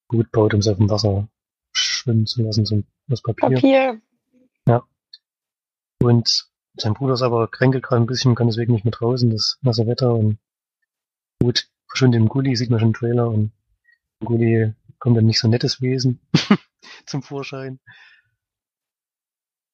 Boot 0.09 0.31
baut, 0.31 0.53
um 0.55 0.61
es 0.61 0.69
auf 0.69 0.77
dem 0.77 0.91
Wasser 0.91 1.29
schwimmen 1.73 2.27
zu 2.27 2.43
lassen, 2.43 2.67
so 2.67 2.83
aus 3.11 3.23
Papier. 3.23 3.51
Papier. 3.51 4.01
Und 6.03 6.49
sein 6.77 6.95
Bruder 6.95 7.13
ist 7.13 7.21
aber 7.23 7.47
kränkelt 7.49 7.85
gerade 7.85 8.03
ein 8.03 8.07
bisschen, 8.07 8.35
kann 8.35 8.47
deswegen 8.47 8.73
nicht 8.73 8.87
mehr 8.87 8.93
draußen, 8.93 9.29
das 9.31 9.59
nasse 9.61 9.87
Wetter 9.87 10.15
und 10.15 10.39
gut, 11.43 11.69
verschwindet 11.89 12.23
im 12.23 12.29
Gully, 12.29 12.57
sieht 12.57 12.71
man 12.71 12.81
schon 12.81 12.89
im 12.89 12.95
Trailer 12.95 13.29
und 13.29 13.53
im 14.21 14.27
Gully 14.27 14.73
kommt 15.01 15.19
ein 15.19 15.27
nicht 15.27 15.41
so 15.41 15.49
nettes 15.49 15.81
Wesen 15.81 16.21
zum 17.07 17.23
Vorschein. 17.23 17.81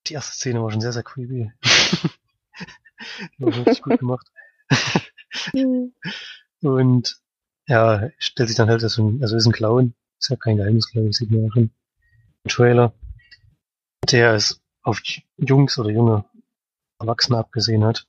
Die 0.07 0.15
erste 0.15 0.33
Szene 0.33 0.63
war 0.63 0.71
schon 0.71 0.81
sehr, 0.81 0.93
sehr 0.93 1.03
creepy. 1.03 1.53
Wirklich 3.39 3.83
gut 3.83 3.99
gemacht. 3.99 4.33
Und 6.63 7.21
ja, 7.67 8.11
stellt 8.19 8.49
sich 8.49 8.57
dann 8.57 8.71
halt, 8.71 8.83
dass 8.83 8.97
ein, 8.99 9.21
also 9.21 9.37
ist 9.37 9.47
ein 9.47 9.53
Clown, 9.53 9.95
ist 10.19 10.31
ja 10.31 10.37
kein 10.37 10.57
Geheimnis, 10.57 10.91
glaube 10.91 11.09
ich, 11.09 11.17
sieht 11.17 11.31
man 11.31 11.43
ja 11.43 11.51
schon 11.53 11.71
im 12.45 12.51
Trailer. 12.51 12.95
Der 14.11 14.35
es 14.35 14.63
auf 14.83 15.03
Jungs 15.37 15.79
oder 15.79 15.91
junge 15.91 16.25
Erwachsene 17.01 17.39
abgesehen 17.39 17.85
hat 17.85 18.07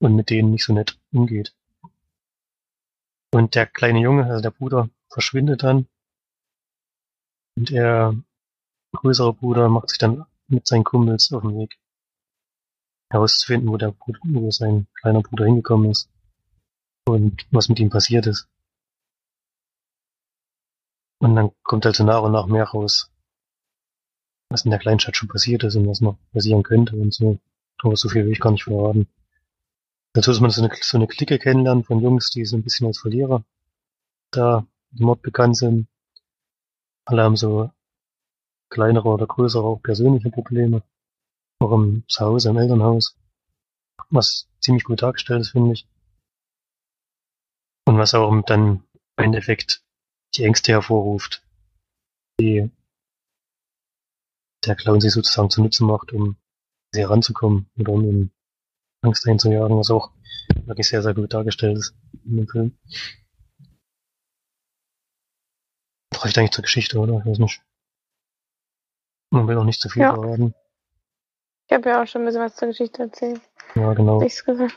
und 0.00 0.16
mit 0.16 0.28
denen 0.28 0.50
nicht 0.50 0.64
so 0.64 0.72
nett 0.72 0.98
umgeht. 1.12 1.54
Und 3.30 3.54
der 3.54 3.66
kleine 3.66 4.00
Junge, 4.00 4.26
also 4.26 4.42
der 4.42 4.50
Bruder, 4.50 4.90
verschwindet 5.08 5.62
dann. 5.62 5.86
Und 7.56 7.70
er, 7.70 8.14
größere 8.92 9.34
Bruder, 9.34 9.68
macht 9.68 9.90
sich 9.90 9.98
dann 9.98 10.24
mit 10.48 10.66
seinen 10.66 10.84
Kumpels 10.84 11.32
auf 11.32 11.42
den 11.42 11.58
Weg, 11.58 11.78
herauszufinden, 13.10 13.68
wo 13.70 13.76
der 13.76 13.92
Bruder, 13.92 14.20
wo 14.24 14.50
sein 14.50 14.86
kleiner 14.94 15.22
Bruder 15.22 15.44
hingekommen 15.44 15.90
ist 15.90 16.10
und 17.06 17.46
was 17.50 17.68
mit 17.68 17.78
ihm 17.78 17.90
passiert 17.90 18.26
ist. 18.26 18.48
Und 21.20 21.36
dann 21.36 21.52
kommt 21.62 21.86
also 21.86 22.04
nach 22.04 22.22
und 22.22 22.32
nach 22.32 22.46
mehr 22.46 22.64
raus, 22.64 23.10
was 24.48 24.64
in 24.64 24.70
der 24.70 24.80
Kleinstadt 24.80 25.16
schon 25.16 25.28
passiert 25.28 25.62
ist 25.62 25.76
und 25.76 25.86
was 25.86 26.00
noch 26.00 26.18
passieren 26.32 26.62
könnte 26.62 26.96
und 26.96 27.14
so. 27.14 27.38
Aber 27.78 27.96
so 27.96 28.08
viel 28.08 28.24
will 28.24 28.32
ich 28.32 28.40
gar 28.40 28.50
nicht 28.50 28.64
verraten. 28.64 29.08
Dazu 30.14 30.30
ist 30.30 30.40
man 30.40 30.50
so 30.50 30.62
eine, 30.62 30.74
so 30.80 30.98
eine 30.98 31.06
Clique 31.06 31.38
kennenlernen 31.38 31.84
von 31.84 32.00
Jungs, 32.00 32.30
die 32.30 32.44
so 32.44 32.56
ein 32.56 32.62
bisschen 32.62 32.86
als 32.86 32.98
Verlierer 32.98 33.44
da 34.30 34.66
im 34.98 35.08
Ort 35.08 35.22
bekannt 35.22 35.56
sind. 35.56 35.86
Alle 37.04 37.22
haben 37.22 37.36
so 37.36 37.70
kleinere 38.70 39.08
oder 39.08 39.26
größere 39.26 39.64
auch 39.64 39.82
persönliche 39.82 40.30
Probleme. 40.30 40.82
Auch 41.60 41.72
im 41.72 42.04
Zuhause, 42.08 42.50
im 42.50 42.56
Elternhaus. 42.56 43.16
Was 44.10 44.48
ziemlich 44.60 44.84
gut 44.84 45.02
dargestellt 45.02 45.42
ist, 45.42 45.50
finde 45.50 45.72
ich. 45.72 45.86
Und 47.86 47.98
was 47.98 48.14
auch 48.14 48.32
dann 48.46 48.84
im 49.16 49.24
Endeffekt 49.24 49.84
die 50.34 50.44
Ängste 50.44 50.72
hervorruft, 50.72 51.44
die 52.40 52.70
der 54.64 54.76
Clown 54.76 55.00
sich 55.00 55.12
sozusagen 55.12 55.50
zunutze 55.50 55.84
macht, 55.84 56.12
um 56.12 56.36
sie 56.92 57.00
heranzukommen 57.00 57.68
oder 57.78 57.92
um 57.92 58.04
ihm 58.04 58.30
Angst 59.02 59.26
einzujagen, 59.26 59.76
was 59.76 59.90
auch 59.90 60.12
wirklich 60.64 60.88
sehr, 60.88 61.02
sehr 61.02 61.14
gut 61.14 61.34
dargestellt 61.34 61.78
ist 61.78 61.94
in 62.24 62.36
dem 62.36 62.48
Film. 62.48 62.78
Das 66.22 66.28
reicht 66.28 66.38
eigentlich 66.38 66.52
zur 66.52 66.62
Geschichte, 66.62 67.00
oder? 67.00 67.18
Ich 67.18 67.26
weiß 67.26 67.38
nicht. 67.38 67.60
Man 69.30 69.48
will 69.48 69.56
auch 69.58 69.64
nicht 69.64 69.80
zu 69.80 69.88
viel 69.88 70.02
Ja. 70.02 70.14
verraten. 70.14 70.54
Ich 71.66 71.72
habe 71.74 71.88
ja 71.88 72.00
auch 72.00 72.06
schon 72.06 72.22
ein 72.22 72.26
bisschen 72.26 72.42
was 72.42 72.54
zur 72.54 72.68
Geschichte 72.68 73.02
erzählt. 73.02 73.40
Ja, 73.74 73.92
genau. 73.92 74.22
Ich's 74.22 74.44
gesagt. 74.44 74.72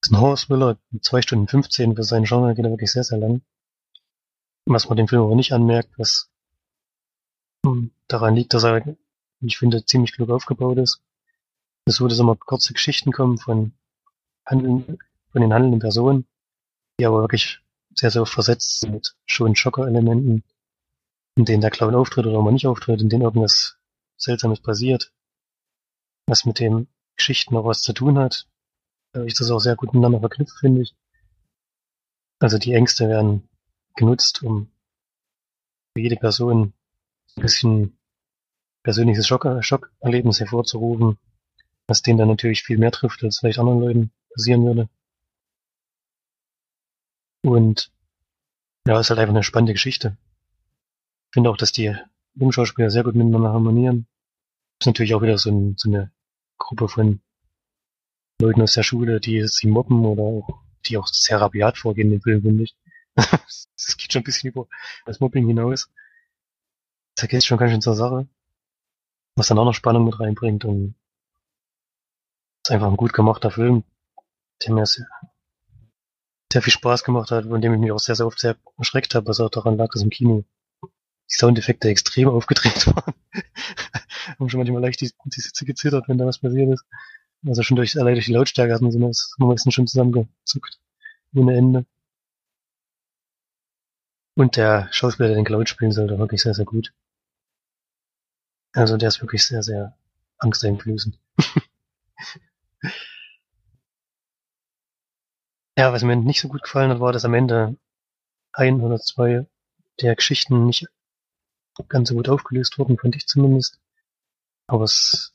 Das 0.00 0.08
ist 0.08 0.12
ein 0.12 0.20
Horror-Thriller, 0.20 0.78
mit 0.92 1.04
2 1.04 1.20
Stunden 1.20 1.46
15 1.46 1.94
für 1.94 2.04
seinen 2.04 2.24
Genre 2.24 2.54
geht 2.54 2.64
er 2.64 2.70
wirklich 2.70 2.90
sehr, 2.90 3.04
sehr 3.04 3.18
lang. 3.18 3.42
Was 4.64 4.88
man 4.88 4.96
dem 4.96 5.08
Film 5.08 5.20
aber 5.20 5.34
nicht 5.34 5.52
anmerkt, 5.52 5.90
was 5.98 6.30
Hm, 7.66 7.90
Daran 8.08 8.34
liegt, 8.34 8.54
dass 8.54 8.64
er, 8.64 8.96
ich 9.42 9.58
finde, 9.58 9.84
ziemlich 9.84 10.14
klug 10.14 10.30
aufgebaut 10.30 10.78
ist. 10.78 11.02
Es 11.84 12.00
ist 12.00 12.16
so, 12.16 12.22
immer 12.22 12.36
kurze 12.36 12.72
Geschichten 12.72 13.12
kommen 13.12 13.36
von, 13.36 13.72
handeln, 14.46 14.98
von 15.32 15.42
den 15.42 15.52
handelnden 15.52 15.80
Personen, 15.80 16.26
die 16.98 17.04
aber 17.04 17.20
wirklich 17.20 17.59
sehr, 17.94 18.10
sehr 18.10 18.26
versetzt 18.26 18.88
mit 18.88 19.14
schon 19.26 19.56
Schocker-Elementen, 19.56 20.44
in 21.36 21.44
denen 21.44 21.60
der 21.60 21.70
Clown 21.70 21.94
auftritt 21.94 22.26
oder 22.26 22.42
mal 22.42 22.52
nicht 22.52 22.66
auftritt, 22.66 23.00
in 23.00 23.08
denen 23.08 23.22
irgendwas 23.22 23.76
Seltsames 24.16 24.60
passiert, 24.60 25.12
was 26.26 26.44
mit 26.44 26.58
den 26.58 26.88
Geschichten 27.16 27.54
noch 27.54 27.64
was 27.64 27.82
zu 27.82 27.92
tun 27.92 28.18
hat. 28.18 28.46
Da 29.12 29.24
ist 29.24 29.40
das 29.40 29.50
auch 29.50 29.58
sehr 29.58 29.76
gut 29.76 29.92
miteinander 29.92 30.20
verknüpft, 30.20 30.58
finde 30.58 30.82
ich. 30.82 30.94
Also 32.38 32.58
die 32.58 32.72
Ängste 32.72 33.08
werden 33.08 33.48
genutzt, 33.96 34.42
um 34.42 34.70
für 35.92 36.02
jede 36.02 36.16
Person 36.16 36.72
ein 37.36 37.42
bisschen 37.42 37.98
persönliches 38.82 39.26
Schock, 39.26 39.46
Schockerlebnis 39.60 40.40
hervorzurufen, 40.40 41.18
was 41.86 42.02
den 42.02 42.16
dann 42.16 42.28
natürlich 42.28 42.62
viel 42.62 42.78
mehr 42.78 42.92
trifft, 42.92 43.22
als 43.22 43.38
vielleicht 43.38 43.58
anderen 43.58 43.80
Leuten 43.80 44.12
passieren 44.32 44.64
würde. 44.64 44.88
Und 47.42 47.90
ja, 48.86 48.98
ist 48.98 49.10
halt 49.10 49.20
einfach 49.20 49.34
eine 49.34 49.42
spannende 49.42 49.72
Geschichte. 49.72 50.16
Ich 51.28 51.34
finde 51.34 51.50
auch, 51.50 51.56
dass 51.56 51.72
die 51.72 51.94
Jungschauspieler 52.34 52.90
sehr 52.90 53.04
gut 53.04 53.14
miteinander 53.14 53.52
harmonieren. 53.52 54.06
Ist 54.80 54.86
natürlich 54.86 55.14
auch 55.14 55.22
wieder 55.22 55.38
so, 55.38 55.50
ein, 55.50 55.76
so 55.76 55.88
eine 55.88 56.10
Gruppe 56.58 56.88
von 56.88 57.20
Leuten 58.40 58.62
aus 58.62 58.72
der 58.72 58.82
Schule, 58.82 59.20
die 59.20 59.46
sie 59.46 59.68
mobben 59.68 60.04
oder 60.04 60.22
auch, 60.22 60.62
die 60.86 60.96
auch 60.96 61.06
sehr 61.06 61.40
rabiat 61.40 61.78
vorgehen 61.78 62.10
dem 62.10 62.22
Film, 62.22 62.42
finde 62.42 62.64
ich. 62.64 62.76
Es 63.82 63.96
geht 63.96 64.12
schon 64.12 64.20
ein 64.20 64.24
bisschen 64.24 64.50
über 64.50 64.66
das 65.06 65.20
Mobbing 65.20 65.46
hinaus. 65.46 65.90
Da 67.16 67.26
geht 67.26 67.44
schon 67.44 67.56
ganz 67.56 67.72
schön 67.72 67.80
zur 67.80 67.94
Sache. 67.94 68.28
Was 69.36 69.48
dann 69.48 69.58
auch 69.58 69.64
noch 69.64 69.72
Spannung 69.72 70.04
mit 70.04 70.20
reinbringt 70.20 70.66
und 70.66 70.94
ist 72.62 72.70
einfach 72.70 72.88
ein 72.88 72.98
gut 72.98 73.14
gemachter 73.14 73.50
Film, 73.50 73.84
der 74.62 74.74
mir 74.74 74.84
sehr, 74.84 75.06
sehr 76.52 76.62
viel 76.62 76.72
Spaß 76.72 77.04
gemacht 77.04 77.30
hat, 77.30 77.46
von 77.46 77.60
dem 77.60 77.74
ich 77.74 77.80
mich 77.80 77.92
auch 77.92 77.98
sehr, 77.98 78.14
sehr 78.14 78.26
oft 78.26 78.40
sehr 78.40 78.56
erschreckt 78.78 79.14
habe, 79.14 79.28
was 79.28 79.40
auch 79.40 79.50
daran 79.50 79.76
lag, 79.76 79.90
dass 79.92 80.02
im 80.02 80.10
Kino 80.10 80.44
die 80.82 81.36
Soundeffekte 81.36 81.88
extrem 81.88 82.28
aufgedreht 82.30 82.86
waren. 82.86 83.14
Haben 84.38 84.50
schon 84.50 84.58
manchmal 84.58 84.82
leicht 84.82 85.00
die, 85.00 85.12
die 85.24 85.40
Sitze 85.40 85.64
gezittert, 85.64 86.08
wenn 86.08 86.18
da 86.18 86.26
was 86.26 86.38
passiert 86.38 86.72
ist. 86.72 86.84
Also 87.46 87.62
schon 87.62 87.76
durch, 87.76 87.98
allein 87.98 88.14
durch 88.14 88.26
die 88.26 88.32
Lautstärke 88.32 88.74
hat 88.74 88.82
man 88.82 88.90
so 88.92 88.98
man 88.98 89.12
meistens 89.48 89.74
schon 89.74 89.86
zusammengezuckt. 89.86 90.78
Ohne 91.34 91.56
Ende. 91.56 91.86
Und 94.34 94.56
der 94.56 94.88
Schauspieler, 94.92 95.28
der 95.28 95.36
den 95.36 95.44
Cloud 95.44 95.68
spielen 95.68 95.92
soll, 95.92 96.08
der 96.08 96.18
wirklich 96.18 96.42
sehr, 96.42 96.54
sehr 96.54 96.64
gut. 96.64 96.92
Also 98.72 98.96
der 98.96 99.08
ist 99.08 99.20
wirklich 99.20 99.44
sehr, 99.46 99.62
sehr 99.62 99.96
angsteinflößend. 100.38 101.18
ja, 105.80 105.94
was 105.94 106.02
mir 106.02 106.14
nicht 106.14 106.42
so 106.42 106.48
gut 106.48 106.62
gefallen 106.62 106.90
hat, 106.90 107.00
war, 107.00 107.10
dass 107.10 107.24
am 107.24 107.32
Ende 107.32 107.74
ein 108.52 108.82
oder 108.82 108.98
zwei 108.98 109.46
der 110.02 110.14
Geschichten 110.14 110.66
nicht 110.66 110.86
ganz 111.88 112.10
so 112.10 112.16
gut 112.16 112.28
aufgelöst 112.28 112.78
wurden, 112.78 112.98
fand 112.98 113.16
ich 113.16 113.26
zumindest. 113.26 113.80
Aber 114.66 114.84
es 114.84 115.34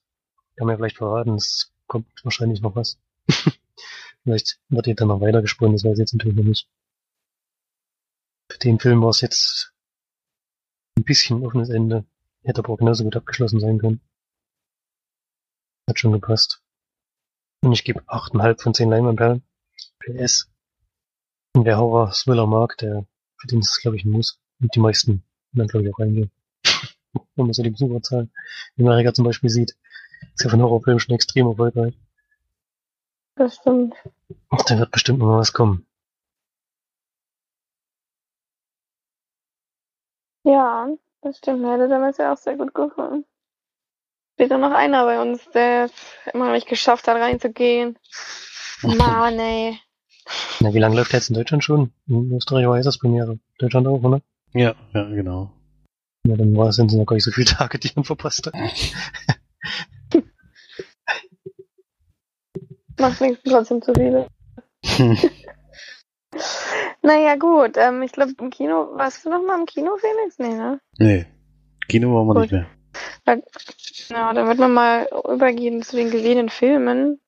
kann 0.55 0.67
mir 0.67 0.75
vielleicht 0.75 0.97
verraten, 0.97 1.33
es 1.33 1.73
kommt 1.87 2.07
wahrscheinlich 2.23 2.61
noch 2.61 2.75
was. 2.75 2.99
vielleicht 4.23 4.59
wird 4.69 4.85
ihr 4.85 4.93
dann 4.93 5.07
noch 5.07 5.19
weitergesponnen, 5.19 5.77
das 5.77 5.83
weiß 5.83 5.93
ich 5.93 5.99
jetzt 5.99 6.13
natürlich 6.13 6.37
noch 6.37 6.43
nicht. 6.43 6.69
Für 8.51 8.59
den 8.59 8.79
Film 8.79 9.01
war 9.01 9.09
es 9.09 9.21
jetzt 9.21 9.73
ein 10.95 11.05
bisschen 11.05 11.43
offenes 11.43 11.69
Ende. 11.69 12.05
Hätte 12.43 12.59
aber 12.59 12.73
auch 12.73 12.77
genauso 12.77 13.03
gut 13.03 13.15
abgeschlossen 13.15 13.59
sein 13.59 13.79
können. 13.79 13.99
Hat 15.89 15.97
schon 15.97 16.11
gepasst. 16.11 16.61
Und 17.63 17.73
ich 17.73 17.83
gebe 17.83 18.01
8,5 18.01 18.61
von 18.61 18.73
10 18.75 18.89
Leinwandperlen. 18.91 19.43
PS. 19.99 20.49
Und 21.53 21.65
wer 21.65 21.77
Horror-Thriller 21.77 22.47
mag, 22.47 22.77
der, 22.77 23.05
für 23.37 23.47
den 23.47 23.59
ist 23.59 23.71
es, 23.71 23.81
glaube 23.81 23.97
ich, 23.97 24.05
ein 24.05 24.11
Muss. 24.11 24.39
Und 24.59 24.73
die 24.75 24.79
meisten 24.79 25.23
dann, 25.53 25.67
glaube 25.67 25.85
ich, 25.85 25.93
auch 25.93 25.99
reingehen. 25.99 26.31
Wenn 27.35 27.45
man 27.45 27.53
so 27.53 27.63
die 27.63 27.69
Besucherzahlen 27.69 28.31
in 28.75 28.87
Amerika 28.87 29.13
zum 29.13 29.25
Beispiel 29.25 29.49
sieht. 29.49 29.75
Ist 30.33 30.43
ja 30.43 30.49
von 30.49 30.61
Horrorfilmen 30.61 30.99
schon 30.99 31.15
extrem 31.15 31.47
erfolgreich. 31.47 31.93
Das 33.35 33.55
stimmt. 33.55 33.95
Da 34.67 34.79
wird 34.79 34.91
bestimmt 34.91 35.19
noch 35.19 35.37
was 35.37 35.53
kommen. 35.53 35.85
Ja, 40.43 40.89
das 41.21 41.37
stimmt. 41.37 41.61
Mir 41.61 41.73
hätte 41.73 41.89
damals 41.89 42.17
ja 42.17 42.33
auch 42.33 42.37
sehr 42.37 42.55
gut 42.55 42.73
gefallen. 42.73 43.25
Doch 44.37 44.57
noch 44.57 44.71
einer 44.71 45.05
bei 45.05 45.21
uns, 45.21 45.49
der 45.51 45.85
es 45.85 45.93
immer 46.33 46.45
noch 46.45 46.53
nicht 46.53 46.67
geschafft 46.67 47.07
hat, 47.07 47.17
reinzugehen. 47.17 47.97
Mann, 48.83 49.39
ey. 49.39 49.79
Na, 50.59 50.73
wie 50.73 50.79
lange 50.79 50.95
läuft 50.95 51.11
der 51.11 51.19
jetzt 51.19 51.29
in 51.29 51.35
Deutschland 51.35 51.63
schon? 51.63 51.91
In 52.07 52.31
Österreich 52.33 52.67
war 52.67 52.77
jetzt 52.77 52.85
das 52.85 52.97
Premiere. 52.97 53.37
Deutschland 53.59 53.87
auch, 53.87 54.01
oder? 54.03 54.21
Ja, 54.53 54.75
ja, 54.93 55.03
genau. 55.09 55.51
Ja, 56.25 56.35
dann 56.35 56.55
war 56.55 56.69
es 56.69 56.77
sind 56.77 56.91
noch 56.93 57.05
gar 57.05 57.15
nicht 57.15 57.23
so 57.23 57.31
viele 57.31 57.45
Tage, 57.45 57.77
die 57.77 57.91
man 57.95 58.03
verpasst 58.03 58.47
hat. 58.47 58.55
Macht 62.99 63.21
nichts 63.21 63.43
trotzdem 63.43 63.81
zu 63.81 63.93
viele. 63.93 64.27
Naja, 67.01 67.35
gut. 67.35 67.77
Ähm, 67.77 68.01
ich 68.01 68.11
glaube, 68.11 68.33
im 68.39 68.49
Kino, 68.49 68.89
warst 68.95 69.25
du 69.25 69.29
noch 69.29 69.43
mal 69.43 69.59
im 69.59 69.67
Kino, 69.67 69.95
Felix? 69.97 70.39
Nee, 70.39 70.55
ne? 70.55 70.79
nee, 70.97 71.25
Kino 71.87 72.11
wollen 72.11 72.27
wir 72.27 72.33
Gut. 72.33 72.41
nicht 72.41 72.51
mehr. 72.51 72.67
Dann, 73.25 73.43
ja, 74.09 74.33
dann 74.33 74.47
wird 74.47 74.57
man 74.57 74.73
mal 74.73 75.07
übergehen 75.31 75.83
zu 75.83 75.97
den 75.97 76.09
gesehenen 76.09 76.49
Filmen. 76.49 77.19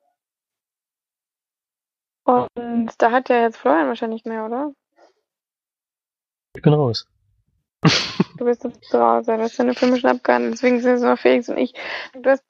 Und 2.27 2.91
da 2.97 3.11
hat 3.11 3.29
ja 3.29 3.41
jetzt 3.43 3.57
Florian 3.57 3.87
wahrscheinlich 3.87 4.25
mehr, 4.25 4.45
oder? 4.45 4.73
Ich 6.55 6.61
bin 6.61 6.73
raus. 6.73 7.07
Du 8.37 8.43
bist 8.43 8.65
jetzt 8.65 8.93
draußen, 8.93 9.37
du 9.37 9.43
hast 9.43 9.57
deine 9.57 9.73
Filme 9.73 9.97
schon 9.97 10.09
abgehandelt, 10.09 10.55
deswegen 10.55 10.81
sind 10.81 10.95
es 10.95 11.01
nur 11.01 11.15
Felix 11.15 11.47
und 11.47 11.57
ich. 11.57 11.73
Du 12.21 12.29
hast 12.29 12.43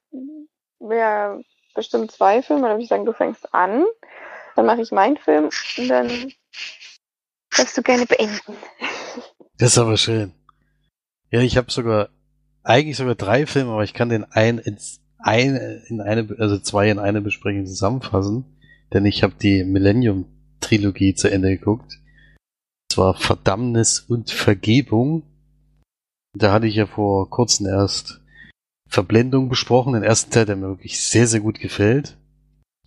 ja 0.80 1.38
bestimmt 1.74 2.10
zwei 2.10 2.42
Filme, 2.42 2.62
dann 2.62 2.72
würde 2.72 2.82
ich 2.82 2.88
sagen, 2.88 3.06
du 3.06 3.12
fängst 3.12 3.54
an, 3.54 3.84
dann 4.56 4.66
mache 4.66 4.82
ich 4.82 4.90
meinen 4.90 5.16
Film 5.16 5.50
und 5.76 5.88
dann 5.88 6.32
darfst 7.56 7.78
du 7.78 7.82
gerne 7.82 8.06
beenden. 8.06 8.56
Das 9.58 9.72
ist 9.72 9.78
aber 9.78 9.96
schön. 9.96 10.32
Ja, 11.30 11.40
ich 11.40 11.56
habe 11.56 11.70
sogar 11.70 12.08
eigentlich 12.64 12.96
sogar 12.96 13.14
drei 13.14 13.46
Filme, 13.46 13.72
aber 13.72 13.84
ich 13.84 13.94
kann 13.94 14.08
den 14.08 14.24
einen 14.24 14.58
ins 14.58 15.00
eine 15.18 15.84
in 15.86 16.00
eine 16.00 16.34
also 16.38 16.58
zwei 16.58 16.90
in 16.90 16.98
eine 16.98 17.20
Besprechung 17.20 17.64
zusammenfassen, 17.66 18.57
denn 18.92 19.04
ich 19.06 19.22
habe 19.22 19.34
die 19.40 19.64
Millennium 19.64 20.26
Trilogie 20.60 21.14
zu 21.14 21.30
Ende 21.30 21.56
geguckt. 21.56 21.94
Und 21.94 22.92
zwar 22.92 23.14
Verdammnis 23.14 24.00
und 24.00 24.30
Vergebung. 24.30 25.22
Da 26.36 26.52
hatte 26.52 26.66
ich 26.66 26.74
ja 26.74 26.86
vor 26.86 27.30
kurzem 27.30 27.66
erst 27.66 28.20
Verblendung 28.88 29.48
besprochen, 29.48 29.92
den 29.92 30.02
ersten 30.02 30.30
Teil, 30.30 30.46
der 30.46 30.56
mir 30.56 30.68
wirklich 30.68 31.00
sehr 31.00 31.26
sehr 31.26 31.40
gut 31.40 31.60
gefällt. 31.60 32.16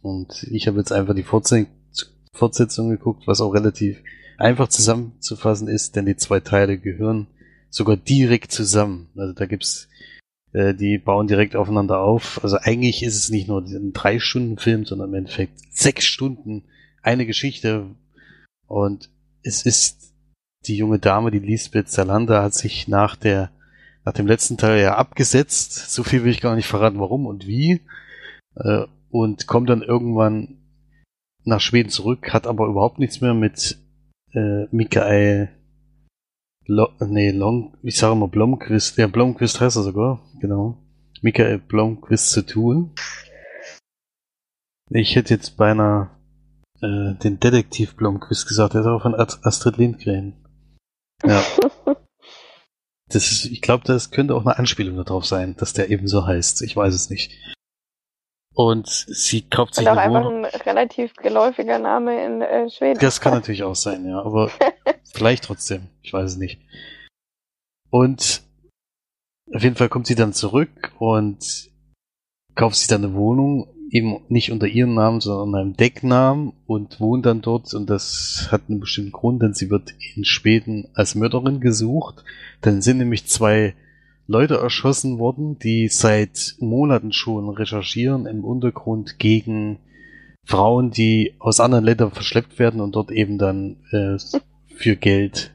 Und 0.02 0.44
ich 0.52 0.68
habe 0.68 0.80
jetzt 0.80 0.92
einfach 0.92 1.16
die 1.16 1.24
Fortse- 1.24 1.68
Fortsetzung 2.34 2.90
geguckt, 2.90 3.28
was 3.28 3.42
auch 3.42 3.54
relativ 3.54 4.02
einfach 4.38 4.68
zusammenzufassen 4.68 5.68
ist, 5.68 5.96
denn 5.96 6.06
die 6.06 6.16
zwei 6.16 6.40
Teile 6.40 6.78
gehören 6.78 7.28
sogar 7.70 7.98
direkt 7.98 8.52
zusammen. 8.52 9.10
Also 9.16 9.34
da 9.34 9.46
gibt's, 9.46 9.88
die 10.54 10.98
bauen 10.98 11.28
direkt 11.28 11.56
aufeinander 11.56 12.02
auf. 12.02 12.44
Also 12.44 12.58
eigentlich 12.58 13.04
ist 13.04 13.16
es 13.16 13.30
nicht 13.30 13.48
nur 13.48 13.62
ein 13.62 13.94
drei 13.94 14.20
Stunden 14.20 14.58
Film, 14.58 14.86
sondern 14.86 15.10
im 15.10 15.16
Endeffekt 15.16 15.54
sechs 15.72 16.06
Stunden 16.06 16.64
eine 17.02 17.26
Geschichte. 17.26 17.86
Und 18.68 19.10
es 19.44 19.66
ist 19.66 20.14
die 20.68 20.76
junge 20.76 21.00
Dame, 21.00 21.32
die 21.32 21.40
Lisbeth 21.40 21.90
Salander, 21.90 22.44
hat 22.44 22.54
sich 22.54 22.88
nach 22.88 23.16
der 23.16 23.52
nach 24.04 24.14
dem 24.14 24.28
letzten 24.28 24.58
Teil 24.58 24.82
ja 24.82 24.96
abgesetzt. 24.96 25.92
So 25.92 26.04
viel 26.04 26.24
will 26.24 26.32
ich 26.32 26.42
gar 26.42 26.56
nicht 26.56 26.68
verraten, 26.68 27.00
warum 27.00 27.26
und 27.26 27.48
wie. 27.48 27.82
Äh, 28.56 28.86
und 29.10 29.48
kommt 29.48 29.70
dann 29.70 29.82
irgendwann 29.82 30.58
nach 31.44 31.62
Schweden 31.62 31.90
zurück, 31.90 32.34
hat 32.34 32.48
aber 32.48 32.68
überhaupt 32.68 33.00
nichts 33.00 33.22
mehr 33.22 33.34
mit 33.34 33.78
äh, 34.34 34.66
Michael 34.72 35.50
Lo 36.68 36.90
nee, 37.00 37.32
Long, 37.32 37.76
ich 37.82 37.98
sage 37.98 38.16
mal 38.16 38.28
Blomqvist, 38.28 38.98
ja, 38.98 39.08
Blomqvist 39.08 39.60
heißt 39.60 39.78
er 39.78 39.84
sogar, 39.84 40.22
genau. 40.40 40.78
Michael 41.22 41.60
Blomqvist 41.60 42.30
zu 42.30 42.46
tun. 42.46 42.94
Ich 44.90 45.16
hätte 45.16 45.34
jetzt 45.34 45.58
beinahe 45.58 46.10
äh, 46.82 47.14
den 47.16 47.40
Detektiv 47.40 47.96
Blomqvist 47.96 48.48
gesagt, 48.48 48.74
der 48.74 48.82
ist 48.82 48.88
auch 48.88 49.02
von 49.02 49.16
Ast- 49.16 49.46
Astrid 49.46 49.78
Lindgren. 49.78 50.34
Ja, 51.26 51.44
das 53.08 53.32
ist, 53.32 53.46
ich 53.46 53.62
glaube, 53.62 53.84
das 53.86 54.12
könnte 54.12 54.36
auch 54.36 54.42
eine 54.46 54.58
Anspielung 54.58 54.98
darauf 54.98 55.26
sein, 55.26 55.56
dass 55.58 55.74
der 55.74 55.90
eben 55.90 56.08
so 56.08 56.26
heißt. 56.26 56.62
Ich 56.64 56.76
weiß 56.76 56.94
es 56.94 57.10
nicht. 57.10 57.34
Und 58.54 58.88
sie 58.88 59.44
kauft 59.44 59.76
sich 59.76 59.86
Und 59.86 59.94
auch 59.94 59.98
eine 59.98 60.16
einfach 60.16 60.30
Wohnung. 60.30 60.46
ein 60.46 60.62
relativ 60.62 61.14
geläufiger 61.16 61.80
Name 61.80 62.26
in 62.26 62.42
äh, 62.42 62.70
Schweden. 62.70 63.00
Das 63.00 63.22
kann 63.22 63.34
natürlich 63.34 63.64
auch 63.64 63.76
sein, 63.76 64.06
ja, 64.06 64.22
aber 64.22 64.52
vielleicht 65.14 65.46
trotzdem. 65.46 65.88
Ich 66.02 66.12
weiß 66.12 66.32
es 66.32 66.38
nicht. 66.38 66.60
Und 67.90 68.44
auf 69.54 69.64
jeden 69.64 69.76
Fall 69.76 69.90
kommt 69.90 70.08
sie 70.08 70.16
dann 70.16 70.34
zurück 70.34 70.92
und 71.00 71.70
kauft 72.56 72.76
sich 72.76 72.88
dann 72.88 73.04
eine 73.06 73.14
Wohnung, 73.14 73.68
eben 73.90 74.22
nicht 74.30 74.52
unter 74.52 74.68
ihrem 74.68 74.94
Namen, 74.96 75.20
sondern 75.20 75.48
unter 75.50 75.60
einem 75.60 75.78
Decknamen 75.78 76.54
und 76.66 77.00
wohnt 77.00 77.26
dann 77.26 77.42
dort 77.42 77.74
und 77.74 77.90
das 77.90 78.48
hat 78.52 78.64
einen 78.70 78.80
bestimmten 78.80 79.12
Grund, 79.12 79.42
denn 79.42 79.54
sie 79.54 79.70
wird 79.70 79.94
in 80.16 80.24
Schweden 80.24 80.88
als 80.94 81.16
Mörderin 81.16 81.60
gesucht. 81.60 82.24
Dann 82.62 82.82
sind 82.82 82.98
nämlich 83.00 83.28
zwei 83.28 83.76
Leute 84.32 84.58
erschossen 84.58 85.20
worden, 85.20 85.60
die 85.60 85.90
seit 85.90 86.56
Monaten 86.60 87.12
schon 87.12 87.50
recherchieren 87.50 88.26
im 88.26 88.46
Untergrund 88.46 89.20
gegen 89.20 89.80
Frauen, 90.46 90.90
die 90.92 91.36
aus 91.40 91.60
anderen 91.60 91.84
Ländern 91.84 92.12
verschleppt 92.12 92.58
werden 92.58 92.80
und 92.80 92.96
dort 92.96 93.12
eben 93.12 93.38
dann 93.38 93.84
äh, 93.92 94.18
für 94.74 94.96
Geld. 94.96 95.54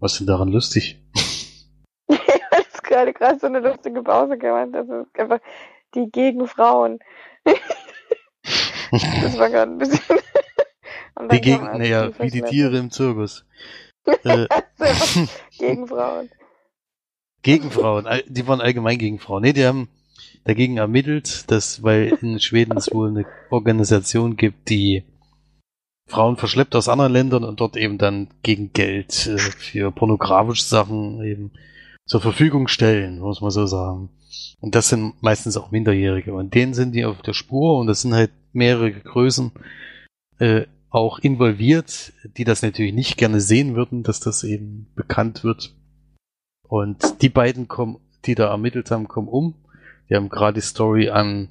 Was 0.00 0.12
ist 0.12 0.20
denn 0.20 0.26
daran 0.26 0.48
lustig? 0.48 0.98
das 2.08 2.66
ist 2.72 2.84
gerade 2.84 3.12
gerade 3.12 3.38
so 3.38 3.46
eine 3.46 3.60
lustige 3.60 4.02
Pause 4.02 4.38
gemacht. 4.38 4.68
Das 4.72 4.88
ist 4.88 5.18
einfach 5.18 5.40
die 5.94 6.08
gegen 6.10 6.46
Frauen. 6.46 6.98
das 8.90 9.38
war 9.38 9.50
gerade 9.50 9.72
ein 9.72 9.78
bisschen. 9.78 10.00
Die 11.30 11.40
gegen, 11.40 11.64
naja, 11.64 12.10
wie 12.18 12.30
die. 12.30 12.42
Tiere 12.42 12.78
im 12.78 12.90
Zirkus. 12.90 13.46
äh, 14.06 14.46
gegen 15.58 15.86
Frauen. 15.86 16.30
Gegen 17.44 17.70
Frauen, 17.70 18.06
die 18.26 18.46
waren 18.48 18.62
allgemein 18.62 18.96
gegen 18.96 19.18
Frauen. 19.18 19.42
Nee, 19.42 19.52
die 19.52 19.66
haben 19.66 19.88
dagegen 20.44 20.78
ermittelt, 20.78 21.50
dass, 21.50 21.82
weil 21.82 22.16
in 22.22 22.40
Schweden 22.40 22.76
es 22.76 22.90
wohl 22.90 23.08
eine 23.08 23.26
Organisation 23.50 24.36
gibt, 24.36 24.70
die 24.70 25.04
Frauen 26.08 26.38
verschleppt 26.38 26.74
aus 26.74 26.88
anderen 26.88 27.12
Ländern 27.12 27.44
und 27.44 27.60
dort 27.60 27.76
eben 27.76 27.98
dann 27.98 28.28
gegen 28.42 28.72
Geld 28.72 29.26
äh, 29.26 29.36
für 29.38 29.90
pornografische 29.90 30.64
Sachen 30.64 31.22
eben 31.22 31.52
zur 32.06 32.22
Verfügung 32.22 32.66
stellen, 32.66 33.18
muss 33.18 33.42
man 33.42 33.50
so 33.50 33.66
sagen. 33.66 34.08
Und 34.60 34.74
das 34.74 34.88
sind 34.88 35.22
meistens 35.22 35.58
auch 35.58 35.70
Minderjährige. 35.70 36.32
Und 36.32 36.54
denen 36.54 36.72
sind 36.72 36.92
die 36.92 37.04
auf 37.04 37.20
der 37.20 37.34
Spur 37.34 37.78
und 37.78 37.86
das 37.88 38.00
sind 38.00 38.14
halt 38.14 38.30
mehrere 38.52 38.90
Größen 38.90 39.52
äh, 40.38 40.62
auch 40.88 41.18
involviert, 41.18 42.14
die 42.38 42.44
das 42.44 42.62
natürlich 42.62 42.94
nicht 42.94 43.18
gerne 43.18 43.42
sehen 43.42 43.74
würden, 43.74 44.02
dass 44.02 44.20
das 44.20 44.44
eben 44.44 44.86
bekannt 44.94 45.44
wird. 45.44 45.74
Und 46.68 47.22
die 47.22 47.28
beiden 47.28 47.68
kommen, 47.68 47.98
die 48.24 48.34
da 48.34 48.48
ermittelt 48.48 48.90
haben, 48.90 49.08
kommen 49.08 49.28
um. 49.28 49.54
Die 50.08 50.16
haben 50.16 50.28
gerade 50.28 50.54
die 50.54 50.66
Story 50.66 51.08
an 51.08 51.50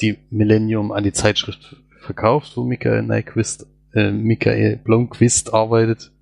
die 0.00 0.18
Millennium, 0.30 0.92
an 0.92 1.04
die 1.04 1.12
Zeitschrift 1.12 1.76
verkauft, 2.00 2.56
wo 2.56 2.64
Michael 2.64 3.02
Nyquist, 3.02 3.66
äh, 3.94 4.10
Michael 4.10 4.76
Blomqvist 4.76 5.54
arbeitet. 5.54 6.12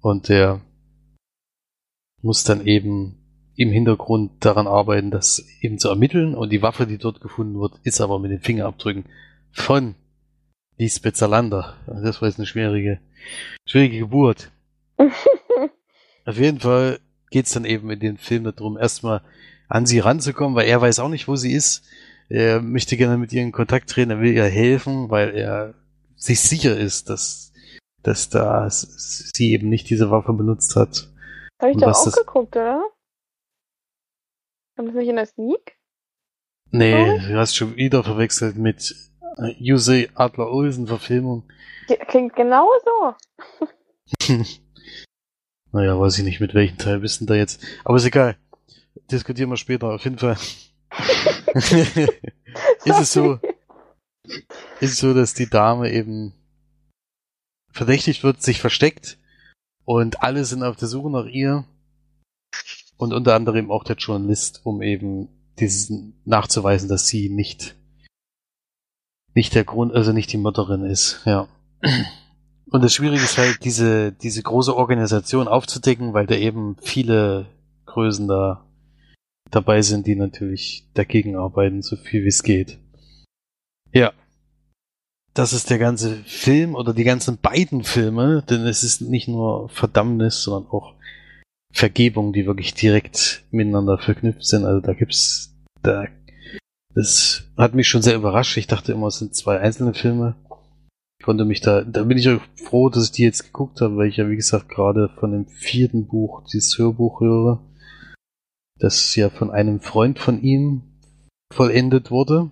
Und 0.00 0.28
der 0.28 0.60
muss 2.20 2.44
dann 2.44 2.66
eben 2.66 3.16
im 3.56 3.70
Hintergrund 3.70 4.44
daran 4.44 4.66
arbeiten, 4.66 5.10
das 5.10 5.46
eben 5.60 5.78
zu 5.78 5.88
ermitteln. 5.88 6.34
Und 6.34 6.50
die 6.50 6.62
Waffe, 6.62 6.86
die 6.86 6.98
dort 6.98 7.20
gefunden 7.20 7.60
wird, 7.60 7.78
ist 7.84 8.00
aber 8.00 8.18
mit 8.18 8.30
den 8.30 8.40
Fingerabdrücken 8.40 9.04
von 9.52 9.94
Lisbeth 10.76 11.16
Salander. 11.16 11.76
Das 11.86 12.20
war 12.20 12.28
jetzt 12.28 12.38
eine 12.38 12.46
schwierige, 12.46 12.98
schwierige 13.66 13.98
Geburt. 13.98 14.50
Auf 16.24 16.36
jeden 16.38 16.60
Fall 16.60 17.00
geht's 17.30 17.52
dann 17.52 17.64
eben 17.64 17.90
in 17.90 18.00
den 18.00 18.16
Film 18.18 18.44
darum, 18.44 18.78
erstmal 18.78 19.22
an 19.68 19.86
sie 19.86 19.98
ranzukommen, 19.98 20.54
weil 20.56 20.66
er 20.68 20.80
weiß 20.80 20.98
auch 21.00 21.08
nicht, 21.08 21.28
wo 21.28 21.36
sie 21.36 21.52
ist. 21.52 21.84
Er 22.28 22.60
möchte 22.62 22.96
gerne 22.96 23.18
mit 23.18 23.32
ihr 23.32 23.42
in 23.42 23.52
Kontakt 23.52 23.90
treten, 23.90 24.10
er 24.10 24.20
will 24.20 24.32
ihr 24.32 24.44
helfen, 24.44 25.10
weil 25.10 25.34
er 25.36 25.74
sich 26.16 26.40
sicher 26.40 26.76
ist, 26.76 27.10
dass, 27.10 27.52
dass 28.02 28.28
da 28.30 28.68
sie 28.70 29.52
eben 29.52 29.68
nicht 29.68 29.90
diese 29.90 30.10
Waffe 30.10 30.32
benutzt 30.32 30.76
hat. 30.76 31.08
Habe 31.60 31.72
ich 31.72 31.78
doch 31.78 31.88
was 31.88 32.00
auch 32.00 32.04
das- 32.06 32.14
geguckt, 32.16 32.56
oder? 32.56 32.82
Kommt 34.76 34.88
das 34.88 34.94
nicht 34.96 35.08
in 35.08 35.16
der 35.16 35.26
Sneak? 35.26 35.76
Nee, 36.70 36.94
Oh. 36.94 37.18
du 37.28 37.36
hast 37.38 37.54
schon 37.54 37.76
wieder 37.76 38.02
verwechselt 38.02 38.56
mit 38.56 38.94
äh, 39.38 39.54
Jussi 39.58 40.08
Adler 40.14 40.50
Olsen 40.50 40.86
Verfilmung. 40.86 41.44
Die 41.88 41.94
klingt 41.96 42.34
genau 42.34 42.68
so. 42.84 43.14
Naja, 45.74 45.98
weiß 45.98 46.18
ich 46.18 46.24
nicht, 46.24 46.38
mit 46.38 46.54
welchem 46.54 46.78
Teil 46.78 47.00
bist 47.00 47.18
denn 47.18 47.26
da 47.26 47.34
jetzt. 47.34 47.60
Aber 47.82 47.96
ist 47.96 48.04
egal. 48.04 48.36
Diskutieren 49.10 49.50
wir 49.50 49.56
später. 49.56 49.92
Auf 49.92 50.04
jeden 50.04 50.18
Fall. 50.18 50.36
ist 51.54 53.00
es 53.00 53.12
so, 53.12 53.40
ist 54.78 54.92
es 54.92 54.98
so, 54.98 55.12
dass 55.14 55.34
die 55.34 55.50
Dame 55.50 55.90
eben 55.90 56.32
verdächtigt 57.72 58.22
wird, 58.22 58.40
sich 58.40 58.60
versteckt 58.60 59.18
und 59.84 60.22
alle 60.22 60.44
sind 60.44 60.62
auf 60.62 60.76
der 60.76 60.86
Suche 60.86 61.10
nach 61.10 61.26
ihr 61.26 61.64
und 62.96 63.12
unter 63.12 63.34
anderem 63.34 63.72
auch 63.72 63.82
der 63.82 63.96
Journalist, 63.96 64.60
um 64.62 64.80
eben 64.80 65.28
diesen 65.58 66.22
nachzuweisen, 66.24 66.88
dass 66.88 67.08
sie 67.08 67.28
nicht 67.28 67.74
nicht 69.34 69.56
der 69.56 69.64
Grund, 69.64 69.92
also 69.92 70.12
nicht 70.12 70.32
die 70.32 70.38
Mörderin 70.38 70.84
ist, 70.84 71.22
ja. 71.24 71.48
Und 72.74 72.82
das 72.82 72.92
Schwierige 72.92 73.22
ist 73.22 73.38
halt, 73.38 73.64
diese, 73.64 74.10
diese 74.10 74.42
große 74.42 74.76
Organisation 74.76 75.46
aufzudecken, 75.46 76.12
weil 76.12 76.26
da 76.26 76.34
eben 76.34 76.76
viele 76.82 77.46
Größen 77.86 78.26
da 78.26 78.66
dabei 79.48 79.80
sind, 79.80 80.08
die 80.08 80.16
natürlich 80.16 80.84
dagegen 80.92 81.36
arbeiten, 81.36 81.82
so 81.82 81.94
viel 81.94 82.24
wie 82.24 82.28
es 82.28 82.42
geht. 82.42 82.80
Ja. 83.92 84.12
Das 85.34 85.52
ist 85.52 85.70
der 85.70 85.78
ganze 85.78 86.16
Film 86.24 86.74
oder 86.74 86.92
die 86.94 87.04
ganzen 87.04 87.38
beiden 87.38 87.84
Filme, 87.84 88.42
denn 88.42 88.66
es 88.66 88.82
ist 88.82 89.02
nicht 89.02 89.28
nur 89.28 89.68
Verdammnis, 89.68 90.42
sondern 90.42 90.68
auch 90.72 90.94
Vergebung, 91.72 92.32
die 92.32 92.44
wirklich 92.44 92.74
direkt 92.74 93.44
miteinander 93.52 93.98
verknüpft 93.98 94.46
sind. 94.46 94.64
Also 94.64 94.80
da 94.80 94.94
gibt's, 94.94 95.54
da, 95.82 96.06
das 96.92 97.44
hat 97.56 97.74
mich 97.74 97.86
schon 97.86 98.02
sehr 98.02 98.16
überrascht. 98.16 98.56
Ich 98.56 98.66
dachte 98.66 98.90
immer, 98.90 99.06
es 99.06 99.20
sind 99.20 99.36
zwei 99.36 99.60
einzelne 99.60 99.94
Filme. 99.94 100.34
Konnte 101.24 101.46
mich 101.46 101.62
da, 101.62 101.80
da 101.80 102.04
bin 102.04 102.18
ich 102.18 102.28
auch 102.28 102.42
froh, 102.54 102.90
dass 102.90 103.06
ich 103.06 103.12
die 103.12 103.22
jetzt 103.22 103.44
geguckt 103.44 103.80
habe, 103.80 103.96
weil 103.96 104.08
ich 104.08 104.18
ja, 104.18 104.28
wie 104.28 104.36
gesagt, 104.36 104.68
gerade 104.68 105.08
von 105.08 105.32
dem 105.32 105.46
vierten 105.46 106.06
Buch 106.06 106.44
dieses 106.52 106.76
Hörbuch 106.76 107.20
höre, 107.22 107.62
das 108.78 109.16
ja 109.16 109.30
von 109.30 109.50
einem 109.50 109.80
Freund 109.80 110.18
von 110.18 110.42
ihm 110.42 110.82
vollendet 111.50 112.10
wurde. 112.10 112.50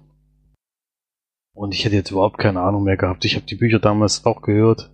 Und 1.54 1.74
ich 1.74 1.84
hätte 1.84 1.96
jetzt 1.96 2.12
überhaupt 2.12 2.38
keine 2.38 2.62
Ahnung 2.62 2.84
mehr 2.84 2.96
gehabt. 2.96 3.26
Ich 3.26 3.34
habe 3.36 3.44
die 3.44 3.56
Bücher 3.56 3.78
damals 3.78 4.24
auch 4.24 4.40
gehört, 4.40 4.90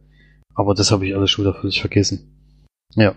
aber 0.54 0.74
das 0.74 0.90
habe 0.90 1.06
ich 1.06 1.14
alles 1.14 1.30
schon 1.30 1.44
wieder 1.44 1.54
völlig 1.54 1.80
vergessen. 1.80 2.58
Ja. 2.96 3.14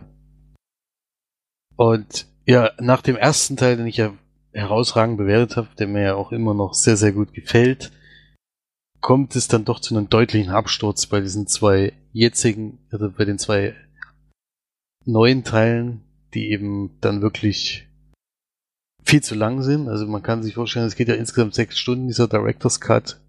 Und 1.76 2.28
ja, 2.46 2.70
nach 2.80 3.02
dem 3.02 3.16
ersten 3.16 3.58
Teil, 3.58 3.78
den 3.78 3.88
ich 3.88 3.98
ja 3.98 4.14
herausragend 4.52 5.18
bewertet 5.18 5.58
habe, 5.58 5.70
der 5.80 5.88
mir 5.88 6.04
ja 6.04 6.14
auch 6.14 6.32
immer 6.32 6.54
noch 6.54 6.76
sehr, 6.76 6.98
sehr 6.98 7.14
gut 7.14 7.34
gefällt, 7.34 7.92
kommt 9.02 9.36
es 9.36 9.48
dann 9.48 9.66
doch 9.66 9.80
zu 9.80 9.96
einem 9.96 10.10
deutlichen 10.10 10.52
Absturz 10.52 11.08
bei 11.08 11.20
diesen 11.20 11.48
zwei 11.48 11.94
jetzigen, 12.14 12.78
also 12.92 13.10
bei 13.12 13.26
den 13.26 13.40
zwei 13.40 13.76
neuen 15.06 15.44
Teilen, 15.44 16.02
die 16.34 16.52
eben 16.52 16.92
dann 17.02 17.22
wirklich 17.22 17.88
viel 19.04 19.24
zu 19.24 19.36
lang 19.36 19.64
sind. 19.64 19.90
Also 19.90 20.06
man 20.08 20.24
kann 20.24 20.44
sich 20.44 20.54
vorstellen, 20.54 20.86
es 20.86 20.96
geht 20.96 21.08
ja 21.08 21.16
insgesamt 21.16 21.56
sechs 21.56 21.78
Stunden, 21.78 22.08
dieser 22.08 22.28
Director's 22.28 22.80
Cut. 22.80 23.20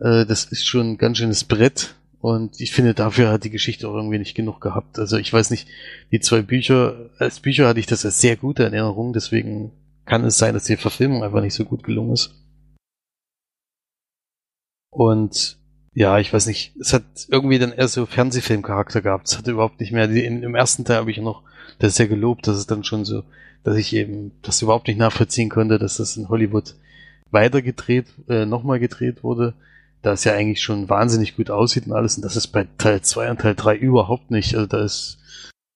Äh, 0.00 0.26
das 0.26 0.44
ist 0.44 0.66
schon 0.66 0.92
ein 0.92 0.98
ganz 0.98 1.18
schönes 1.18 1.44
Brett. 1.44 1.94
Und 2.20 2.60
ich 2.60 2.72
finde, 2.72 2.94
dafür 2.94 3.30
hat 3.30 3.44
die 3.44 3.50
Geschichte 3.50 3.88
auch 3.88 3.94
irgendwie 3.94 4.18
nicht 4.18 4.34
genug 4.34 4.60
gehabt. 4.60 4.98
Also 4.98 5.18
ich 5.18 5.32
weiß 5.32 5.50
nicht, 5.50 5.68
die 6.10 6.18
zwei 6.18 6.42
Bücher, 6.42 7.10
als 7.18 7.38
Bücher 7.38 7.68
hatte 7.68 7.78
ich 7.78 7.86
das 7.86 8.04
als 8.04 8.20
sehr 8.20 8.36
gute 8.36 8.64
Erinnerung, 8.64 9.12
deswegen 9.12 9.70
kann 10.04 10.24
es 10.24 10.36
sein, 10.36 10.54
dass 10.54 10.64
die 10.64 10.76
Verfilmung 10.76 11.22
einfach 11.22 11.40
nicht 11.40 11.54
so 11.54 11.64
gut 11.64 11.84
gelungen 11.84 12.14
ist. 12.14 12.34
Und 14.90 15.58
ja, 15.94 16.18
ich 16.18 16.32
weiß 16.32 16.46
nicht, 16.46 16.76
es 16.80 16.92
hat 16.92 17.02
irgendwie 17.28 17.58
dann 17.58 17.72
eher 17.72 17.88
so 17.88 18.06
Fernsehfilmcharakter 18.06 19.00
gehabt. 19.00 19.28
Es 19.28 19.38
hatte 19.38 19.50
überhaupt 19.50 19.80
nicht 19.80 19.92
mehr, 19.92 20.06
die, 20.06 20.24
in, 20.24 20.42
im 20.42 20.54
ersten 20.54 20.84
Teil 20.84 20.98
habe 20.98 21.10
ich 21.10 21.18
noch 21.18 21.42
das 21.78 21.96
sehr 21.96 22.08
gelobt, 22.08 22.46
dass 22.46 22.56
es 22.56 22.66
dann 22.66 22.84
schon 22.84 23.04
so, 23.04 23.24
dass 23.64 23.76
ich 23.76 23.92
eben 23.94 24.32
das 24.42 24.62
überhaupt 24.62 24.88
nicht 24.88 24.98
nachvollziehen 24.98 25.48
konnte, 25.48 25.78
dass 25.78 25.96
das 25.96 26.16
in 26.16 26.28
Hollywood 26.28 26.74
weiter 27.30 27.62
gedreht, 27.62 28.06
äh, 28.28 28.46
nochmal 28.46 28.80
gedreht 28.80 29.22
wurde, 29.22 29.54
da 30.02 30.12
es 30.12 30.24
ja 30.24 30.32
eigentlich 30.32 30.62
schon 30.62 30.88
wahnsinnig 30.88 31.36
gut 31.36 31.50
aussieht 31.50 31.86
und 31.86 31.92
alles, 31.92 32.16
und 32.16 32.24
das 32.24 32.36
ist 32.36 32.48
bei 32.48 32.66
Teil 32.78 33.02
2 33.02 33.30
und 33.30 33.40
Teil 33.40 33.54
3 33.54 33.76
überhaupt 33.76 34.30
nicht. 34.30 34.54
Also 34.54 34.66
da 34.66 34.84
ist, 34.84 35.18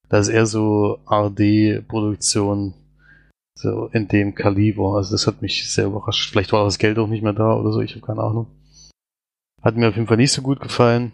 da 0.08 0.18
ist 0.18 0.28
eher 0.28 0.46
so 0.46 0.98
RD-Produktion, 1.10 2.74
so 3.54 3.86
in 3.92 4.08
dem 4.08 4.34
Kaliber. 4.34 4.96
Also 4.96 5.12
das 5.12 5.26
hat 5.26 5.42
mich 5.42 5.70
sehr 5.72 5.86
überrascht. 5.86 6.30
Vielleicht 6.30 6.52
war 6.52 6.64
das 6.64 6.78
Geld 6.78 6.98
auch 6.98 7.08
nicht 7.08 7.22
mehr 7.22 7.32
da 7.32 7.54
oder 7.54 7.72
so, 7.72 7.80
ich 7.80 7.92
habe 7.96 8.06
keine 8.06 8.22
Ahnung. 8.22 8.46
Hat 9.62 9.76
mir 9.76 9.88
auf 9.88 9.94
jeden 9.94 10.08
Fall 10.08 10.16
nicht 10.16 10.32
so 10.32 10.42
gut 10.42 10.60
gefallen. 10.60 11.12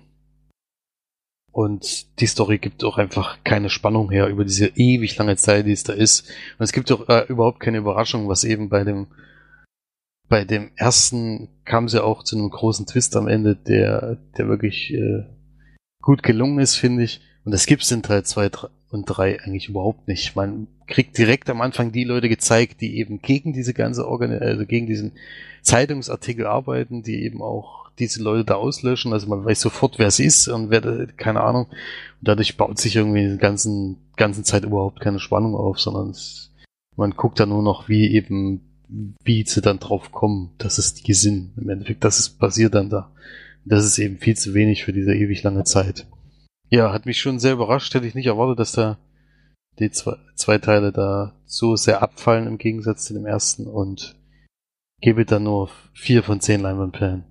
Und 1.53 2.21
die 2.21 2.27
Story 2.27 2.59
gibt 2.59 2.85
auch 2.85 2.99
einfach 2.99 3.43
keine 3.43 3.69
Spannung 3.69 4.11
her 4.11 4.29
über 4.29 4.45
diese 4.45 4.69
ewig 4.77 5.17
lange 5.17 5.37
Zeit, 5.37 5.67
die 5.67 5.73
es 5.73 5.83
da 5.83 5.93
ist. 5.93 6.29
Und 6.59 6.65
es 6.65 6.73
gibt 6.73 6.91
auch 6.93 7.09
äh, 7.09 7.27
überhaupt 7.29 7.61
keine 7.61 7.79
Überraschung, 7.79 8.29
was 8.29 8.45
eben 8.45 8.69
bei 8.69 8.85
dem 8.85 9.09
bei 10.29 10.45
dem 10.45 10.71
ersten 10.77 11.49
kam 11.65 11.89
sie 11.89 12.05
auch 12.05 12.23
zu 12.23 12.37
einem 12.37 12.51
großen 12.51 12.87
Twist 12.87 13.17
am 13.17 13.29
Ende, 13.29 13.57
der 13.57 14.19
der 14.37 14.49
wirklich 14.49 14.93
äh, 14.93 15.25
gut 16.03 16.23
gelungen 16.23 16.59
ist, 16.59 16.77
finde 16.77 17.03
ich. 17.03 17.21
Und 17.45 17.53
das 17.53 17.67
gibt's 17.67 17.91
in 17.91 18.03
Teil 18.03 18.25
2 18.25 18.51
und 18.91 19.07
3 19.07 19.41
eigentlich 19.41 19.69
überhaupt 19.69 20.07
nicht. 20.07 20.37
Man 20.37 20.69
kriegt 20.89 21.17
direkt 21.19 21.49
am 21.51 21.61
Anfang 21.61 21.93
die 21.93 22.05
Leute 22.05 22.29
gezeigt, 22.29 22.81
die 22.81 22.97
eben 22.99 23.21
gegen 23.23 23.53
diese 23.53 23.75
ganze 23.75 24.09
Organ 24.09 24.33
also 24.33 24.67
gegen 24.67 24.87
diesen 24.87 25.13
Zeitungsartikel 25.63 26.47
arbeiten, 26.47 27.03
die 27.03 27.23
eben 27.23 27.43
auch 27.43 27.91
diese 27.99 28.23
Leute 28.23 28.45
da 28.45 28.55
auslöschen. 28.55 29.13
Also 29.13 29.29
man 29.29 29.45
weiß 29.45 29.61
sofort, 29.61 29.99
wer 29.99 30.07
es 30.07 30.19
ist 30.19 30.49
und 30.49 30.71
wer, 30.71 31.07
keine 31.17 31.43
Ahnung. 31.43 31.67
Und 31.67 32.29
dadurch 32.29 32.57
baut 32.57 32.79
sich 32.79 32.97
irgendwie 32.97 33.27
der 33.27 33.37
ganzen, 33.37 33.99
ganzen 34.17 34.45
Zeit 34.45 34.65
überhaupt 34.65 35.01
keine 35.01 35.21
Spannung 35.21 35.55
auf, 35.55 35.79
sondern 35.79 36.11
es, 36.11 36.53
man 36.97 37.13
guckt 37.13 37.39
da 37.39 37.47
nur 37.47 37.63
noch, 37.63 37.89
wie 37.89 38.13
eben, 38.13 38.61
wie 39.23 39.45
sie 39.47 39.61
dann 39.61 39.79
drauf 39.79 40.11
kommen, 40.11 40.51
dass 40.59 40.79
es 40.79 40.95
die 40.95 41.15
sind. 41.15 41.53
Im 41.57 41.69
Endeffekt, 41.69 42.05
das 42.05 42.19
ist 42.19 42.39
passiert 42.39 42.75
dann 42.75 42.91
da. 42.91 43.13
Das 43.65 43.85
ist 43.85 43.99
eben 43.99 44.19
viel 44.19 44.37
zu 44.37 44.55
wenig 44.55 44.85
für 44.85 44.93
diese 44.93 45.15
ewig 45.15 45.43
lange 45.43 45.65
Zeit. 45.65 46.07
Ja, 46.71 46.93
hat 46.93 47.07
mich 47.07 47.19
schon 47.19 47.39
sehr 47.39 47.53
überrascht. 47.53 47.95
Hätte 47.95 48.07
ich 48.07 48.15
nicht 48.15 48.27
erwartet, 48.27 48.59
dass 48.59 48.73
da 48.73 48.99
die 49.79 49.91
zwei, 49.91 50.17
zwei 50.35 50.59
Teile 50.59 50.93
da 50.93 51.35
so 51.47 51.77
sehr 51.77 52.03
abfallen 52.03 52.47
im 52.47 52.59
Gegensatz 52.59 53.05
zu 53.05 53.15
dem 53.15 53.27
ersten 53.27 53.67
und 53.67 54.17
gebe 55.01 55.25
da 55.25 55.39
nur 55.39 55.71
vier 55.95 56.23
von 56.23 56.41
zehn 56.41 56.61
Leinwandperlen. 56.61 57.25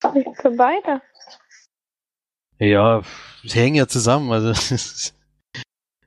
Für 0.00 0.50
beide. 0.50 1.00
Ja, 2.58 3.02
sie 3.42 3.58
hängen 3.58 3.76
ja 3.76 3.88
zusammen, 3.88 4.30
also 4.30 4.52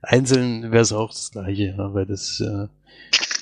einzeln 0.01 0.71
wäre 0.71 0.81
es 0.81 0.93
auch 0.93 1.09
das 1.09 1.31
gleiche, 1.31 1.75
ja, 1.77 1.93
weil 1.93 2.05
das 2.05 2.39
äh, 2.39 2.67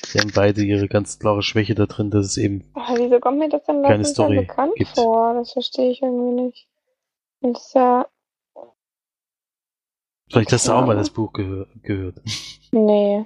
sie 0.07 0.19
haben 0.19 0.31
beide 0.33 0.63
ihre 0.63 0.87
ganz 0.87 1.19
klare 1.19 1.43
Schwäche 1.43 1.75
da 1.75 1.85
drin, 1.85 2.09
dass 2.09 2.25
es 2.25 2.37
eben 2.37 2.63
Aber 2.73 2.97
wieso 2.97 3.19
kommt 3.19 3.37
mir 3.39 3.49
das 3.49 3.63
denn 3.65 3.83
Keine 3.83 4.05
Story 4.05 4.37
dann 4.37 4.47
bekannt 4.47 4.75
gibt. 4.75 4.95
vor? 4.95 5.35
Das 5.35 5.51
verstehe 5.53 5.91
ich 5.91 6.01
irgendwie 6.01 6.41
nicht. 6.43 6.67
Und 7.41 7.55
das 7.55 7.67
ist 7.67 7.73
ja. 7.75 8.07
Vielleicht 10.29 10.51
hast 10.51 10.67
du 10.67 10.73
auch 10.73 10.85
mal 10.85 10.95
das 10.95 11.09
Buch 11.09 11.33
gehör 11.33 11.67
gehört. 11.83 12.21
Nee. 12.71 13.25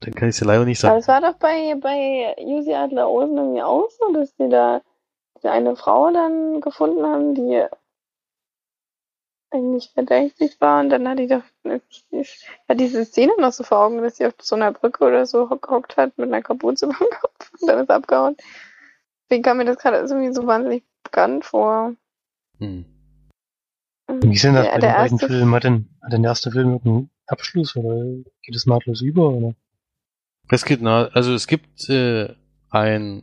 Dann 0.00 0.14
kann 0.14 0.28
ich 0.28 0.36
es 0.36 0.40
ja 0.40 0.46
leider 0.46 0.64
nicht 0.64 0.84
Aber 0.84 1.00
sagen. 1.00 1.00
es 1.00 1.08
war 1.08 1.20
doch 1.20 1.38
bei, 1.38 1.74
bei 1.76 2.34
Jussi 2.38 2.72
Adler 2.74 3.08
Olsen 3.08 3.36
irgendwie 3.36 3.62
auch 3.62 3.88
so, 3.90 4.12
dass 4.12 4.34
die 4.36 4.48
da 4.48 4.80
eine 5.42 5.74
Frau 5.76 6.12
dann 6.12 6.60
gefunden 6.60 7.04
haben, 7.04 7.34
die 7.34 7.64
eigentlich 9.50 9.90
verdächtig 9.92 10.60
war 10.60 10.80
und 10.80 10.90
dann 10.90 11.06
hat 11.08 11.18
die 11.18 11.26
doch 11.26 11.42
hat 11.64 12.80
diese 12.80 13.04
Szene 13.04 13.32
noch 13.38 13.52
so 13.52 13.64
vor 13.64 13.80
Augen, 13.84 14.02
dass 14.02 14.16
sie 14.16 14.26
auf 14.26 14.34
so 14.40 14.56
einer 14.56 14.72
Brücke 14.72 15.04
oder 15.04 15.26
so 15.26 15.50
hock- 15.50 15.62
gehockt 15.62 15.96
hat 15.96 16.16
mit 16.16 16.28
einer 16.28 16.42
Kapuze 16.42 16.86
über 16.86 16.94
dem 16.98 17.10
Kopf 17.10 17.52
und 17.60 17.68
dann 17.68 17.80
ist 17.80 17.90
abgehauen. 17.90 18.36
Deswegen 19.28 19.42
kam 19.42 19.58
mir 19.58 19.64
das 19.64 19.78
gerade 19.78 19.98
irgendwie 19.98 20.32
so 20.32 20.46
wahnsinnig 20.46 20.84
bekannt 21.02 21.44
vor. 21.44 21.94
Hm. 22.58 22.84
Wie 24.20 24.36
sind 24.36 24.54
das 24.54 24.64
der, 24.64 24.72
bei 24.72 24.78
den 24.78 24.92
beiden 24.92 25.18
Filmen? 25.18 25.54
Hat 25.54 25.64
denn, 25.64 25.88
hat 26.02 26.12
denn 26.12 26.22
der 26.22 26.30
erste 26.30 26.50
Film 26.50 26.72
irgendeinen 26.72 27.10
Abschluss 27.26 27.76
oder 27.76 28.04
geht 28.42 28.54
es 28.54 28.66
nahtlos 28.66 29.00
über? 29.00 29.30
Oder? 29.30 29.54
Es 30.50 30.64
gibt, 30.64 30.82
na, 30.82 31.06
also 31.08 31.34
es 31.34 31.46
gibt 31.46 31.88
äh, 31.88 32.34
ein, 32.70 33.22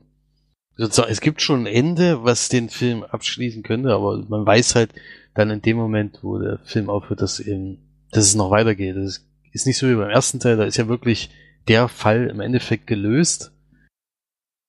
sozusagen, 0.77 1.11
es 1.11 1.21
gibt 1.21 1.41
schon 1.41 1.63
ein 1.63 1.73
Ende, 1.73 2.23
was 2.23 2.49
den 2.49 2.69
Film 2.69 3.03
abschließen 3.03 3.63
könnte, 3.63 3.93
aber 3.93 4.23
man 4.27 4.45
weiß 4.45 4.75
halt 4.75 4.93
dann 5.35 5.49
in 5.51 5.61
dem 5.61 5.77
Moment, 5.77 6.19
wo 6.23 6.39
der 6.39 6.59
Film 6.63 6.89
aufhört, 6.89 7.21
dass 7.21 7.39
eben, 7.39 7.77
dass 8.11 8.25
es 8.25 8.35
noch 8.35 8.51
weitergeht. 8.51 8.95
Das 8.95 9.25
ist 9.51 9.67
nicht 9.67 9.77
so 9.77 9.87
wie 9.87 9.95
beim 9.95 10.09
ersten 10.09 10.39
Teil, 10.39 10.57
da 10.57 10.63
ist 10.63 10.77
ja 10.77 10.87
wirklich 10.87 11.29
der 11.67 11.87
Fall 11.87 12.27
im 12.27 12.39
Endeffekt 12.39 12.87
gelöst 12.87 13.51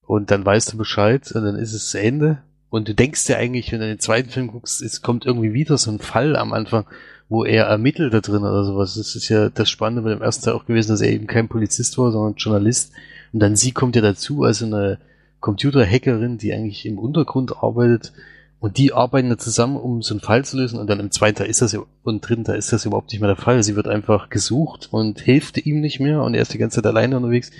und 0.07 0.31
dann 0.31 0.45
weißt 0.45 0.73
du 0.73 0.77
Bescheid 0.77 1.31
und 1.33 1.45
dann 1.45 1.57
ist 1.57 1.73
es 1.73 1.91
zu 1.91 2.01
Ende 2.01 2.43
und 2.71 2.89
du 2.89 2.95
denkst 2.95 3.27
dir 3.27 3.37
eigentlich, 3.37 3.73
wenn 3.73 3.81
du 3.81 3.87
den 3.87 3.99
zweiten 3.99 4.31
Film 4.31 4.47
guckst, 4.49 4.81
es 4.81 5.03
kommt 5.03 5.27
irgendwie 5.27 5.53
wieder 5.53 5.77
so 5.77 5.91
ein 5.91 5.99
Fall 5.99 6.37
am 6.37 6.53
Anfang, 6.53 6.87
wo 7.29 7.45
er 7.45 7.65
ermittelt 7.67 8.15
da 8.15 8.21
drin 8.21 8.43
oder 8.43 8.65
sowas. 8.65 8.95
Das 8.95 9.15
ist 9.17 9.29
ja 9.29 9.51
das 9.51 9.69
Spannende 9.69 10.03
bei 10.03 10.11
dem 10.11 10.23
ersten 10.23 10.45
Teil 10.45 10.55
auch 10.55 10.67
gewesen, 10.67 10.91
dass 10.91 11.01
er 11.01 11.11
eben 11.11 11.27
kein 11.27 11.49
Polizist 11.49 11.99
war, 11.99 12.13
sondern 12.13 12.37
Journalist. 12.37 12.93
Und 13.33 13.41
dann 13.41 13.57
sie 13.57 13.73
kommt 13.73 13.97
ja 13.97 14.03
dazu 14.03 14.45
als 14.45 14.63
eine 14.63 14.99
Computerhackerin, 15.41 16.39
die 16.39 16.53
eigentlich 16.53 16.87
im 16.87 16.99
Untergrund 16.99 17.57
arbeitet. 17.63 18.13
Und 18.61 18.77
die 18.77 18.93
arbeiten 18.93 19.31
da 19.31 19.39
zusammen, 19.39 19.77
um 19.77 20.03
so 20.03 20.15
einen 20.15 20.21
Fall 20.21 20.45
zu 20.45 20.57
lösen. 20.57 20.79
Und 20.79 20.89
dann 20.89 21.01
im 21.01 21.11
zweiten 21.11 21.39
Teil 21.39 21.49
ist 21.49 21.63
das 21.63 21.73
ja, 21.73 21.81
und 22.03 22.21
dritten 22.21 22.45
Teil 22.45 22.59
ist 22.59 22.73
das 22.73 22.85
überhaupt 22.85 23.11
nicht 23.11 23.21
mehr 23.21 23.35
der 23.35 23.43
Fall. 23.43 23.63
Sie 23.63 23.75
wird 23.75 23.89
einfach 23.89 24.29
gesucht 24.29 24.89
und 24.93 25.21
hilft 25.21 25.57
ihm 25.65 25.81
nicht 25.81 25.99
mehr 25.99 26.23
und 26.23 26.35
er 26.35 26.43
ist 26.43 26.53
die 26.53 26.59
ganze 26.59 26.77
Zeit 26.77 26.87
alleine 26.87 27.17
unterwegs. 27.17 27.51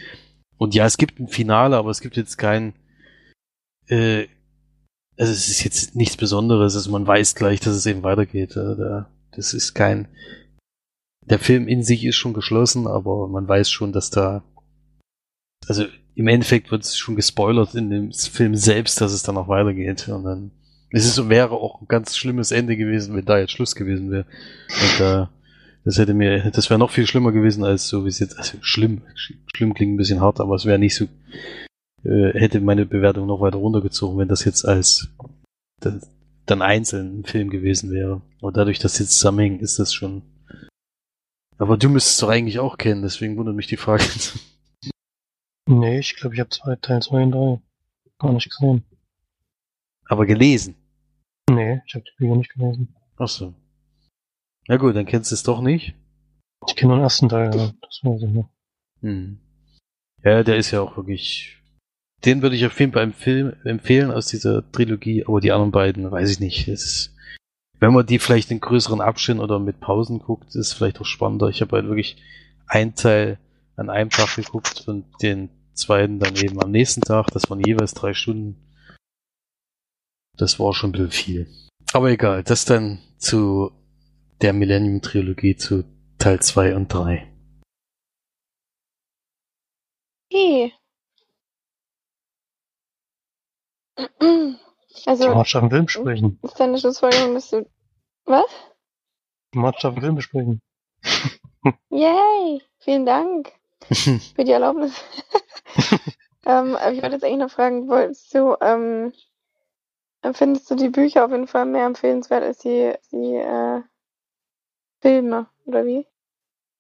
Und 0.59 0.75
ja, 0.75 0.85
es 0.85 0.99
gibt 0.99 1.19
ein 1.19 1.29
Finale, 1.29 1.77
aber 1.77 1.91
es 1.91 2.01
gibt 2.01 2.17
jetzt 2.17 2.37
kein, 2.37 2.75
äh, 3.89 4.27
also 5.21 5.33
es 5.33 5.49
ist 5.49 5.65
jetzt 5.65 5.95
nichts 5.95 6.17
Besonderes. 6.17 6.75
Also 6.75 6.91
man 6.91 7.07
weiß 7.07 7.35
gleich, 7.35 7.61
dass 7.61 7.75
es 7.75 7.85
eben 7.85 8.03
weitergeht. 8.03 8.53
Äh, 8.53 8.77
da, 8.77 9.11
das 9.33 9.53
ist 9.53 9.75
kein, 9.75 10.09
der 11.27 11.39
Film 11.39 11.69
in 11.69 11.83
sich 11.83 12.05
ist 12.05 12.17
schon 12.17 12.33
geschlossen, 12.33 12.87
aber 12.87 13.29
man 13.29 13.47
weiß 13.47 13.71
schon, 13.71 13.93
dass 13.93 14.09
da, 14.11 14.43
also 15.69 15.85
im 16.15 16.27
Endeffekt 16.27 16.71
wird 16.71 16.85
es 16.85 16.97
schon 16.97 17.17
gespoilert 17.17 17.75
in 17.75 17.91
dem 17.91 18.13
Film 18.13 18.57
selbst, 18.57 19.01
dass 19.01 19.13
es 19.13 19.23
dann 19.23 19.35
noch 19.35 19.49
weitergeht. 19.49 20.09
Und 20.09 20.25
dann, 20.25 20.51
es 20.91 21.05
ist, 21.05 21.29
wäre 21.29 21.53
auch 21.53 21.83
ein 21.83 21.87
ganz 21.87 22.17
schlimmes 22.17 22.51
Ende 22.51 22.77
gewesen, 22.77 23.15
wenn 23.15 23.25
da 23.25 23.39
jetzt 23.39 23.53
Schluss 23.53 23.75
gewesen 23.75 24.11
wäre. 24.11 24.25
Und 24.69 25.01
da, 25.01 25.31
das 25.85 25.99
hätte 25.99 26.15
mir, 26.15 26.51
das 26.51 26.71
wäre 26.71 26.81
noch 26.81 26.91
viel 26.91 27.07
schlimmer 27.07 27.33
gewesen 27.33 27.63
als 27.63 27.89
so, 27.89 28.05
wie 28.05 28.09
es 28.09 28.19
jetzt, 28.19 28.39
also 28.39 28.57
schlimm, 28.63 29.03
sch- 29.15 29.37
schlimm 29.55 29.75
klingt 29.75 29.95
ein 29.95 29.97
bisschen 29.99 30.21
hart, 30.21 30.41
aber 30.41 30.55
es 30.55 30.65
wäre 30.65 30.79
nicht 30.79 30.95
so, 30.95 31.07
äh, 32.05 32.39
hätte 32.39 32.61
meine 32.61 32.87
Bewertung 32.87 33.27
noch 33.27 33.41
weiter 33.41 33.59
runtergezogen, 33.59 34.19
wenn 34.19 34.29
das 34.29 34.45
jetzt 34.45 34.65
als 34.65 35.09
das, 35.81 36.09
dann 36.47 36.63
einzeln 36.63 37.21
ein 37.21 37.25
Film 37.25 37.51
gewesen 37.51 37.91
wäre. 37.91 38.23
Und 38.41 38.57
dadurch, 38.57 38.79
dass 38.79 38.95
sie 38.95 39.07
zusammenhängen, 39.07 39.61
ist 39.61 39.79
das 39.79 39.93
schon. 39.93 40.23
Aber 41.59 41.77
du 41.77 41.89
müsstest 41.89 42.17
es 42.17 42.21
doch 42.21 42.31
eigentlich 42.31 42.59
auch 42.59 42.79
kennen, 42.79 43.03
deswegen 43.03 43.37
wundert 43.37 43.55
mich 43.55 43.67
die 43.67 43.77
Frage. 43.77 44.05
Nee, 45.69 46.01
ich 46.01 46.17
glaube, 46.17 46.35
ich 46.35 46.41
habe 46.41 46.51
zwei, 46.51 46.75
Teil 46.75 47.01
2 47.01 47.23
und 47.23 47.31
3 47.31 47.61
gar 48.19 48.33
nicht 48.33 48.51
gesehen. 48.51 48.83
Aber 50.07 50.27
gelesen. 50.27 50.75
Nee, 51.49 51.81
ich 51.87 51.95
habe 51.95 52.05
die 52.05 52.17
Bücher 52.17 52.35
nicht 52.35 52.53
gelesen. 52.53 52.97
Ach 53.17 53.29
so. 53.29 53.55
Na 54.67 54.79
gut, 54.79 54.97
dann 54.97 55.07
kennst 55.07 55.31
du 55.31 55.35
es 55.37 55.45
doch 55.45 55.61
nicht. 55.61 55.95
Ich 56.67 56.75
kenne 56.75 56.89
nur 56.89 56.99
den 56.99 57.05
ersten 57.05 57.29
Teil, 57.29 57.51
das 57.51 58.01
weiß 58.03 58.23
ich 58.23 58.31
noch. 58.31 58.51
Hm. 59.01 59.39
Ja, 60.25 60.43
der 60.43 60.57
ist 60.57 60.73
ja 60.73 60.81
auch 60.81 60.97
wirklich. 60.97 61.60
Den 62.25 62.43
würde 62.43 62.57
ich 62.57 62.67
auf 62.67 62.79
jeden 62.79 62.93
Fall 62.93 63.05
empfehlen, 63.05 63.57
empfehlen 63.65 64.11
aus 64.11 64.27
dieser 64.27 64.71
Trilogie, 64.73 65.25
aber 65.27 65.41
die 65.41 65.53
anderen 65.53 65.73
beiden 65.73 66.11
weiß 66.11 66.31
ich 66.31 66.41
nicht. 66.41 66.69
Ist, 66.69 67.15
wenn 67.79 67.95
man 67.95 68.07
die 68.07 68.19
vielleicht 68.19 68.51
in 68.51 68.61
größeren 68.61 69.01
Abständen 69.01 69.43
oder 69.43 69.59
mit 69.59 69.81
Pausen 69.81 70.19
guckt, 70.19 70.49
ist 70.49 70.57
es 70.57 70.73
vielleicht 70.73 71.01
auch 71.01 71.07
spannender. 71.07 71.49
Ich 71.49 71.63
habe 71.63 71.77
halt 71.77 71.87
wirklich 71.87 72.23
einen 72.67 72.95
Teil 72.95 73.39
an 73.77 73.89
einem 73.89 74.11
Tag 74.11 74.37
geguckt 74.37 74.85
und 74.87 75.07
den 75.23 75.49
zweiten 75.73 76.19
dann 76.19 76.37
eben 76.37 76.63
am 76.63 76.71
nächsten 76.71 77.01
Tag. 77.01 77.29
Das 77.29 77.49
waren 77.49 77.61
jeweils 77.61 77.95
drei 77.95 78.13
Stunden. 78.13 78.57
Das 80.37 80.61
war 80.61 80.75
schon 80.75 80.91
ein 80.91 80.93
bisschen 80.93 81.11
viel. 81.11 81.47
Aber 81.93 82.11
egal, 82.11 82.45
das 82.45 82.67
dann 82.67 83.01
zu 83.17 83.73
der 84.43 84.53
Millennium-Trilogie 84.53 85.57
zu 85.57 85.85
Teil 86.19 86.41
2 86.41 86.77
und 86.77 86.89
3. 86.89 87.27
Okay. 90.31 90.73
Also, 95.07 95.29
Marsch 95.35 95.55
auf 95.57 95.69
den 95.69 95.89
Film 95.89 96.39
ist 96.43 96.59
deine 96.61 96.79
Schlussfolgerung, 96.79 97.35
dass 97.35 97.51
du. 97.51 97.69
Was? 98.25 98.47
Marsch 99.55 99.85
auf 99.85 99.95
den 99.95 100.03
Film 100.03 100.15
besprechen. 100.17 100.61
Yay! 101.91 102.63
Vielen 102.79 103.05
Dank 103.07 103.53
für 103.91 104.45
die 104.45 104.53
Erlaubnis. 104.53 104.95
ähm, 106.47 106.77
aber 106.77 106.93
ich 106.93 107.03
wollte 107.03 107.17
jetzt 107.17 107.25
eigentlich 107.25 107.39
noch 107.39 107.51
fragen, 107.51 107.89
wolltest 107.89 108.33
du, 108.35 108.57
ähm, 108.61 109.13
findest 110.33 110.71
du 110.71 110.77
die 110.77 110.89
Bücher 110.89 111.25
auf 111.25 111.31
jeden 111.31 111.47
Fall 111.47 111.67
mehr 111.67 111.87
empfehlenswert 111.87 112.43
als 112.43 112.59
die, 112.59 112.93
die 113.13 113.35
äh, 113.37 113.83
Filme, 115.01 115.49
oder 115.65 115.85
wie? 115.85 116.07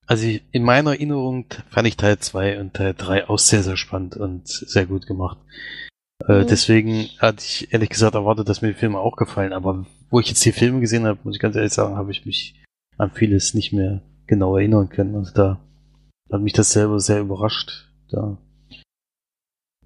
Also 0.07 0.27
ich- 0.27 0.45
in 0.53 0.64
meiner 0.64 0.93
Erinnerung 0.93 1.47
fand 1.71 1.87
ich 1.87 1.97
Teil 1.97 2.18
2 2.18 2.59
und 2.59 2.75
Teil 2.75 2.95
3 2.95 3.29
auch 3.29 3.39
sehr, 3.39 3.62
sehr 3.62 3.77
spannend 3.77 4.16
und 4.16 4.49
sehr 4.49 4.87
gut 4.87 5.07
gemacht. 5.07 5.39
Äh, 6.31 6.43
Mhm. 6.43 6.47
deswegen 6.47 7.09
hatte 7.18 7.45
ich 7.45 7.72
ehrlich 7.72 7.91
gesagt 7.91 8.14
erwartet, 8.14 8.49
dass 8.49 8.62
mir 8.62 8.68
die 8.68 8.78
Filme 8.78 8.99
auch 8.99 9.16
gefallen. 9.16 9.53
Aber 9.53 9.85
wo 10.11 10.20
ich 10.20 10.28
jetzt 10.28 10.45
die 10.45 10.53
Filme 10.53 10.81
gesehen 10.81 11.05
habe, 11.07 11.18
muss 11.24 11.35
ich 11.37 11.41
ganz 11.41 11.57
ehrlich 11.57 11.72
sagen, 11.72 11.97
habe 11.97 12.11
ich 12.12 12.24
mich 12.24 12.62
an 12.99 13.11
vieles 13.11 13.55
nicht 13.55 13.72
mehr 13.72 14.03
genau 14.26 14.57
erinnern 14.57 14.89
können. 14.89 15.16
Also 15.16 15.33
da 15.35 15.61
hat 16.31 16.41
mich 16.41 16.53
das 16.53 16.72
selber 16.72 17.01
sehr 17.01 17.20
überrascht. 17.20 17.91
Da 18.11 18.39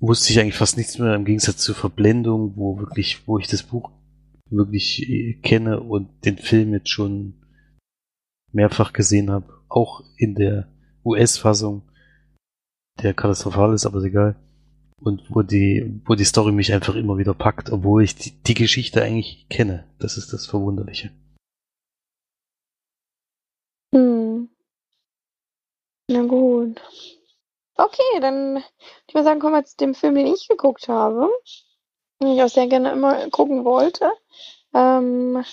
wusste 0.00 0.32
ich 0.32 0.40
eigentlich 0.40 0.56
fast 0.56 0.76
nichts 0.76 0.98
mehr 0.98 1.14
im 1.14 1.24
Gegensatz 1.24 1.58
zur 1.58 1.74
Verblendung, 1.74 2.56
wo 2.56 2.78
wirklich, 2.78 3.26
wo 3.26 3.38
ich 3.38 3.46
das 3.46 3.62
Buch 3.62 3.90
wirklich 4.50 5.08
äh, 5.08 5.34
kenne 5.42 5.80
und 5.80 6.26
den 6.26 6.36
Film 6.36 6.74
jetzt 6.74 6.90
schon 6.90 7.34
mehrfach 8.52 8.92
gesehen 8.92 9.30
habe, 9.30 9.46
auch 9.68 10.02
in 10.18 10.34
der 10.34 10.68
US-Fassung, 11.04 11.82
der 13.02 13.14
katastrophal 13.14 13.72
ist, 13.74 13.86
aber 13.86 13.98
ist 13.98 14.04
egal 14.04 14.36
und 15.04 15.34
wo 15.34 15.42
die, 15.42 16.00
wo 16.06 16.14
die 16.14 16.24
Story 16.24 16.52
mich 16.52 16.72
einfach 16.72 16.94
immer 16.94 17.18
wieder 17.18 17.34
packt, 17.34 17.70
obwohl 17.70 18.02
ich 18.02 18.16
die, 18.16 18.30
die 18.30 18.54
Geschichte 18.54 19.02
eigentlich 19.02 19.46
kenne. 19.48 19.86
Das 19.98 20.16
ist 20.16 20.32
das 20.32 20.46
Verwunderliche. 20.46 21.10
Hm. 23.94 24.48
Na 26.08 26.22
gut. 26.22 26.80
Okay, 27.76 28.20
dann 28.20 28.54
würde 28.54 28.64
ich 29.08 29.14
mal 29.14 29.24
sagen, 29.24 29.40
kommen 29.40 29.54
wir 29.54 29.64
zu 29.64 29.76
dem 29.76 29.94
Film, 29.94 30.14
den 30.14 30.26
ich 30.26 30.48
geguckt 30.48 30.88
habe. 30.88 31.28
Den 32.20 32.28
ich 32.28 32.42
auch 32.42 32.48
sehr 32.48 32.66
gerne 32.66 32.92
immer 32.92 33.28
gucken 33.30 33.64
wollte. 33.64 34.10
Ähm, 34.72 35.44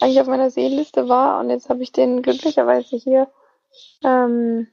eigentlich 0.00 0.20
auf 0.20 0.26
meiner 0.26 0.50
Seelenliste 0.50 1.08
war 1.08 1.40
und 1.40 1.50
jetzt 1.50 1.68
habe 1.68 1.82
ich 1.82 1.92
den 1.92 2.22
glücklicherweise 2.22 2.96
hier. 2.96 3.30
Ähm, 4.02 4.68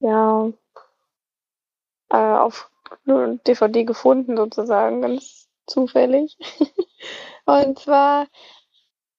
ja, 0.00 0.52
äh, 2.10 2.16
auf 2.16 2.70
DVD 3.06 3.84
gefunden 3.84 4.36
sozusagen, 4.36 5.02
ganz 5.02 5.48
zufällig. 5.66 6.36
und 7.46 7.78
zwar 7.78 8.26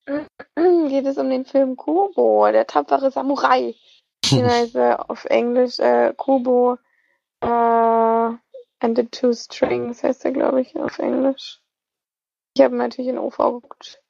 geht 0.06 1.06
es 1.06 1.18
um 1.18 1.30
den 1.30 1.46
Film 1.46 1.76
Kubo, 1.76 2.50
der 2.52 2.68
tapfere 2.68 3.12
Samurai. 3.12 3.76
Beziehungsweise 4.22 5.10
auf 5.10 5.26
Englisch 5.26 5.80
äh, 5.80 6.14
Kubo 6.16 6.78
äh, 7.42 7.48
and 7.48 8.96
the 8.96 9.06
Two 9.06 9.34
Strings 9.34 10.04
heißt 10.04 10.26
er, 10.26 10.32
glaube 10.32 10.62
ich, 10.62 10.76
auf 10.76 11.00
Englisch. 11.00 11.62
Ich 12.56 12.64
habe 12.64 12.76
natürlich 12.76 13.10
in 13.10 13.20
OV 13.20 13.38
geguckt. 13.38 14.02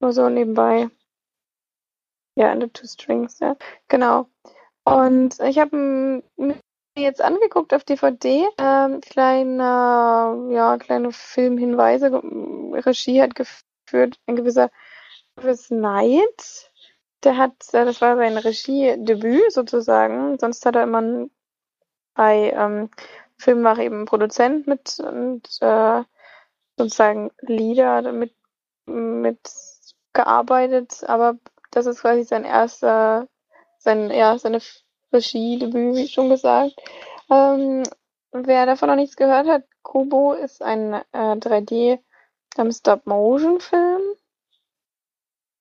Nur 0.00 0.12
so 0.12 0.28
nebenbei. 0.28 0.88
Ja, 2.36 2.50
and 2.50 2.62
the 2.62 2.68
Two 2.68 2.86
Strings, 2.86 3.38
ja. 3.38 3.56
Genau. 3.88 4.26
Und 4.84 5.38
ich 5.40 5.58
habe 5.58 6.22
mir 6.36 6.58
jetzt 7.02 7.22
angeguckt 7.22 7.74
auf 7.74 7.84
DVD. 7.84 8.48
Ähm, 8.58 9.00
kleine, 9.00 10.48
ja, 10.50 10.78
kleine 10.78 11.12
Filmhinweise. 11.12 12.12
Regie 12.12 13.22
hat 13.22 13.34
geführt 13.34 14.18
ein 14.26 14.36
gewisser 14.36 14.70
Chris 15.36 15.68
Knight. 15.68 16.70
Der 17.24 17.36
hat, 17.36 17.54
äh, 17.72 17.84
das 17.84 18.00
war 18.00 18.16
sein 18.16 18.36
Regiedebüt 18.36 19.52
sozusagen. 19.52 20.38
Sonst 20.38 20.64
hat 20.66 20.76
er 20.76 20.84
immer 20.84 21.26
bei 22.14 22.50
ähm, 22.54 22.90
Filmen 23.38 23.64
war 23.64 23.78
eben 23.78 24.04
Produzent 24.04 24.66
mit 24.66 24.98
und 25.00 25.48
äh, 25.60 26.02
sozusagen 26.76 27.30
Lieder 27.40 28.12
mit, 28.12 28.34
mit 28.86 29.40
gearbeitet, 30.12 31.04
aber 31.06 31.38
das 31.70 31.86
ist 31.86 32.00
quasi 32.00 32.24
sein 32.24 32.44
erster, 32.44 33.28
sein, 33.78 34.10
ja, 34.10 34.36
seine 34.38 34.60
Regiedebüt, 35.12 35.96
wie 35.96 36.08
schon 36.08 36.28
gesagt. 36.28 36.74
Ähm, 37.30 37.82
wer 38.32 38.66
davon 38.66 38.88
noch 38.88 38.96
nichts 38.96 39.16
gehört 39.16 39.46
hat, 39.46 39.64
Kubo 39.82 40.32
ist 40.32 40.62
ein 40.62 40.94
äh, 41.12 41.36
3D 41.36 41.98
ähm, 42.58 42.72
Stop-Motion-Film, 42.72 44.02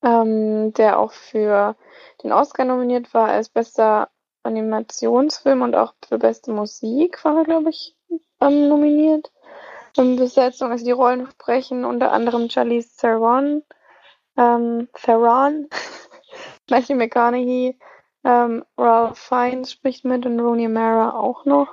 ähm, 0.04 0.74
der 0.74 1.00
auch 1.00 1.12
für 1.12 1.76
den 2.24 2.32
Oscar 2.32 2.66
nominiert 2.66 3.14
war 3.14 3.30
als 3.30 3.50
bester 3.50 4.10
Animationsfilm 4.44 5.62
und 5.62 5.76
auch 5.76 5.94
für 6.08 6.18
beste 6.18 6.52
Musik 6.52 7.24
war 7.24 7.38
er, 7.38 7.44
glaube 7.44 7.70
ich, 7.70 7.96
ähm, 8.42 8.70
nominiert. 8.70 9.32
In 9.98 10.16
Besetzung, 10.16 10.72
also 10.72 10.86
die 10.86 10.92
Rollen 10.92 11.28
sprechen 11.32 11.84
unter 11.84 12.12
anderem 12.12 12.50
Charlize 12.50 12.96
Theron, 12.96 13.64
ähm, 14.38 14.88
Theron, 14.94 15.68
Matthew 16.70 16.96
McConaughey, 16.96 17.78
ähm, 18.30 18.64
Ralph 18.78 19.18
Fiennes 19.18 19.72
spricht 19.72 20.06
mit 20.06 20.26
und 20.26 20.40
Rooney 20.40 20.68
Mara 20.68 21.18
auch 21.18 21.46
noch. 21.46 21.68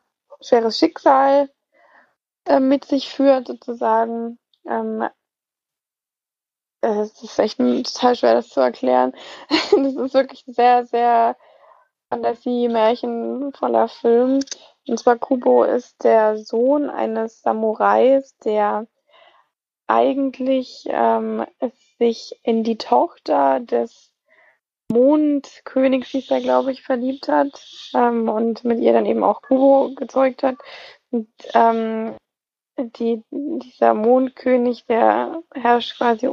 schweres 0.40 0.78
Schicksal 0.78 1.50
äh, 2.46 2.60
mit 2.60 2.84
sich 2.84 3.10
führt, 3.10 3.48
sozusagen. 3.48 4.38
Ähm, 4.66 5.08
es 6.80 7.22
ist 7.22 7.38
echt 7.38 7.58
total 7.58 8.14
schwer, 8.14 8.34
das 8.34 8.48
zu 8.48 8.60
erklären. 8.60 9.12
das 9.48 9.72
ist 9.72 10.14
wirklich 10.14 10.44
sehr, 10.46 10.86
sehr 10.86 11.36
Fantasie, 12.10 12.68
voller 13.54 13.88
Film. 13.88 14.40
Und 14.86 14.98
zwar 14.98 15.16
Kubo 15.16 15.64
ist 15.64 16.02
der 16.04 16.38
Sohn 16.38 16.88
eines 16.88 17.42
Samurais, 17.42 18.36
der 18.38 18.86
eigentlich 19.86 20.84
ähm, 20.88 21.44
sich 21.98 22.38
in 22.42 22.64
die 22.64 22.78
Tochter 22.78 23.60
des 23.60 24.12
Mondkönigs, 24.90 26.08
hieß 26.08 26.30
er, 26.30 26.40
glaube 26.40 26.72
ich, 26.72 26.82
verliebt 26.82 27.28
hat 27.28 27.62
ähm, 27.94 28.28
und 28.28 28.64
mit 28.64 28.80
ihr 28.80 28.94
dann 28.94 29.06
eben 29.06 29.22
auch 29.22 29.42
Kubo 29.42 29.94
gezeugt 29.94 30.42
hat. 30.42 30.56
Und 31.10 31.28
ähm, 31.52 32.16
die, 32.78 33.22
dieser 33.30 33.92
Mondkönig, 33.92 34.86
der 34.86 35.42
herrscht 35.54 35.98
quasi 35.98 36.30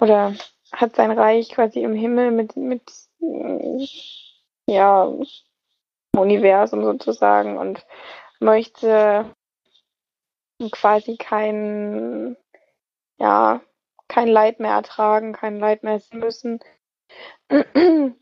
oder 0.00 0.34
hat 0.72 0.94
sein 0.94 1.10
Reich 1.10 1.50
quasi 1.50 1.80
im 1.80 1.94
Himmel 1.94 2.30
mit, 2.30 2.56
mit 2.56 2.82
ja, 4.70 5.12
Universum 6.16 6.84
sozusagen 6.84 7.58
und 7.58 7.84
möchte 8.40 9.34
quasi 10.70 11.16
kein, 11.16 12.36
ja, 13.18 13.60
kein 14.08 14.28
Leid 14.28 14.60
mehr 14.60 14.72
ertragen, 14.72 15.32
kein 15.32 15.58
Leid 15.58 15.82
mehr 15.82 15.98
sehen 16.00 16.20
müssen. 16.20 16.60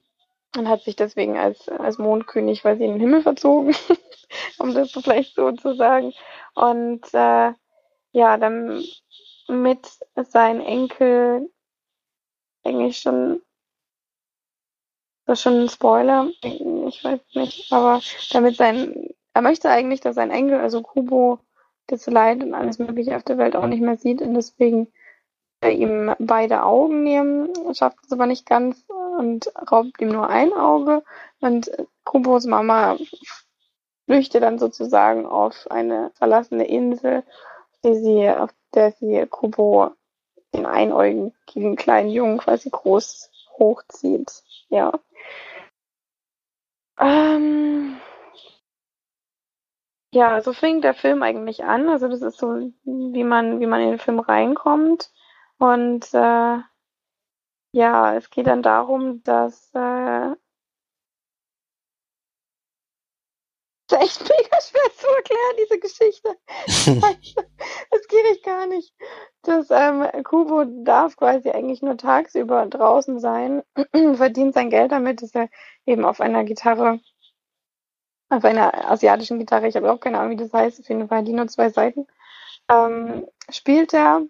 Und 0.57 0.67
hat 0.67 0.81
sich 0.81 0.97
deswegen 0.97 1.37
als, 1.37 1.69
als 1.69 1.99
Mondkönig 1.99 2.63
quasi 2.63 2.83
in 2.83 2.93
den 2.93 3.01
Himmel 3.01 3.23
verzogen, 3.23 3.77
um 4.59 4.73
das 4.75 4.93
vielleicht 4.93 5.35
so 5.35 5.53
zu 5.53 5.75
sagen. 5.75 6.15
Und 6.55 7.03
äh, 7.13 7.53
ja, 8.13 8.37
dann 8.39 8.83
mit 9.47 9.87
seinen 10.15 10.63
Enkel 10.63 11.51
eigentlich 12.65 12.99
schon 12.99 13.43
das 15.29 15.41
ist 15.41 15.43
schon 15.43 15.61
ein 15.61 15.69
Spoiler. 15.69 16.31
Ich 16.43 17.05
weiß 17.05 17.21
nicht. 17.35 17.71
Aber 17.71 18.01
damit 18.33 18.57
sein, 18.57 19.11
er 19.35 19.43
möchte 19.43 19.69
eigentlich, 19.69 20.01
dass 20.01 20.15
sein 20.15 20.31
Enkel, 20.31 20.59
also 20.59 20.81
Kubo, 20.81 21.39
das 21.87 22.07
Leid 22.07 22.43
und 22.43 22.55
alles 22.55 22.79
Mögliche 22.79 23.15
auf 23.15 23.25
der 23.25 23.37
Welt 23.37 23.55
auch 23.55 23.67
nicht 23.67 23.83
mehr 23.83 23.99
sieht 23.99 24.23
und 24.23 24.33
deswegen 24.33 24.91
ihm 25.63 26.15
beide 26.19 26.63
Augen 26.63 27.03
nehmen, 27.03 27.51
schafft 27.75 27.99
es 28.07 28.13
aber 28.13 28.25
nicht 28.25 28.47
ganz 28.47 28.83
und 29.19 29.53
raubt 29.71 30.01
ihm 30.01 30.09
nur 30.09 30.31
ein 30.31 30.53
Auge 30.55 31.03
und 31.41 31.71
Kubos 32.05 32.47
Mama 32.47 32.97
flüchtet 34.07 34.43
dann 34.43 34.59
sozusagen 34.59 35.27
auf 35.27 35.71
eine 35.71 36.11
verlassene 36.15 36.67
Insel, 36.67 37.23
die 37.85 37.95
sie, 37.97 38.31
auf 38.31 38.51
der 38.73 38.93
sie 38.93 39.27
Kubo 39.29 39.91
den 40.55 40.65
einäugigen 40.65 41.77
kleinen 41.77 42.09
Jungen 42.09 42.39
quasi 42.39 42.71
groß 42.71 43.31
hochzieht. 43.59 44.43
Ja. 44.71 44.93
Ähm, 47.01 48.01
ja, 50.13 50.41
so 50.41 50.53
fängt 50.53 50.85
der 50.85 50.95
Film 50.95 51.23
eigentlich 51.23 51.65
an. 51.65 51.89
Also 51.89 52.09
das 52.09 52.23
ist 52.23 52.39
so, 52.39 52.73
wie 52.85 53.25
man, 53.25 53.61
wie 53.61 53.67
man 53.67 53.81
in 53.81 53.91
den 53.91 53.99
Film 53.99 54.19
reinkommt. 54.21 55.11
Und 55.59 56.13
äh, 56.15 56.59
ja, 57.73 58.15
es 58.15 58.31
geht 58.31 58.47
dann 58.47 58.63
darum, 58.63 59.23
dass 59.23 59.71
äh, 59.75 60.35
echt 64.03 64.21
mega 64.21 64.61
schwer 64.61 64.91
zu 64.97 65.07
erklären, 65.07 65.57
diese 65.59 65.79
Geschichte. 65.79 66.37
das 67.91 68.09
geht 68.09 68.25
ich 68.33 68.43
gar 68.43 68.67
nicht. 68.67 68.93
Das 69.43 69.71
ähm, 69.71 70.07
Kubo 70.25 70.65
darf 70.85 71.17
quasi 71.17 71.51
eigentlich 71.51 71.83
nur 71.83 71.97
tagsüber 71.97 72.67
draußen 72.67 73.21
sein, 73.21 73.63
verdient 74.15 74.55
sein 74.55 74.71
Geld 74.71 74.93
damit, 74.93 75.23
dass 75.23 75.35
er 75.35 75.49
eben 75.87 76.05
auf 76.05 76.21
einer 76.21 76.45
Gitarre, 76.45 77.01
auf 78.31 78.45
einer 78.45 78.91
asiatischen 78.91 79.39
Gitarre, 79.39 79.69
ich 79.69 79.77
habe 79.77 79.93
auch 79.93 80.01
keine 80.01 80.19
Ahnung, 80.19 80.33
wie 80.33 80.37
das 80.37 80.53
heißt, 80.53 80.81
auf 80.81 80.89
jeden 80.89 81.09
Fall 81.09 81.25
die 81.25 81.33
nur 81.33 81.49
zwei 81.49 81.71
Seiten, 81.71 82.07
ähm, 82.69 83.27
spielt 83.51 83.95
er, 83.95 84.23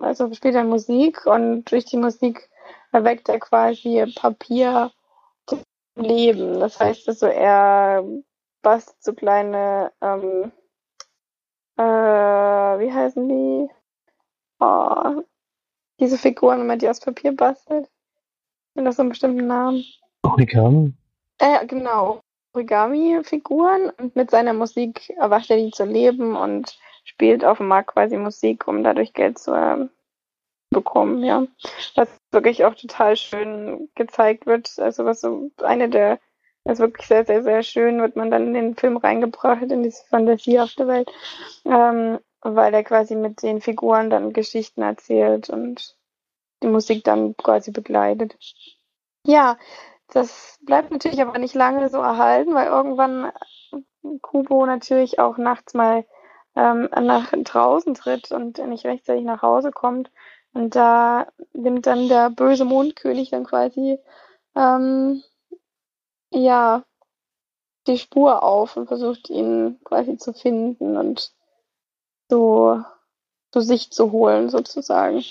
also 0.00 0.32
spielt 0.34 0.54
er 0.54 0.64
Musik 0.64 1.26
und 1.26 1.70
durch 1.70 1.84
die 1.84 1.96
Musik 1.96 2.50
erweckt 2.92 3.28
er 3.28 3.38
quasi 3.38 4.04
Papier 4.16 4.90
Leben. 5.96 6.60
Das 6.60 6.78
heißt 6.80 7.08
also, 7.08 7.26
er 7.26 8.04
bastelt 8.62 9.02
so 9.02 9.12
kleine, 9.12 9.92
ähm, 10.00 10.52
äh, 11.76 11.82
wie 11.82 12.92
heißen 12.92 13.28
die? 13.28 13.70
Oh, 14.60 15.22
diese 15.98 16.18
Figuren, 16.18 16.60
wenn 16.60 16.66
man 16.66 16.78
die 16.78 16.88
aus 16.88 17.00
Papier 17.00 17.34
bastelt. 17.34 17.88
Sind 18.74 18.84
das 18.84 18.96
so 18.96 19.02
einen 19.02 19.10
bestimmten 19.10 19.46
Namen? 19.46 19.84
Origami? 20.22 20.92
Äh, 21.38 21.66
genau. 21.66 22.20
Origami-Figuren 22.52 23.90
und 23.90 24.16
mit 24.16 24.30
seiner 24.30 24.52
Musik 24.52 25.10
erwacht 25.10 25.50
er 25.50 25.56
die 25.56 25.70
zu 25.70 25.84
leben 25.84 26.36
und 26.36 26.78
spielt 27.04 27.44
auf 27.44 27.58
dem 27.58 27.68
Markt 27.68 27.92
quasi 27.92 28.16
Musik, 28.16 28.66
um 28.66 28.82
dadurch 28.82 29.12
Geld 29.12 29.38
zu 29.38 29.52
äh, 29.52 29.88
bekommen, 30.70 31.22
ja. 31.22 31.46
Was 31.94 32.08
wirklich 32.30 32.64
auch 32.64 32.74
total 32.74 33.16
schön 33.16 33.88
gezeigt 33.94 34.46
wird. 34.46 34.78
Also 34.78 35.04
was 35.04 35.20
so 35.20 35.50
eine 35.62 35.88
der, 35.88 36.18
das 36.64 36.74
ist 36.74 36.80
wirklich 36.80 37.06
sehr, 37.06 37.24
sehr, 37.24 37.42
sehr 37.42 37.62
schön, 37.62 38.00
wird 38.00 38.16
man 38.16 38.30
dann 38.30 38.48
in 38.48 38.54
den 38.54 38.76
Film 38.76 38.96
reingebracht, 38.96 39.62
in 39.62 39.82
diese 39.82 40.04
fantasiehafte 40.08 40.86
Welt. 40.86 41.10
Ähm, 41.64 42.18
weil 42.42 42.72
er 42.72 42.84
quasi 42.84 43.14
mit 43.16 43.42
den 43.42 43.60
Figuren 43.60 44.10
dann 44.10 44.32
Geschichten 44.32 44.82
erzählt 44.82 45.50
und 45.50 45.96
die 46.62 46.68
Musik 46.68 47.04
dann 47.04 47.36
quasi 47.36 47.70
begleitet. 47.70 48.36
Ja, 49.26 49.58
das 50.08 50.58
bleibt 50.62 50.90
natürlich 50.90 51.20
aber 51.20 51.38
nicht 51.38 51.54
lange 51.54 51.88
so 51.88 51.98
erhalten, 51.98 52.54
weil 52.54 52.68
irgendwann 52.68 53.32
Kubo 54.22 54.66
natürlich 54.66 55.18
auch 55.18 55.36
nachts 55.36 55.74
mal 55.74 56.04
ähm, 56.56 56.88
nach 56.90 57.30
draußen 57.30 57.94
tritt 57.94 58.32
und 58.32 58.58
nicht 58.66 58.86
rechtzeitig 58.86 59.24
nach 59.24 59.42
Hause 59.42 59.70
kommt. 59.70 60.10
Und 60.52 60.74
da 60.74 61.28
nimmt 61.52 61.86
dann 61.86 62.08
der 62.08 62.30
böse 62.30 62.64
Mondkönig 62.64 63.30
dann 63.30 63.44
quasi 63.44 63.98
ähm, 64.56 65.22
ja 66.30 66.84
die 67.86 67.98
Spur 67.98 68.42
auf 68.42 68.76
und 68.76 68.86
versucht 68.86 69.30
ihn 69.30 69.80
quasi 69.84 70.16
zu 70.16 70.32
finden 70.32 70.96
und 70.96 71.32
so 72.28 72.82
zu 73.52 73.60
sich 73.60 73.90
zu 73.90 74.12
holen 74.12 74.48
sozusagen. 74.48 75.22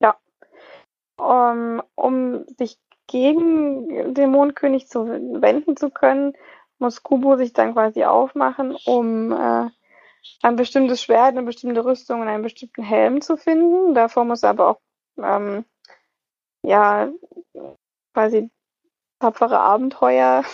Ja. 0.00 0.16
Um, 1.18 1.82
um 1.94 2.46
sich 2.58 2.78
gegen 3.06 4.14
den 4.14 4.30
Mondkönig 4.30 4.88
zu 4.88 5.06
wenden 5.06 5.76
zu 5.76 5.90
können, 5.90 6.36
muss 6.78 7.02
Kubo 7.02 7.36
sich 7.36 7.52
dann 7.52 7.72
quasi 7.72 8.04
aufmachen, 8.04 8.76
um 8.84 9.32
äh, 9.32 9.70
ein 10.42 10.56
bestimmtes 10.56 11.02
Schwert, 11.02 11.28
eine 11.28 11.44
bestimmte 11.44 11.84
Rüstung 11.84 12.20
und 12.20 12.28
einen 12.28 12.42
bestimmten 12.42 12.82
Helm 12.82 13.20
zu 13.22 13.36
finden. 13.36 13.94
Davor 13.94 14.24
muss 14.24 14.42
er 14.42 14.50
aber 14.50 14.68
auch 14.68 14.80
ähm, 15.18 15.64
ja 16.62 17.10
quasi 18.12 18.50
tapfere 19.20 19.58
Abenteuer 19.58 20.44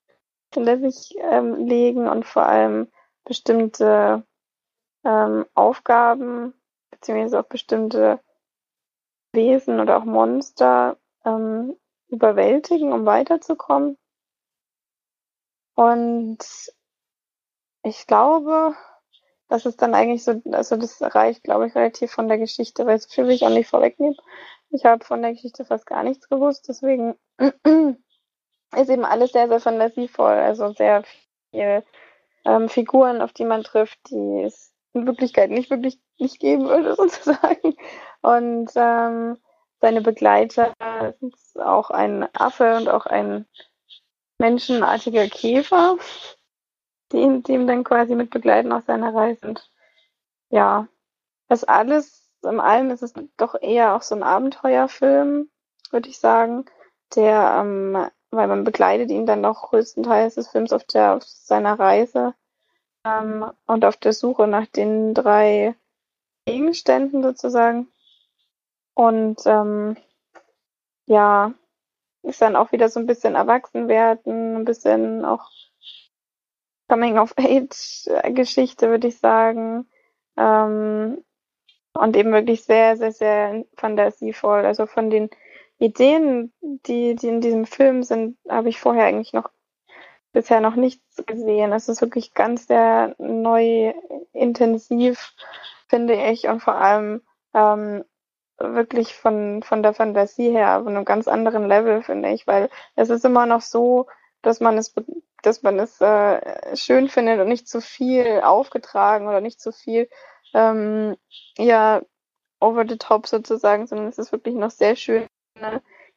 sich 0.54 1.14
ähm, 1.18 1.66
legen 1.66 2.08
und 2.08 2.26
vor 2.26 2.46
allem 2.46 2.90
bestimmte 3.24 4.24
ähm, 5.04 5.46
Aufgaben 5.54 6.54
beziehungsweise 6.90 7.40
auch 7.40 7.48
bestimmte 7.48 8.20
Wesen 9.32 9.80
oder 9.80 9.96
auch 9.96 10.04
Monster 10.04 10.98
ähm, 11.24 11.76
überwältigen, 12.08 12.92
um 12.92 13.06
weiterzukommen. 13.06 13.96
Und 15.74 16.38
ich 17.82 18.06
glaube, 18.06 18.76
das 19.48 19.66
ist 19.66 19.82
dann 19.82 19.94
eigentlich 19.94 20.22
so, 20.22 20.40
also 20.52 20.76
das 20.76 21.00
reicht, 21.00 21.42
glaube 21.42 21.66
ich, 21.66 21.74
relativ 21.74 22.12
von 22.12 22.28
der 22.28 22.38
Geschichte, 22.38 22.86
weil 22.86 22.98
so 23.00 23.08
viel 23.08 23.24
will 23.24 23.34
ich 23.34 23.44
auch 23.44 23.50
nicht 23.50 23.68
vorwegnehmen. 23.68 24.16
Ich 24.70 24.84
habe 24.84 25.04
von 25.04 25.22
der 25.22 25.32
Geschichte 25.32 25.64
fast 25.64 25.86
gar 25.86 26.02
nichts 26.02 26.28
gewusst, 26.28 26.68
deswegen 26.68 27.16
ist 28.76 28.90
eben 28.90 29.04
alles 29.04 29.32
sehr, 29.32 29.48
sehr 29.48 29.60
fantasievoll, 29.60 30.32
also 30.32 30.72
sehr 30.72 31.04
viel 31.50 31.84
ähm, 32.44 32.68
Figuren, 32.68 33.20
auf 33.20 33.32
die 33.32 33.44
man 33.44 33.62
trifft, 33.62 33.98
die 34.10 34.42
es 34.42 34.72
in 34.94 35.06
Wirklichkeit 35.06 35.50
nicht 35.50 35.70
wirklich 35.70 35.98
nicht 36.18 36.38
geben 36.38 36.68
würde, 36.68 36.94
sozusagen. 36.96 37.74
Und 38.22 38.70
ähm, 38.76 39.38
seine 39.80 40.00
Begleiter 40.00 40.72
sind 41.20 41.34
auch 41.56 41.90
ein 41.90 42.28
Affe 42.34 42.76
und 42.76 42.88
auch 42.88 43.06
ein 43.06 43.46
menschenartiger 44.38 45.28
Käfer, 45.28 45.96
die 47.12 47.18
ihn, 47.18 47.42
die 47.42 47.52
ihm 47.52 47.66
dann 47.66 47.84
quasi 47.84 48.14
mit 48.14 48.30
begleiten 48.30 48.72
auf 48.72 48.84
seiner 48.84 49.14
Reise. 49.14 49.46
Und 49.48 49.70
ja, 50.50 50.88
das 51.48 51.64
alles, 51.64 52.30
im 52.42 52.60
allem 52.60 52.90
ist 52.90 53.02
es 53.02 53.14
doch 53.36 53.60
eher 53.60 53.94
auch 53.94 54.02
so 54.02 54.14
ein 54.14 54.22
Abenteuerfilm, 54.22 55.50
würde 55.90 56.08
ich 56.08 56.18
sagen, 56.18 56.64
der, 57.14 57.56
ähm, 57.60 58.08
weil 58.32 58.48
man 58.48 58.64
begleitet 58.64 59.10
ihn 59.10 59.26
dann 59.26 59.40
noch 59.40 59.70
größtenteils 59.70 60.34
des 60.36 60.48
Films 60.48 60.72
auf 60.72 60.84
der, 60.84 61.14
auf 61.14 61.22
seiner 61.22 61.78
Reise, 61.78 62.34
ähm, 63.04 63.50
und 63.66 63.84
auf 63.84 63.96
der 63.96 64.12
Suche 64.12 64.46
nach 64.46 64.66
den 64.66 65.14
drei 65.14 65.74
Gegenständen 66.46 67.22
sozusagen. 67.22 67.88
Und 68.94 69.40
ähm, 69.46 69.96
ja, 71.06 71.54
ist 72.22 72.42
dann 72.42 72.56
auch 72.56 72.72
wieder 72.72 72.88
so 72.88 73.00
ein 73.00 73.06
bisschen 73.06 73.34
erwachsen 73.34 73.88
werden, 73.88 74.56
ein 74.56 74.64
bisschen 74.64 75.24
auch 75.24 75.50
Coming 76.88 77.18
of 77.18 77.34
Age 77.38 78.08
Geschichte, 78.34 78.90
würde 78.90 79.08
ich 79.08 79.18
sagen. 79.18 79.88
Ähm, 80.36 81.24
und 81.94 82.16
eben 82.16 82.32
wirklich 82.32 82.64
sehr, 82.64 82.96
sehr, 82.96 83.12
sehr 83.12 83.64
fantasievoll. 83.76 84.64
Also 84.64 84.86
von 84.86 85.10
den 85.10 85.30
Ideen, 85.82 86.52
die, 86.60 87.16
die 87.16 87.28
in 87.28 87.40
diesem 87.40 87.66
Film 87.66 88.04
sind, 88.04 88.38
habe 88.48 88.68
ich 88.68 88.78
vorher 88.80 89.04
eigentlich 89.04 89.32
noch 89.32 89.50
bisher 90.32 90.60
noch 90.60 90.76
nichts 90.76 91.24
gesehen. 91.26 91.72
Es 91.72 91.88
ist 91.88 92.00
wirklich 92.00 92.34
ganz 92.34 92.68
sehr 92.68 93.16
neu, 93.18 93.92
intensiv, 94.32 95.34
finde 95.88 96.14
ich, 96.14 96.46
und 96.46 96.60
vor 96.60 96.76
allem 96.76 97.22
ähm, 97.52 98.04
wirklich 98.58 99.14
von, 99.14 99.64
von 99.64 99.82
der 99.82 99.92
Fantasie 99.92 100.50
her 100.52 100.78
auf 100.78 100.86
einem 100.86 101.04
ganz 101.04 101.26
anderen 101.26 101.66
Level, 101.66 102.02
finde 102.02 102.30
ich, 102.30 102.46
weil 102.46 102.70
es 102.94 103.10
ist 103.10 103.24
immer 103.24 103.46
noch 103.46 103.62
so, 103.62 104.06
dass 104.40 104.60
man 104.60 104.78
es, 104.78 104.94
dass 105.42 105.62
man 105.62 105.80
es 105.80 106.00
äh, 106.00 106.76
schön 106.76 107.08
findet 107.08 107.40
und 107.40 107.48
nicht 107.48 107.68
zu 107.68 107.80
viel 107.80 108.40
aufgetragen 108.44 109.26
oder 109.26 109.40
nicht 109.40 109.60
zu 109.60 109.72
viel, 109.72 110.08
ähm, 110.54 111.16
ja, 111.58 112.02
over 112.60 112.84
the 112.88 112.98
top 112.98 113.26
sozusagen, 113.26 113.88
sondern 113.88 114.06
es 114.06 114.18
ist 114.18 114.30
wirklich 114.30 114.54
noch 114.54 114.70
sehr 114.70 114.94
schön 114.94 115.26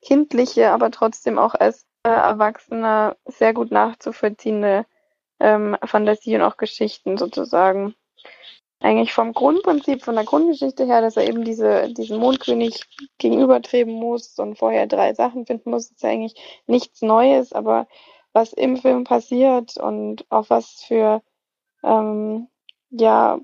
kindliche, 0.02 0.72
aber 0.72 0.92
trotzdem 0.92 1.40
auch 1.40 1.56
als 1.56 1.86
äh, 2.04 2.10
Erwachsene 2.10 3.18
sehr 3.26 3.54
gut 3.54 3.72
nachzuvollziehende 3.72 4.86
ähm, 5.40 5.76
Fantasie 5.84 6.36
und 6.36 6.44
auch 6.44 6.58
Geschichten 6.58 7.18
sozusagen. 7.18 7.96
Eigentlich 8.82 9.14
vom 9.14 9.34
Grundprinzip, 9.34 10.04
von 10.04 10.16
der 10.16 10.26
Grundgeschichte 10.26 10.86
her, 10.86 11.02
dass 11.02 11.18
er 11.18 11.28
eben 11.28 11.44
diese, 11.44 11.92
diesen 11.94 12.20
Mondkönig 12.20 12.84
gegenübertreten 13.18 13.94
muss 13.94 14.38
und 14.38 14.60
vorher 14.60 14.86
drei 14.86 15.14
Sachen 15.14 15.46
finden 15.46 15.72
muss, 15.72 15.90
ist 15.90 16.04
ja 16.04 16.10
eigentlich 16.10 16.36
nichts 16.68 17.02
Neues, 17.02 17.54
aber 17.54 17.88
was 18.34 18.54
im 18.54 18.78
Film 18.78 19.06
passiert 19.06 19.78
und 19.78 20.26
auf 20.30 20.50
was 20.50 20.84
für 20.86 21.24
ähm, 21.84 22.48
ja, 22.92 23.40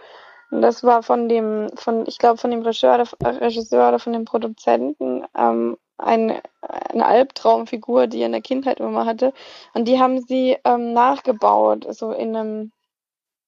Und 0.51 0.61
das 0.61 0.83
war 0.83 1.03
von 1.03 1.27
dem, 1.27 1.69
von, 1.75 2.05
ich 2.07 2.17
glaube, 2.17 2.37
von 2.37 2.51
dem 2.51 2.61
Regisseur, 2.61 3.03
Regisseur 3.23 3.89
oder 3.89 3.99
von 3.99 4.13
dem 4.13 4.25
Produzenten 4.25 5.25
ähm, 5.35 5.77
ein, 5.97 6.41
eine 6.61 7.05
Albtraumfigur, 7.05 8.07
die 8.07 8.21
er 8.21 8.27
in 8.27 8.31
der 8.33 8.41
Kindheit 8.41 8.79
immer 8.79 9.05
hatte. 9.05 9.33
Und 9.73 9.87
die 9.87 9.99
haben 9.99 10.21
sie 10.21 10.57
ähm, 10.63 10.93
nachgebaut, 10.93 11.85
so 11.89 12.11
in 12.11 12.35
einem 12.35 12.71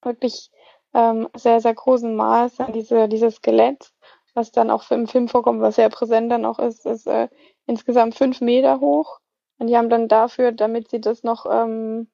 wirklich 0.02 0.50
ähm, 0.93 1.28
sehr, 1.36 1.62
sehr 1.62 1.74
großen 1.74 2.16
Maß. 2.16 2.58
Diese, 2.74 3.08
dieses 3.08 3.36
Skelett, 3.36 3.91
was 4.34 4.52
dann 4.52 4.72
auch 4.72 4.89
im 4.91 5.08
Film 5.08 5.28
vorkommt, 5.28 5.62
was 5.62 5.76
sehr 5.76 5.89
präsent 5.89 6.32
dann 6.32 6.45
auch 6.45 6.60
ist, 6.60 6.86
ist 6.86 7.08
äh, 7.08 7.28
insgesamt 7.66 8.16
fünf 8.16 8.41
Meter 8.41 8.80
hoch. 8.80 9.20
Und 9.60 9.68
die 9.68 9.78
haben 9.78 9.89
dann 9.89 10.08
dafür, 10.08 10.52
damit 10.52 10.89
sie 10.89 11.02
das 11.02 11.24
noch 11.24 11.45
ähm, 11.50 12.08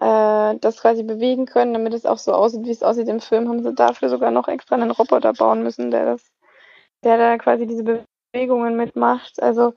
äh, 0.00 0.58
das 0.58 0.80
quasi 0.80 1.02
bewegen 1.02 1.46
können, 1.46 1.72
damit 1.72 1.94
es 1.94 2.06
auch 2.06 2.18
so 2.18 2.32
aussieht, 2.32 2.64
wie 2.64 2.70
es 2.70 2.82
aussieht 2.82 3.08
im 3.08 3.20
Film, 3.20 3.48
haben 3.48 3.62
sie 3.62 3.74
dafür 3.74 4.08
sogar 4.08 4.30
noch 4.30 4.48
extra 4.48 4.76
einen 4.76 4.90
Roboter 4.90 5.32
bauen 5.32 5.62
müssen, 5.62 5.90
der 5.90 6.04
das, 6.06 6.22
der 7.04 7.18
da 7.18 7.38
quasi 7.38 7.66
diese 7.66 7.84
Bewegungen 8.32 8.76
mitmacht. 8.76 9.42
Also 9.42 9.74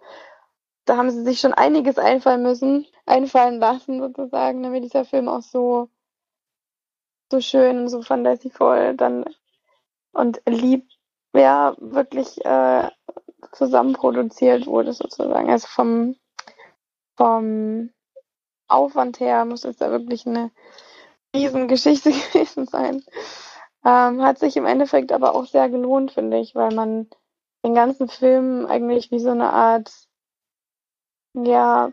da 0.86 0.98
haben 0.98 1.12
sie 1.12 1.24
sich 1.24 1.40
schon 1.40 1.54
einiges 1.54 1.98
einfallen 1.98 2.44
müssen, 2.44 2.86
einfallen 3.06 3.60
lassen 3.60 4.02
sozusagen, 4.02 4.64
damit 4.64 4.84
dieser 4.84 5.06
Film 5.06 5.30
auch 5.30 5.42
so 5.42 5.90
so 7.32 7.42
schön 7.42 7.80
und 7.80 7.90
so 7.90 8.04
fantasievoll 8.04 8.96
dann 8.96 9.26
und 10.12 10.42
lieb, 10.46 10.88
ja, 11.36 11.76
wirklich 11.80 12.46
äh, 12.46 12.90
zusammen 13.54 13.94
produziert 13.94 14.68
wurde 14.68 14.94
sozusagen. 14.94 15.50
Also 15.50 15.68
vom, 15.68 16.16
vom 17.18 17.90
Aufwand 18.68 19.20
her 19.20 19.46
muss 19.46 19.66
es 19.66 19.78
da 19.78 19.92
wirklich 19.92 20.26
eine 20.26 20.52
Riesengeschichte 21.36 22.12
gewesen 22.34 22.66
sein. 22.66 23.04
Ähm, 23.86 24.22
hat 24.22 24.40
sich 24.40 24.56
im 24.56 24.66
Endeffekt 24.66 25.12
aber 25.12 25.36
auch 25.36 25.46
sehr 25.46 25.70
gelohnt, 25.70 26.12
finde 26.12 26.40
ich, 26.40 26.56
weil 26.56 26.74
man 26.74 27.10
den 27.66 27.74
ganzen 27.74 28.08
Film 28.08 28.66
eigentlich 28.66 29.12
wie 29.12 29.20
so 29.20 29.32
eine 29.32 29.52
Art, 29.52 29.92
ja, 31.34 31.92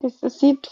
es, 0.00 0.22
es 0.22 0.38
sieht 0.38 0.70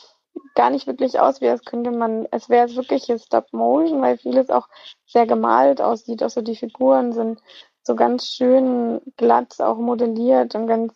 gar 0.55 0.70
nicht 0.70 0.86
wirklich 0.86 1.20
aus, 1.20 1.40
wie 1.40 1.48
als 1.48 1.64
könnte 1.64 1.90
man, 1.90 2.26
es 2.30 2.48
wäre 2.48 2.74
wirklich 2.76 3.05
Stop 3.22 3.53
Motion, 3.53 4.00
weil 4.03 4.18
vieles 4.18 4.50
auch 4.50 4.68
sehr 5.07 5.26
gemalt 5.26 5.80
aussieht. 5.80 6.22
Auch 6.22 6.30
so 6.30 6.42
die 6.42 6.57
Figuren 6.57 7.12
sind 7.12 7.40
so 7.82 7.94
ganz 7.94 8.28
schön 8.28 9.00
glatt 9.16 9.61
auch 9.61 9.78
modelliert 9.78 10.55
und 10.55 10.66
ganz, 10.66 10.94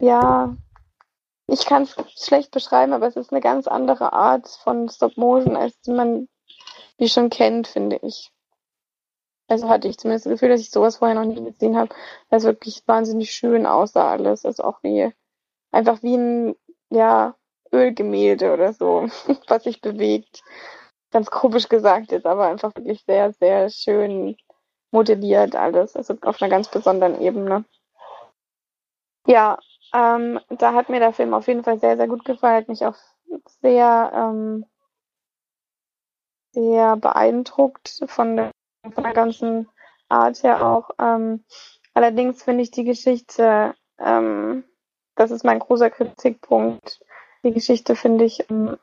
ja, 0.00 0.56
ich 1.50 1.66
kann 1.66 1.82
es 1.82 1.96
schlecht 2.16 2.52
beschreiben, 2.52 2.92
aber 2.92 3.06
es 3.06 3.16
ist 3.16 3.32
eine 3.32 3.40
ganz 3.40 3.66
andere 3.66 4.12
Art 4.12 4.48
von 4.48 4.88
Stop 4.88 5.16
Motion, 5.16 5.56
als 5.56 5.74
man 5.86 6.28
die 7.00 7.08
schon 7.08 7.30
kennt, 7.30 7.66
finde 7.66 7.98
ich. 8.02 8.30
Also 9.48 9.68
hatte 9.68 9.88
ich 9.88 9.98
zumindest 9.98 10.26
das 10.26 10.32
Gefühl, 10.32 10.50
dass 10.50 10.60
ich 10.60 10.70
sowas 10.70 10.98
vorher 10.98 11.16
noch 11.16 11.24
nie 11.24 11.42
gesehen 11.42 11.76
habe, 11.76 11.92
weil 12.28 12.38
es 12.38 12.44
wirklich 12.44 12.82
wahnsinnig 12.86 13.32
schön 13.32 13.66
aussah 13.66 14.10
alles. 14.12 14.44
Also 14.44 14.62
auch 14.62 14.82
wie, 14.82 15.12
einfach 15.72 16.02
wie 16.02 16.16
ein, 16.16 16.56
ja, 16.90 17.34
Ölgemälde 17.72 18.52
oder 18.52 18.72
so, 18.72 19.08
was 19.48 19.64
sich 19.64 19.80
bewegt. 19.80 20.42
Ganz 21.10 21.30
komisch 21.30 21.68
gesagt 21.68 22.12
jetzt, 22.12 22.26
aber 22.26 22.46
einfach 22.46 22.74
wirklich 22.76 23.02
sehr, 23.06 23.32
sehr 23.32 23.70
schön 23.70 24.36
modelliert 24.92 25.56
alles. 25.56 25.96
Also 25.96 26.14
auf 26.22 26.40
einer 26.40 26.50
ganz 26.50 26.68
besonderen 26.70 27.20
Ebene. 27.20 27.64
Ja, 29.26 29.58
ähm, 29.92 30.40
da 30.48 30.74
hat 30.74 30.88
mir 30.88 31.00
der 31.00 31.12
Film 31.12 31.34
auf 31.34 31.46
jeden 31.48 31.64
Fall 31.64 31.78
sehr, 31.78 31.96
sehr 31.96 32.08
gut 32.08 32.24
gefallen. 32.24 32.56
Hat 32.56 32.68
mich 32.68 32.84
auch 32.84 32.96
sehr, 33.60 34.12
ähm, 34.14 34.66
sehr 36.52 36.96
beeindruckt 36.96 38.02
von 38.06 38.36
der, 38.36 38.50
von 38.92 39.04
der 39.04 39.12
ganzen 39.12 39.68
Art 40.08 40.42
her 40.42 40.66
auch. 40.66 40.90
Ähm, 40.98 41.44
allerdings 41.94 42.42
finde 42.42 42.62
ich 42.62 42.70
die 42.70 42.84
Geschichte, 42.84 43.74
ähm, 43.98 44.64
das 45.14 45.30
ist 45.30 45.44
mein 45.44 45.58
großer 45.58 45.90
Kritikpunkt, 45.90 47.00
die 47.44 47.52
Geschichte 47.52 47.96
finde 47.96 48.24
ich 48.24 48.50
ähm, 48.50 48.76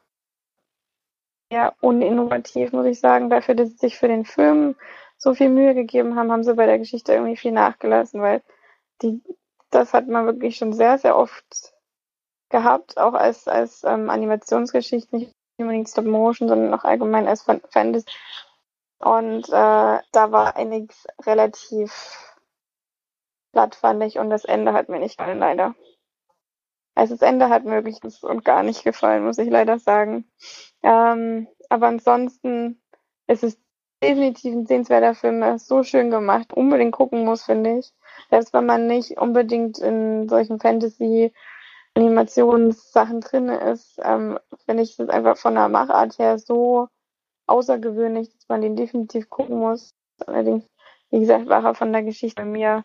eher 1.50 1.76
uninnovativ, 1.82 2.72
muss 2.72 2.86
ich 2.86 3.00
sagen. 3.00 3.30
Dafür, 3.30 3.56
dass 3.56 3.70
sie 3.70 3.78
sich 3.78 3.98
für 3.98 4.08
den 4.08 4.26
Film 4.26 4.76
so 5.18 5.34
viel 5.34 5.50
Mühe 5.50 5.74
gegeben 5.74 6.16
haben, 6.16 6.32
haben 6.32 6.44
sie 6.44 6.54
bei 6.54 6.66
der 6.66 6.80
Geschichte 6.80 7.14
irgendwie 7.14 7.38
viel 7.38 7.52
nachgelassen, 7.52 8.22
weil 8.22 8.42
die, 9.02 9.22
das 9.78 9.94
hat 9.94 10.08
man 10.08 10.26
wirklich 10.26 10.58
schon 10.58 10.74
sehr, 10.74 10.98
sehr 10.98 11.16
oft 11.16 11.74
gehabt, 12.50 12.98
auch 12.98 13.14
als, 13.14 13.48
als 13.48 13.84
ähm, 13.84 14.10
Animationsgeschichte, 14.10 15.16
nicht 15.16 15.34
unbedingt 15.58 15.90
Stop 15.90 16.06
Motion, 16.06 16.48
sondern 16.48 16.74
auch 16.74 16.84
allgemein 16.84 17.28
als 17.28 17.44
Fantasy. 17.44 18.06
Und 19.00 19.48
äh, 19.50 19.52
da 19.52 20.32
war 20.32 20.56
einiges 20.56 21.06
relativ 21.22 22.36
platt, 23.52 23.76
fand 23.76 24.04
ich, 24.04 24.18
und 24.18 24.30
das 24.30 24.46
Ende 24.46 24.74
hat 24.74 24.90
mir 24.90 25.00
nicht 25.00 25.18
gefallen, 25.18 25.40
leider. 25.40 25.76
Also 26.96 27.14
das 27.14 27.22
Ende 27.22 27.50
hat 27.50 27.64
mir 27.64 27.86
wirklich 27.86 28.24
und 28.24 28.44
gar 28.44 28.64
nicht 28.64 28.84
gefallen, 28.84 29.24
muss 29.24 29.38
ich 29.38 29.50
leider 29.50 29.78
sagen. 29.78 30.26
Ähm, 30.82 31.48
aber 31.70 31.88
ansonsten 31.88 32.82
ist 33.28 33.44
es 33.44 33.60
definitiv 34.04 34.54
ein 34.54 34.66
sehenswerter 34.66 35.16
Film. 35.16 35.42
Er 35.42 35.56
ist 35.56 35.68
so 35.68 35.84
schön 35.84 36.12
gemacht, 36.12 36.54
unbedingt 36.54 36.94
gucken 36.94 37.24
muss, 37.26 37.44
finde 37.44 37.80
ich. 37.80 37.94
Selbst 38.30 38.54
wenn 38.54 38.66
man 38.66 38.88
nicht 38.88 39.18
unbedingt 39.18 39.80
in 39.80 40.30
solchen 40.30 40.60
Fantasy-Animationssachen 40.60 43.22
drin 43.22 43.50
ist, 43.50 44.00
ähm, 44.04 44.40
finde 44.66 44.84
ich 44.84 45.00
es 45.00 45.10
einfach 45.10 45.38
von 45.38 45.56
der 45.56 45.70
Machart 45.70 46.20
her 46.20 46.38
so 46.40 46.88
außergewöhnlich, 47.48 48.32
dass 48.34 48.48
man 48.50 48.62
den 48.62 48.76
definitiv 48.76 49.30
gucken 49.30 49.60
muss. 49.60 49.96
Allerdings, 50.26 50.66
wie 51.10 51.20
gesagt, 51.20 51.48
war 51.48 51.64
er 51.64 51.76
von 51.76 51.94
der 51.94 52.04
Geschichte 52.04 52.42
bei 52.42 52.46
mir 52.46 52.84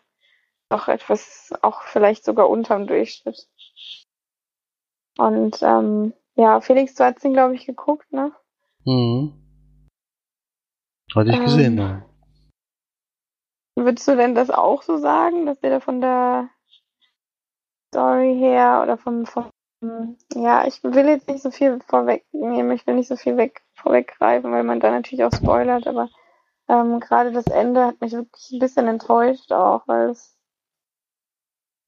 noch 0.69 0.87
etwas, 0.87 1.53
auch 1.61 1.83
vielleicht 1.83 2.25
sogar 2.25 2.49
unterm 2.49 2.87
Durchschnitt. 2.87 3.47
Und 5.17 5.61
ähm, 5.61 6.13
ja, 6.35 6.61
Felix, 6.61 6.95
du 6.95 7.03
hast 7.03 7.23
ihn, 7.23 7.33
glaube 7.33 7.55
ich, 7.55 7.65
geguckt, 7.65 8.11
ne? 8.11 8.31
Mhm. 8.85 9.42
Hatte 11.15 11.31
ich 11.31 11.39
gesehen, 11.39 11.77
Ähm, 11.77 11.77
ja. 11.77 12.01
Würdest 13.75 14.07
du 14.07 14.15
denn 14.15 14.35
das 14.35 14.49
auch 14.49 14.83
so 14.83 14.97
sagen, 14.97 15.45
dass 15.45 15.59
der 15.59 15.71
da 15.71 15.79
von 15.79 15.99
der 15.99 16.49
Story 17.93 18.35
her 18.37 18.81
oder 18.83 18.97
vom, 18.97 19.25
vom 19.25 19.49
ja, 20.33 20.65
ich 20.65 20.81
will 20.83 21.07
jetzt 21.07 21.27
nicht 21.27 21.43
so 21.43 21.51
viel 21.51 21.79
vorwegnehmen, 21.87 22.71
ich 22.71 22.87
will 22.87 22.95
nicht 22.95 23.09
so 23.09 23.17
viel 23.17 23.35
weg, 23.35 23.63
vorweggreifen, 23.75 24.51
weil 24.51 24.63
man 24.63 24.79
da 24.79 24.91
natürlich 24.91 25.25
auch 25.25 25.33
spoilert, 25.35 25.87
aber 25.87 26.09
ähm, 26.69 27.01
gerade 27.01 27.31
das 27.33 27.47
Ende 27.47 27.85
hat 27.85 27.99
mich 27.99 28.13
wirklich 28.13 28.51
ein 28.51 28.59
bisschen 28.59 28.87
enttäuscht 28.87 29.51
auch, 29.51 29.85
weil 29.87 30.11
es 30.11 30.37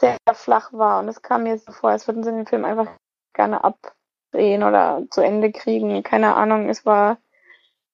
sehr 0.02 0.18
flach 0.34 0.74
war 0.74 1.00
und 1.00 1.08
es 1.08 1.22
kam 1.22 1.44
mir 1.44 1.58
so 1.58 1.72
vor, 1.72 1.92
als 1.92 2.08
würden 2.08 2.24
sie 2.24 2.32
den 2.32 2.46
Film 2.46 2.66
einfach 2.66 2.88
gerne 3.34 3.64
abdrehen 3.64 4.64
oder 4.64 5.04
zu 5.10 5.22
Ende 5.22 5.52
kriegen. 5.52 6.04
Keine 6.04 6.36
Ahnung, 6.36 6.68
es 6.68 6.86
war, 6.86 7.18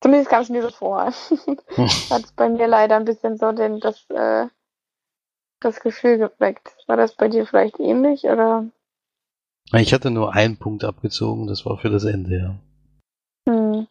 zumindest 0.01 0.29
kam 0.29 0.41
es 0.41 0.49
mir 0.49 0.61
so 0.61 0.69
vor. 0.69 1.05
Hat 1.05 2.23
es 2.23 2.31
bei 2.33 2.49
mir 2.49 2.67
leider 2.67 2.97
ein 2.97 3.05
bisschen 3.05 3.37
so 3.37 3.51
den, 3.51 3.79
das, 3.79 4.09
äh, 4.09 4.47
das 5.59 5.79
Gefühl 5.79 6.17
geweckt. 6.17 6.75
War 6.87 6.97
das 6.97 7.15
bei 7.15 7.29
dir 7.29 7.45
vielleicht 7.45 7.79
ähnlich 7.79 8.25
oder? 8.25 8.65
Ich 9.73 9.93
hatte 9.93 10.11
nur 10.11 10.33
einen 10.33 10.57
Punkt 10.57 10.83
abgezogen, 10.83 11.47
das 11.47 11.65
war 11.65 11.77
für 11.77 11.89
das 11.89 12.03
Ende, 12.03 12.37
ja. 12.37 12.55
Hm. 13.47 13.87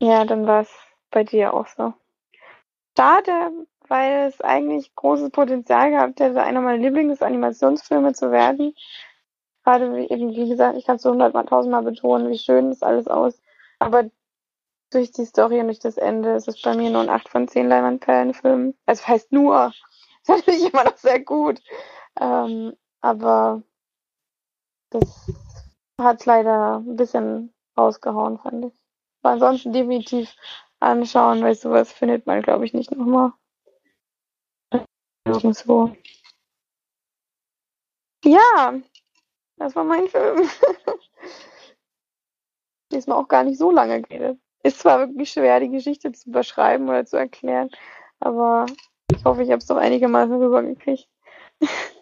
Ja, 0.00 0.24
dann 0.24 0.46
war 0.46 0.60
es 0.60 0.70
bei 1.10 1.24
dir 1.24 1.54
auch 1.54 1.66
so. 1.66 1.94
Schade, 2.96 3.50
weil 3.88 4.28
es 4.28 4.40
eigentlich 4.40 4.94
großes 4.94 5.30
Potenzial 5.30 5.90
gehabt 5.90 6.20
hätte, 6.20 6.42
einer 6.42 6.60
meiner 6.60 6.82
Lieblingsanimationsfilme 6.82 8.12
zu 8.12 8.30
werden. 8.30 8.74
Gerade 9.64 9.94
wie 9.96 10.08
eben, 10.08 10.30
wie 10.30 10.48
gesagt, 10.48 10.78
ich 10.78 10.86
kann 10.86 10.96
es 10.96 11.02
so 11.02 11.10
hundertmal, 11.10 11.46
tausendmal 11.46 11.82
betonen, 11.82 12.30
wie 12.30 12.38
schön 12.38 12.70
das 12.70 12.82
alles 12.82 13.08
aus. 13.08 13.40
Aber 13.78 14.04
durch 14.96 15.12
die 15.12 15.26
Story 15.26 15.60
und 15.60 15.66
durch 15.66 15.78
das 15.78 15.98
Ende 15.98 16.34
ist 16.34 16.48
es 16.48 16.60
bei 16.62 16.74
mir 16.74 16.90
nur 16.90 17.02
ein 17.02 17.10
8 17.10 17.28
von 17.28 17.46
10 17.46 17.68
Leinwandperlenfilm. 17.68 18.74
Also 18.86 19.06
heißt 19.06 19.30
nur, 19.30 19.72
ist 20.22 20.28
natürlich 20.28 20.72
immer 20.72 20.84
noch 20.84 20.96
sehr 20.96 21.20
gut. 21.20 21.60
Ähm, 22.18 22.74
aber 23.02 23.62
das 24.90 25.30
hat 26.00 26.20
es 26.20 26.26
leider 26.26 26.78
ein 26.78 26.96
bisschen 26.96 27.52
rausgehauen, 27.76 28.38
fand 28.38 28.64
ich. 28.64 28.72
Aber 29.22 29.34
ansonsten 29.34 29.72
definitiv 29.72 30.34
anschauen, 30.80 31.42
weil 31.42 31.54
sowas 31.54 31.92
findet 31.92 32.26
man, 32.26 32.40
glaube 32.40 32.64
ich, 32.64 32.72
nicht 32.72 32.90
nochmal. 32.90 33.32
Nirgendwo. 35.26 35.94
Ja, 38.24 38.80
das 39.56 39.76
war 39.76 39.84
mein 39.84 40.08
Film. 40.08 40.48
Diesmal 42.92 43.18
auch 43.18 43.28
gar 43.28 43.42
nicht 43.42 43.58
so 43.58 43.70
lange 43.70 44.00
geredet. 44.00 44.40
Ist 44.62 44.80
zwar 44.80 45.00
wirklich 45.00 45.30
schwer, 45.30 45.60
die 45.60 45.70
Geschichte 45.70 46.12
zu 46.12 46.30
beschreiben 46.30 46.88
oder 46.88 47.04
zu 47.04 47.16
erklären, 47.16 47.70
aber 48.20 48.66
ich 49.12 49.24
hoffe, 49.24 49.42
ich 49.42 49.50
habe 49.50 49.58
es 49.58 49.66
doch 49.66 49.76
einigermaßen 49.76 50.34
rübergekriegt. 50.34 51.08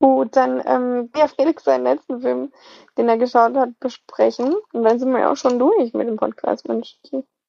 Gut, 0.00 0.34
dann 0.34 0.60
ähm, 0.66 1.10
ja, 1.16 1.28
Felix 1.28 1.62
seinen 1.62 1.84
letzten 1.84 2.20
Film, 2.20 2.52
den 2.98 3.08
er 3.08 3.18
geschaut 3.18 3.54
hat, 3.54 3.78
besprechen. 3.78 4.52
Und 4.72 4.82
dann 4.82 4.98
sind 4.98 5.12
wir 5.12 5.20
ja 5.20 5.30
auch 5.30 5.36
schon 5.36 5.60
durch 5.60 5.94
mit 5.94 6.08
dem 6.08 6.16
Podcast. 6.16 6.66
Mensch, 6.66 6.98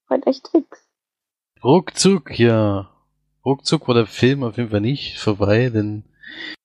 heute 0.07 0.28
echt 0.28 0.47
fix. 0.49 0.88
ruckzuck, 1.64 2.38
ja. 2.38 2.91
Ruckzuck 3.43 3.88
war 3.88 3.95
der 3.95 4.05
Film 4.05 4.43
auf 4.43 4.57
jeden 4.57 4.70
Fall 4.70 4.82
nicht 4.82 5.20
vorbei, 5.20 5.70
denn 5.70 6.03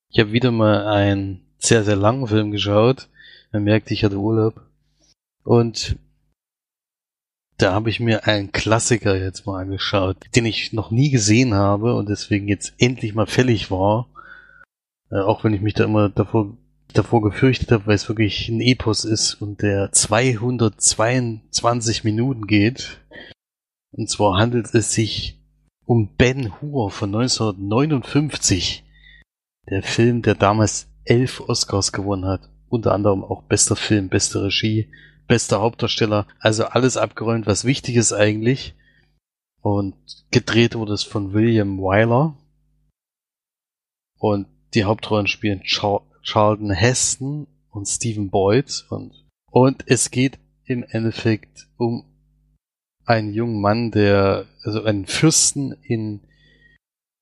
ich 0.09 0.19
habe 0.19 0.31
wieder 0.31 0.51
mal 0.51 0.85
einen 0.85 1.43
sehr, 1.57 1.83
sehr 1.83 1.95
langen 1.95 2.27
Film 2.27 2.51
geschaut. 2.51 3.09
Man 3.51 3.63
merkt, 3.63 3.89
ich 3.89 4.03
hatte 4.03 4.17
Urlaub. 4.17 4.61
Und 5.43 5.97
da 7.59 7.73
habe 7.73 7.89
ich 7.89 7.99
mir 7.99 8.25
einen 8.25 8.53
Klassiker 8.53 9.17
jetzt 9.17 9.45
mal 9.45 9.61
angeschaut, 9.61 10.17
den 10.35 10.45
ich 10.45 10.73
noch 10.73 10.89
nie 10.91 11.09
gesehen 11.11 11.53
habe 11.53 11.93
und 11.93 12.09
deswegen 12.09 12.47
jetzt 12.47 12.73
endlich 12.77 13.13
mal 13.13 13.27
fällig 13.27 13.69
war. 13.69 14.07
Äh, 15.11 15.19
auch 15.19 15.43
wenn 15.43 15.53
ich 15.53 15.59
mich 15.61 15.73
da 15.73 15.83
immer 15.83 16.07
davor, 16.09 16.55
davor 16.93 17.21
gefürchtet 17.21 17.71
habe, 17.71 17.87
weil 17.87 17.95
es 17.95 18.07
wirklich 18.07 18.47
ein 18.47 18.61
Epos 18.61 19.03
ist 19.03 19.33
und 19.35 19.61
der 19.61 19.91
222 19.91 22.05
Minuten 22.05 22.47
geht. 22.47 23.01
Und 23.91 24.09
zwar 24.09 24.39
handelt 24.39 24.73
es 24.73 24.93
sich 24.93 25.37
um 25.85 26.15
Ben 26.15 26.61
Hur 26.61 26.91
von 26.91 27.13
1959. 27.13 28.85
Der 29.69 29.83
Film, 29.83 30.21
der 30.21 30.35
damals 30.35 30.87
elf 31.03 31.41
Oscars 31.41 31.91
gewonnen 31.91 32.23
hat. 32.25 32.49
Unter 32.69 32.93
anderem 32.93 33.21
auch 33.23 33.43
bester 33.43 33.75
Film, 33.75 34.07
beste 34.07 34.41
Regie, 34.43 34.87
bester 35.29 35.61
Hauptdarsteller, 35.61 36.27
also 36.39 36.65
alles 36.65 36.97
abgeräumt, 36.97 37.45
was 37.45 37.63
wichtig 37.63 37.95
ist 37.95 38.11
eigentlich. 38.11 38.73
Und 39.61 39.95
gedreht 40.31 40.75
wurde 40.75 40.93
es 40.93 41.03
von 41.03 41.33
William 41.33 41.77
Wyler. 41.77 42.35
Und 44.17 44.47
die 44.73 44.83
Hauptrollen 44.83 45.27
spielen 45.27 45.61
Char 45.63 46.01
Charlton 46.21 46.71
Heston 46.71 47.47
und 47.69 47.85
Stephen 47.85 48.29
Boyd. 48.29 48.85
Und, 48.89 49.25
und 49.49 49.83
es 49.87 50.11
geht 50.11 50.39
im 50.65 50.83
Endeffekt 50.83 51.67
um 51.77 52.05
einen 53.05 53.33
jungen 53.33 53.61
Mann, 53.61 53.91
der, 53.91 54.47
also 54.63 54.83
einen 54.83 55.05
Fürsten 55.05 55.73
in, 55.83 56.21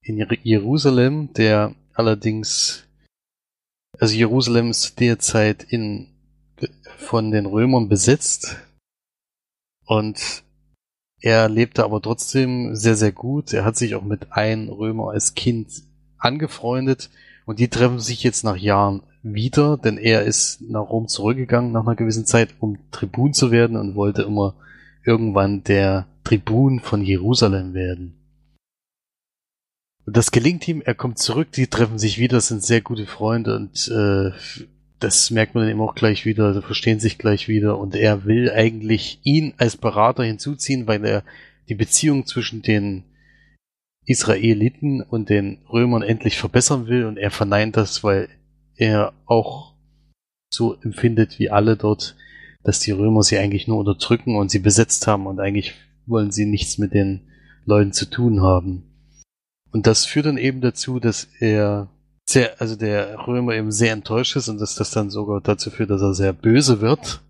in 0.02 0.18
Jerusalem, 0.44 1.34
der 1.34 1.76
allerdings, 1.94 2.86
also 4.00 4.16
Jerusalem 4.16 4.72
ist 4.72 5.00
derzeit 5.00 5.64
in 5.64 6.17
von 6.98 7.32
den 7.32 7.46
Römern 7.46 7.90
besetzt 7.90 8.58
und 9.86 10.44
er 11.20 11.50
lebte 11.50 11.84
aber 11.84 12.02
trotzdem 12.02 12.76
sehr, 12.76 12.96
sehr 12.96 13.12
gut. 13.12 13.54
Er 13.54 13.66
hat 13.66 13.76
sich 13.76 13.96
auch 13.96 14.04
mit 14.04 14.34
einem 14.34 14.70
Römer 14.70 15.12
als 15.12 15.34
Kind 15.34 15.68
angefreundet 16.18 17.10
und 17.46 17.60
die 17.60 17.70
treffen 17.70 18.00
sich 18.00 18.24
jetzt 18.24 18.44
nach 18.44 18.58
Jahren 18.58 19.04
wieder, 19.24 19.78
denn 19.78 19.98
er 19.98 20.24
ist 20.24 20.62
nach 20.62 20.90
Rom 20.90 21.08
zurückgegangen 21.08 21.72
nach 21.72 21.86
einer 21.86 21.96
gewissen 21.96 22.26
Zeit, 22.26 22.56
um 22.60 22.78
Tribun 22.92 23.34
zu 23.34 23.52
werden 23.52 23.78
und 23.78 23.96
wollte 23.96 24.24
immer 24.24 24.56
irgendwann 25.06 25.64
der 25.64 26.08
Tribun 26.24 26.80
von 26.80 27.02
Jerusalem 27.02 27.74
werden. 27.74 28.14
Und 30.06 30.16
das 30.16 30.32
gelingt 30.32 30.68
ihm, 30.68 30.82
er 30.82 30.96
kommt 30.96 31.18
zurück, 31.18 31.52
die 31.52 31.68
treffen 31.68 32.00
sich 32.00 32.18
wieder, 32.18 32.40
sind 32.40 32.64
sehr 32.64 32.82
gute 32.82 33.06
Freunde 33.06 33.56
und 33.56 33.88
äh, 33.90 34.32
das 35.00 35.30
merkt 35.30 35.54
man 35.54 35.64
dann 35.64 35.72
eben 35.72 35.82
auch 35.82 35.96
gleich 35.96 36.26
wieder, 36.26 36.54
sie 36.54 36.62
verstehen 36.62 37.00
sich 37.00 37.18
gleich 37.18 37.48
wieder 37.48 37.78
und 37.78 37.96
er 37.96 38.26
will 38.26 38.52
eigentlich 38.52 39.20
ihn 39.24 39.54
als 39.58 39.78
Berater 39.78 40.24
hinzuziehen, 40.24 40.88
weil 40.88 41.06
er 41.06 41.24
die 41.70 41.76
Beziehung 41.76 42.26
zwischen 42.26 42.62
den 42.62 43.04
Israeliten 44.06 45.02
und 45.02 45.30
den 45.30 45.60
Römern 45.72 46.02
endlich 46.02 46.38
verbessern 46.38 46.88
will 46.88 47.06
und 47.06 47.18
er 47.18 47.30
verneint 47.30 47.78
das, 47.78 48.04
weil 48.04 48.30
er 48.76 49.14
auch 49.26 49.74
so 50.50 50.76
empfindet 50.82 51.40
wie 51.40 51.50
alle 51.50 51.76
dort, 51.76 52.16
dass 52.64 52.80
die 52.80 52.92
Römer 52.92 53.22
sie 53.22 53.38
eigentlich 53.38 53.68
nur 53.68 53.78
unterdrücken 53.78 54.36
und 54.36 54.50
sie 54.50 54.60
besetzt 54.60 55.08
haben 55.08 55.28
und 55.28 55.40
eigentlich 55.40 55.74
wollen 56.06 56.32
sie 56.32 56.46
nichts 56.46 56.78
mit 56.78 56.94
den 56.94 57.28
Leuten 57.66 57.92
zu 57.92 58.10
tun 58.10 58.42
haben. 58.42 58.84
Und 59.72 59.88
das 59.88 60.06
führt 60.06 60.26
dann 60.26 60.38
eben 60.38 60.62
dazu, 60.62 61.00
dass 61.00 61.28
er 61.40 61.90
sehr, 62.30 62.60
also 62.60 62.76
der 62.76 63.28
Römer 63.28 63.54
eben 63.54 63.72
sehr 63.72 63.94
enttäuscht 63.94 64.36
ist 64.36 64.50
und 64.50 64.60
dass 64.60 64.76
das 64.76 64.92
dann 64.92 65.10
sogar 65.10 65.42
dazu 65.42 65.70
führt, 65.70 65.90
dass 65.90 66.02
er 66.02 66.14
sehr 66.14 66.34
böse 66.34 66.82
wird. 66.82 67.22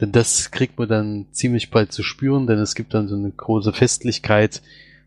Denn 0.00 0.12
das 0.12 0.50
kriegt 0.50 0.78
man 0.78 0.88
dann 0.88 1.26
ziemlich 1.32 1.70
bald 1.70 1.92
zu 1.92 2.02
spüren, 2.02 2.46
denn 2.46 2.58
es 2.58 2.74
gibt 2.74 2.94
dann 2.94 3.08
so 3.08 3.16
eine 3.16 3.30
große 3.30 3.72
Festlichkeit, 3.72 4.62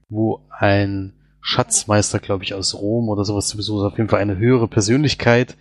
wo 0.09 0.41
ein 0.49 1.13
Schatzmeister, 1.41 2.19
glaube 2.19 2.43
ich, 2.43 2.53
aus 2.53 2.75
Rom 2.75 3.09
oder 3.09 3.25
sowas 3.25 3.49
sowieso 3.49 3.83
auf 3.83 3.97
jeden 3.97 4.09
Fall 4.09 4.19
eine 4.19 4.37
höhere 4.37 4.67
Persönlichkeit. 4.67 5.57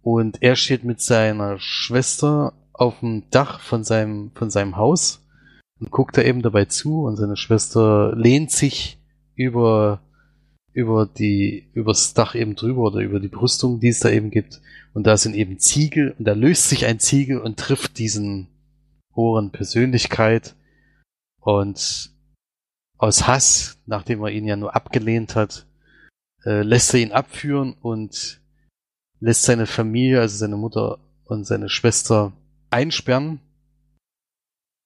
Und 0.00 0.42
er 0.42 0.56
steht 0.56 0.84
mit 0.84 1.00
seiner 1.00 1.58
Schwester 1.58 2.54
auf 2.72 3.00
dem 3.00 3.24
Dach 3.30 3.60
von 3.60 3.84
seinem, 3.84 4.30
von 4.34 4.50
seinem 4.50 4.76
Haus 4.76 5.22
und 5.78 5.90
guckt 5.90 6.16
da 6.16 6.22
eben 6.22 6.42
dabei 6.42 6.64
zu 6.64 7.02
und 7.02 7.16
seine 7.16 7.36
Schwester 7.36 8.14
lehnt 8.16 8.50
sich 8.50 8.98
über 9.34 10.00
über 10.72 11.06
die, 11.06 11.68
übers 11.74 12.14
Dach 12.14 12.34
eben 12.34 12.56
drüber 12.56 12.82
oder 12.82 13.00
über 13.00 13.20
die 13.20 13.28
Brüstung, 13.28 13.80
die 13.80 13.88
es 13.88 14.00
da 14.00 14.10
eben 14.10 14.30
gibt. 14.30 14.60
Und 14.94 15.06
da 15.06 15.16
sind 15.16 15.34
eben 15.34 15.58
Ziegel 15.58 16.14
und 16.18 16.24
da 16.24 16.32
löst 16.32 16.68
sich 16.68 16.86
ein 16.86 16.98
Ziegel 16.98 17.38
und 17.38 17.58
trifft 17.58 17.98
diesen 17.98 18.48
hohen 19.14 19.50
Persönlichkeit. 19.50 20.54
Und 21.40 22.10
aus 22.98 23.26
Hass, 23.26 23.78
nachdem 23.86 24.22
er 24.22 24.30
ihn 24.30 24.46
ja 24.46 24.56
nur 24.56 24.74
abgelehnt 24.74 25.34
hat, 25.34 25.66
äh, 26.44 26.62
lässt 26.62 26.94
er 26.94 27.00
ihn 27.00 27.12
abführen 27.12 27.74
und 27.80 28.40
lässt 29.20 29.42
seine 29.42 29.66
Familie, 29.66 30.20
also 30.20 30.36
seine 30.36 30.56
Mutter 30.56 30.98
und 31.24 31.46
seine 31.46 31.68
Schwester 31.68 32.32
einsperren. 32.70 33.40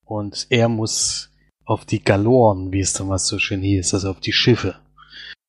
Und 0.05 0.47
er 0.51 0.69
muss 0.69 1.31
auf 1.65 1.85
die 1.85 2.03
Galoren, 2.03 2.73
wie 2.73 2.81
es 2.81 2.93
damals 2.93 3.27
so 3.27 3.39
schön 3.39 3.61
hieß, 3.61 3.95
also 3.95 4.11
auf 4.11 4.21
die 4.21 4.33
Schiffe 4.33 4.77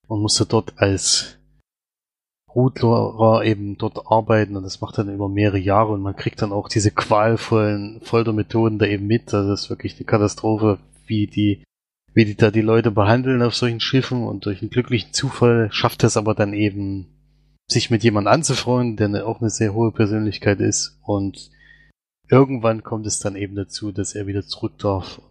und 0.08 0.22
musste 0.22 0.45
dort 0.45 0.74
als 0.78 1.38
Rudlerer 2.53 3.43
eben 3.45 3.78
dort 3.78 4.08
arbeiten 4.10 4.55
und 4.55 4.64
das 4.64 4.82
macht 4.82 4.97
dann 4.97 5.14
über 5.14 5.30
mehrere 5.30 5.60
Jahre 5.60 5.93
und 5.93 6.01
man 6.01 6.16
kriegt 6.16 6.41
dann 6.41 6.51
auch 6.51 6.70
diese 6.70 6.91
qualvollen 6.91 8.01
Foltermethoden 8.01 8.80
da 8.80 8.88
eben 8.88 9.05
mit. 9.05 9.34
Also 9.34 9.49
das 9.49 9.64
ist 9.64 9.70
wirklich 9.70 9.95
eine 9.97 10.05
Katastrophe, 10.05 10.80
wie 11.05 11.28
die, 11.28 11.64
wie 12.14 12.26
die 12.26 12.36
da 12.36 12.49
die 12.49 12.62
Leute 12.62 12.89
behandeln 12.89 13.43
auf 13.43 13.55
solchen 13.55 13.80
Schiffen 13.80 14.24
und 14.24 14.45
durch 14.45 14.62
einen 14.62 14.72
glücklichen 14.72 15.14
Zufall 15.14 15.70
schafft 15.72 16.03
es 16.03 16.18
aber 16.18 16.34
dann 16.34 16.53
eben, 16.53 17.14
sich 17.70 17.89
mit 17.91 18.01
jemandem 18.03 18.34
anzufreuen, 18.34 18.95
der 18.95 19.28
auch 19.28 19.41
eine 19.41 19.49
sehr 19.49 19.74
hohe 19.74 19.91
Persönlichkeit 19.91 20.62
ist 20.62 20.97
und 21.03 21.51
irgendwann 22.30 22.82
kommt 22.82 23.05
es 23.05 23.20
dann 23.20 23.36
eben 23.36 23.55
dazu, 23.55 23.91
dass 23.91 24.16
er 24.16 24.26
wieder 24.26 24.43
zurück 24.47 24.80
darf 24.80 25.22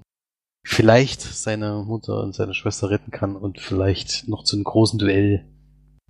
vielleicht 0.67 1.23
seine 1.23 1.85
Mutter 1.87 2.23
und 2.23 2.35
seine 2.35 2.53
Schwester 2.53 2.91
retten 2.91 3.13
kann 3.13 3.37
und 3.37 3.61
vielleicht 3.61 4.27
noch 4.27 4.43
zu 4.43 4.57
einem 4.57 4.65
großen 4.65 4.99
Duell 4.99 5.47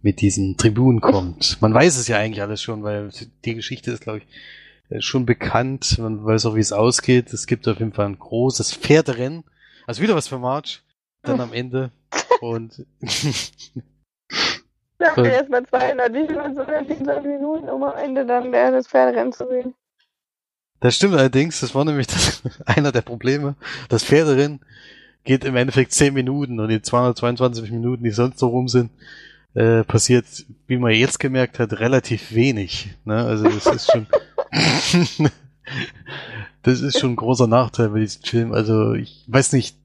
mit 0.00 0.22
diesen 0.22 0.56
Tribunen 0.56 1.00
kommt. 1.00 1.58
Man 1.60 1.74
weiß 1.74 1.98
es 1.98 2.08
ja 2.08 2.16
eigentlich 2.16 2.40
alles 2.40 2.62
schon, 2.62 2.82
weil 2.82 3.10
die 3.44 3.54
Geschichte 3.54 3.90
ist, 3.90 4.00
glaube 4.00 4.18
ich, 4.18 4.26
äh, 4.88 5.02
schon 5.02 5.26
bekannt. 5.26 5.98
Man 5.98 6.24
weiß 6.24 6.46
auch, 6.46 6.54
wie 6.54 6.60
es 6.60 6.72
ausgeht. 6.72 7.34
Es 7.34 7.46
gibt 7.46 7.68
auf 7.68 7.78
jeden 7.78 7.92
Fall 7.92 8.06
ein 8.06 8.18
großes 8.18 8.74
Pferderennen. 8.74 9.44
Also 9.86 10.02
wieder 10.02 10.16
was 10.16 10.28
für 10.28 10.38
March. 10.38 10.82
Dann 11.22 11.40
am 11.40 11.52
Ende. 11.52 11.90
Und. 12.40 12.86
Ja, 14.98 15.22
erstmal 15.22 15.66
200, 15.66 16.14
wie 16.14 16.26
viel 16.26 16.34
227 16.34 17.24
Minuten, 17.24 17.68
um 17.68 17.82
am 17.82 17.96
Ende 17.98 18.24
dann 18.24 18.50
das 18.52 18.88
Pferderennen 18.88 19.32
zu 19.32 19.46
sehen. 19.48 19.74
Das 20.80 20.96
stimmt 20.96 21.14
allerdings, 21.14 21.60
das 21.60 21.74
war 21.74 21.84
nämlich 21.84 22.06
das, 22.06 22.42
einer 22.66 22.92
der 22.92 23.02
Probleme. 23.02 23.56
Das 23.88 24.04
Pferderennen 24.04 24.60
geht 25.24 25.44
im 25.44 25.56
Endeffekt 25.56 25.92
10 25.92 26.14
Minuten 26.14 26.60
und 26.60 26.68
die 26.68 26.82
222 26.82 27.70
Minuten, 27.70 28.04
die 28.04 28.10
sonst 28.10 28.38
so 28.38 28.48
rum 28.48 28.68
sind, 28.68 28.90
äh, 29.54 29.84
passiert, 29.84 30.26
wie 30.66 30.76
man 30.76 30.92
jetzt 30.92 31.18
gemerkt 31.18 31.58
hat, 31.58 31.80
relativ 31.80 32.32
wenig. 32.34 32.90
Ne? 33.04 33.24
Also 33.24 33.44
das 33.44 33.66
ist 33.66 33.90
schon 33.90 34.06
das 36.62 36.80
ist 36.80 36.98
schon 36.98 37.12
ein 37.12 37.16
großer 37.16 37.46
Nachteil 37.46 37.90
bei 37.90 38.00
diesem 38.00 38.22
Film. 38.22 38.52
Also 38.52 38.94
ich 38.94 39.24
weiß 39.26 39.52
nicht, 39.52 39.76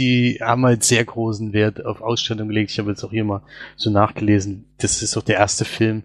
die 0.00 0.38
haben 0.40 0.64
halt 0.64 0.84
sehr 0.84 1.04
großen 1.04 1.52
Wert 1.52 1.84
auf 1.84 2.00
Ausstellung 2.00 2.48
gelegt. 2.48 2.70
Ich 2.70 2.78
habe 2.78 2.90
jetzt 2.90 3.04
auch 3.04 3.10
hier 3.10 3.24
mal 3.24 3.42
so 3.76 3.90
nachgelesen. 3.90 4.64
Das 4.78 5.02
ist 5.02 5.16
auch 5.16 5.22
der 5.22 5.36
erste 5.36 5.64
Film, 5.64 6.02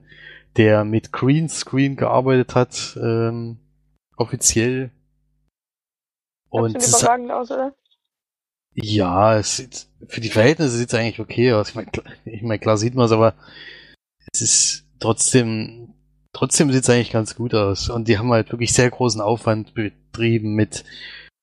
der 0.56 0.84
mit 0.84 1.12
Greenscreen 1.12 1.96
gearbeitet 1.96 2.56
hat. 2.56 2.98
Ähm, 3.02 3.58
offiziell. 4.18 4.92
Und 6.50 6.82
sieht 6.82 7.00
überragend 7.00 7.32
aus, 7.32 7.52
oder? 7.52 7.76
Ja, 8.74 9.38
es 9.38 9.58
sieht, 9.58 9.88
für 10.08 10.22
die 10.22 10.30
Verhältnisse 10.30 10.78
sieht 10.78 10.90
es 10.90 10.94
eigentlich 10.94 11.20
okay 11.20 11.54
aus. 11.54 11.70
Ich 11.70 11.76
meine, 11.76 11.90
ich 12.26 12.42
mein, 12.42 12.60
klar 12.60 12.78
sieht 12.78 12.96
man 12.96 13.06
es, 13.06 13.12
aber 13.12 13.34
es 14.32 14.42
ist 14.42 14.86
trotzdem, 15.00 15.94
trotzdem 16.34 16.72
sieht 16.72 16.84
es 16.84 16.90
eigentlich 16.90 17.12
ganz 17.12 17.36
gut 17.36 17.56
aus. 17.56 17.90
Und 17.90 18.08
die 18.08 18.18
haben 18.18 18.32
halt 18.32 18.52
wirklich 18.52 18.74
sehr 18.74 18.92
großen 18.92 19.22
Aufwand 19.22 19.74
betrieben 19.74 20.54
mit, 20.54 20.84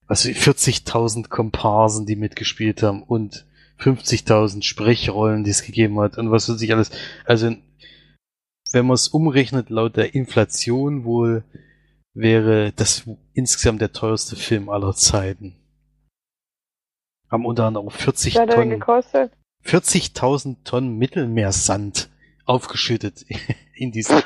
was 0.07 0.25
40.000 0.25 1.27
Komparsen, 1.27 2.05
die 2.05 2.15
mitgespielt 2.15 2.83
haben 2.83 3.03
und 3.03 3.45
50.000 3.79 4.63
Sprechrollen, 4.63 5.43
die 5.43 5.51
es 5.51 5.63
gegeben 5.63 5.99
hat 5.99 6.17
und 6.17 6.31
was 6.31 6.47
weiß 6.47 6.61
ich 6.61 6.71
alles. 6.71 6.91
Also, 7.25 7.53
wenn 8.71 8.85
man 8.85 8.95
es 8.95 9.09
umrechnet, 9.09 9.69
laut 9.69 9.97
der 9.97 10.15
Inflation 10.15 11.03
wohl 11.03 11.43
wäre 12.15 12.71
das 12.71 13.03
insgesamt 13.33 13.81
der 13.81 13.91
teuerste 13.91 14.35
Film 14.35 14.69
aller 14.69 14.93
Zeiten. 14.93 15.55
Haben 17.29 17.45
unter 17.45 17.65
anderem 17.65 17.87
auch 17.87 17.91
40 17.91 18.35
Was 18.35 18.41
hat 18.41 18.49
er 18.49 18.55
denn 18.55 18.69
Tonnen, 18.69 18.79
gekostet? 18.79 19.31
40.000 19.65 20.57
Tonnen 20.63 20.97
Mittelmeersand 20.97 22.09
aufgeschüttet 22.45 23.25
in 23.75 23.91
diesem, 23.91 24.21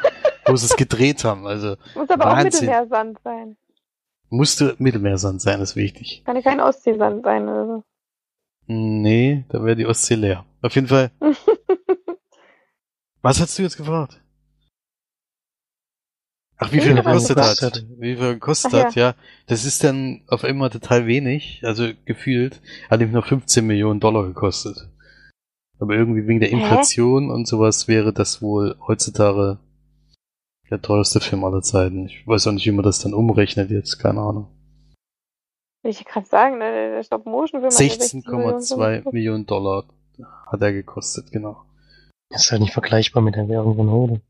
wo 0.45 0.55
sie 0.55 0.65
es 0.67 0.75
gedreht 0.75 1.23
haben. 1.23 1.47
Also 1.47 1.75
Muss 1.95 2.09
aber 2.09 2.27
auch 2.27 2.37
Wahnsinn. 2.37 2.67
Mittelmeersand 2.67 3.17
sein. 3.23 3.57
musste 4.29 4.75
Mittelmeersand 4.77 5.41
sein, 5.41 5.59
ist 5.61 5.75
wichtig. 5.75 6.23
Kann 6.25 6.35
ja 6.35 6.41
kein 6.41 6.59
Ostseesand 6.59 7.23
sein 7.23 7.43
oder 7.49 7.65
so. 7.65 7.83
Nee, 8.67 9.45
da 9.49 9.63
wäre 9.63 9.75
die 9.75 9.87
Ostsee 9.87 10.15
leer. 10.15 10.45
Auf 10.61 10.75
jeden 10.75 10.87
Fall. 10.87 11.09
Was 13.21 13.41
hast 13.41 13.57
du 13.57 13.63
jetzt 13.63 13.77
gefragt? 13.77 14.21
Ach, 16.61 16.73
wie 16.73 16.81
viel 16.81 16.93
gekostet 16.93 17.37
das 17.37 17.61
hat? 17.61 17.85
Wie 17.97 18.17
viel 18.17 18.33
gekostet 18.33 18.73
Ach 18.73 18.85
hat, 18.85 18.95
ja. 18.95 19.15
Das 19.47 19.63
ist 19.63 19.83
dann 19.83 20.23
auf 20.27 20.43
einmal 20.43 20.69
total 20.69 21.07
wenig, 21.07 21.61
also 21.63 21.87
gefühlt, 22.03 22.61
hat 22.89 22.99
nämlich 22.99 23.13
nur 23.13 23.23
15 23.23 23.65
Millionen 23.65 24.01
Dollar 24.01 24.27
gekostet. 24.27 24.89
Aber 25.79 25.95
irgendwie 25.95 26.27
wegen 26.27 26.41
der 26.41 26.49
Hä? 26.49 26.55
Inflation 26.55 27.31
und 27.31 27.47
sowas 27.47 27.87
wäre 27.87 28.11
das 28.11 28.41
wohl 28.41 28.75
heutzutage 28.85 29.57
der 30.69 30.81
teuerste 30.81 31.21
Film 31.21 31.45
aller 31.45 31.61
Zeiten. 31.61 32.07
Ich 32.07 32.27
weiß 32.27 32.47
auch 32.47 32.51
nicht, 32.51 32.65
wie 32.65 32.71
man 32.71 32.83
das 32.83 32.99
dann 32.99 33.13
umrechnet 33.13 33.71
jetzt, 33.71 33.97
keine 33.97 34.19
Ahnung. 34.19 34.47
Will 35.81 35.91
ich 35.91 36.03
gerade 36.03 36.27
sagen, 36.27 36.57
ne, 36.57 36.91
der, 36.93 37.03
Stop-Motion-Film 37.03 37.71
hat 37.71 37.79
ja 37.79 37.89
16 37.89 38.23
Millionen 38.27 38.59
16,2 38.59 39.13
Millionen 39.13 39.45
Dollar 39.45 39.85
hat 40.47 40.61
er 40.61 40.73
gekostet, 40.73 41.31
genau. 41.31 41.63
Das 42.29 42.43
ist 42.43 42.51
halt 42.51 42.61
nicht 42.61 42.73
vergleichbar 42.73 43.23
mit 43.23 43.35
der 43.35 43.47
Währung 43.47 43.77
von 43.77 43.89
heute. 43.89 44.21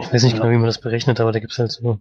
Ich 0.00 0.12
weiß 0.12 0.22
nicht 0.22 0.34
genau, 0.34 0.50
wie 0.50 0.56
man 0.56 0.66
das 0.66 0.80
berechnet, 0.80 1.20
aber 1.20 1.32
da 1.32 1.38
gibt's 1.38 1.58
halt 1.58 1.72
so, 1.72 2.00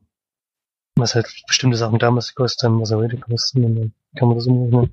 was 0.95 1.15
halt 1.15 1.27
bestimmte 1.47 1.77
Sachen 1.77 1.99
damals 1.99 2.29
gekostet 2.29 2.63
haben, 2.63 2.81
was 2.81 2.91
er 2.91 2.97
heute 2.97 3.17
kosten, 3.17 3.63
und 3.63 3.75
dann 3.75 3.93
kann 4.15 4.27
man 4.27 4.37
das 4.37 4.47
umrechnen. 4.47 4.91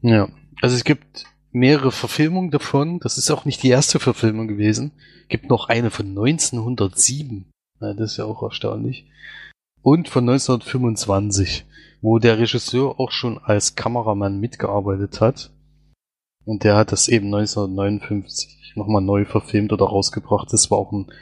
Ja, 0.00 0.28
also 0.62 0.76
es 0.76 0.84
gibt 0.84 1.24
mehrere 1.50 1.90
Verfilmungen 1.90 2.50
davon. 2.50 3.00
Das 3.00 3.18
ist 3.18 3.30
auch 3.30 3.44
nicht 3.44 3.62
die 3.62 3.70
erste 3.70 3.98
Verfilmung 3.98 4.48
gewesen. 4.48 4.92
Gibt 5.28 5.48
noch 5.48 5.68
eine 5.68 5.90
von 5.90 6.06
1907. 6.06 7.50
Ja, 7.80 7.94
das 7.94 8.12
ist 8.12 8.16
ja 8.18 8.24
auch 8.24 8.42
erstaunlich. 8.42 9.06
Und 9.82 10.08
von 10.08 10.28
1925, 10.28 11.64
wo 12.00 12.18
der 12.18 12.38
Regisseur 12.38 12.98
auch 13.00 13.10
schon 13.10 13.38
als 13.38 13.74
Kameramann 13.74 14.40
mitgearbeitet 14.40 15.20
hat. 15.20 15.50
Und 16.48 16.64
der 16.64 16.76
hat 16.76 16.92
das 16.92 17.08
eben 17.08 17.26
1959 17.26 18.72
nochmal 18.74 19.02
neu 19.02 19.26
verfilmt 19.26 19.70
oder 19.70 19.84
rausgebracht. 19.84 20.50
Das 20.50 20.70
war 20.70 20.78
auch 20.78 20.92
ein, 20.92 21.12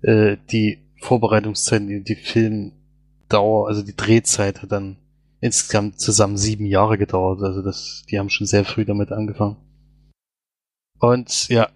äh, 0.00 0.38
die 0.50 0.78
Vorbereitungszeit, 0.98 1.82
die, 1.86 2.14
Filmdauer, 2.14 3.68
also 3.68 3.82
die 3.82 3.94
Drehzeit 3.94 4.62
hat 4.62 4.72
dann 4.72 4.96
insgesamt 5.40 6.00
zusammen 6.00 6.38
sieben 6.38 6.64
Jahre 6.64 6.96
gedauert. 6.96 7.42
Also 7.42 7.60
das, 7.60 8.04
die 8.08 8.18
haben 8.18 8.30
schon 8.30 8.46
sehr 8.46 8.64
früh 8.64 8.86
damit 8.86 9.12
angefangen. 9.12 9.58
Und 11.00 11.48
ja, 11.48 11.68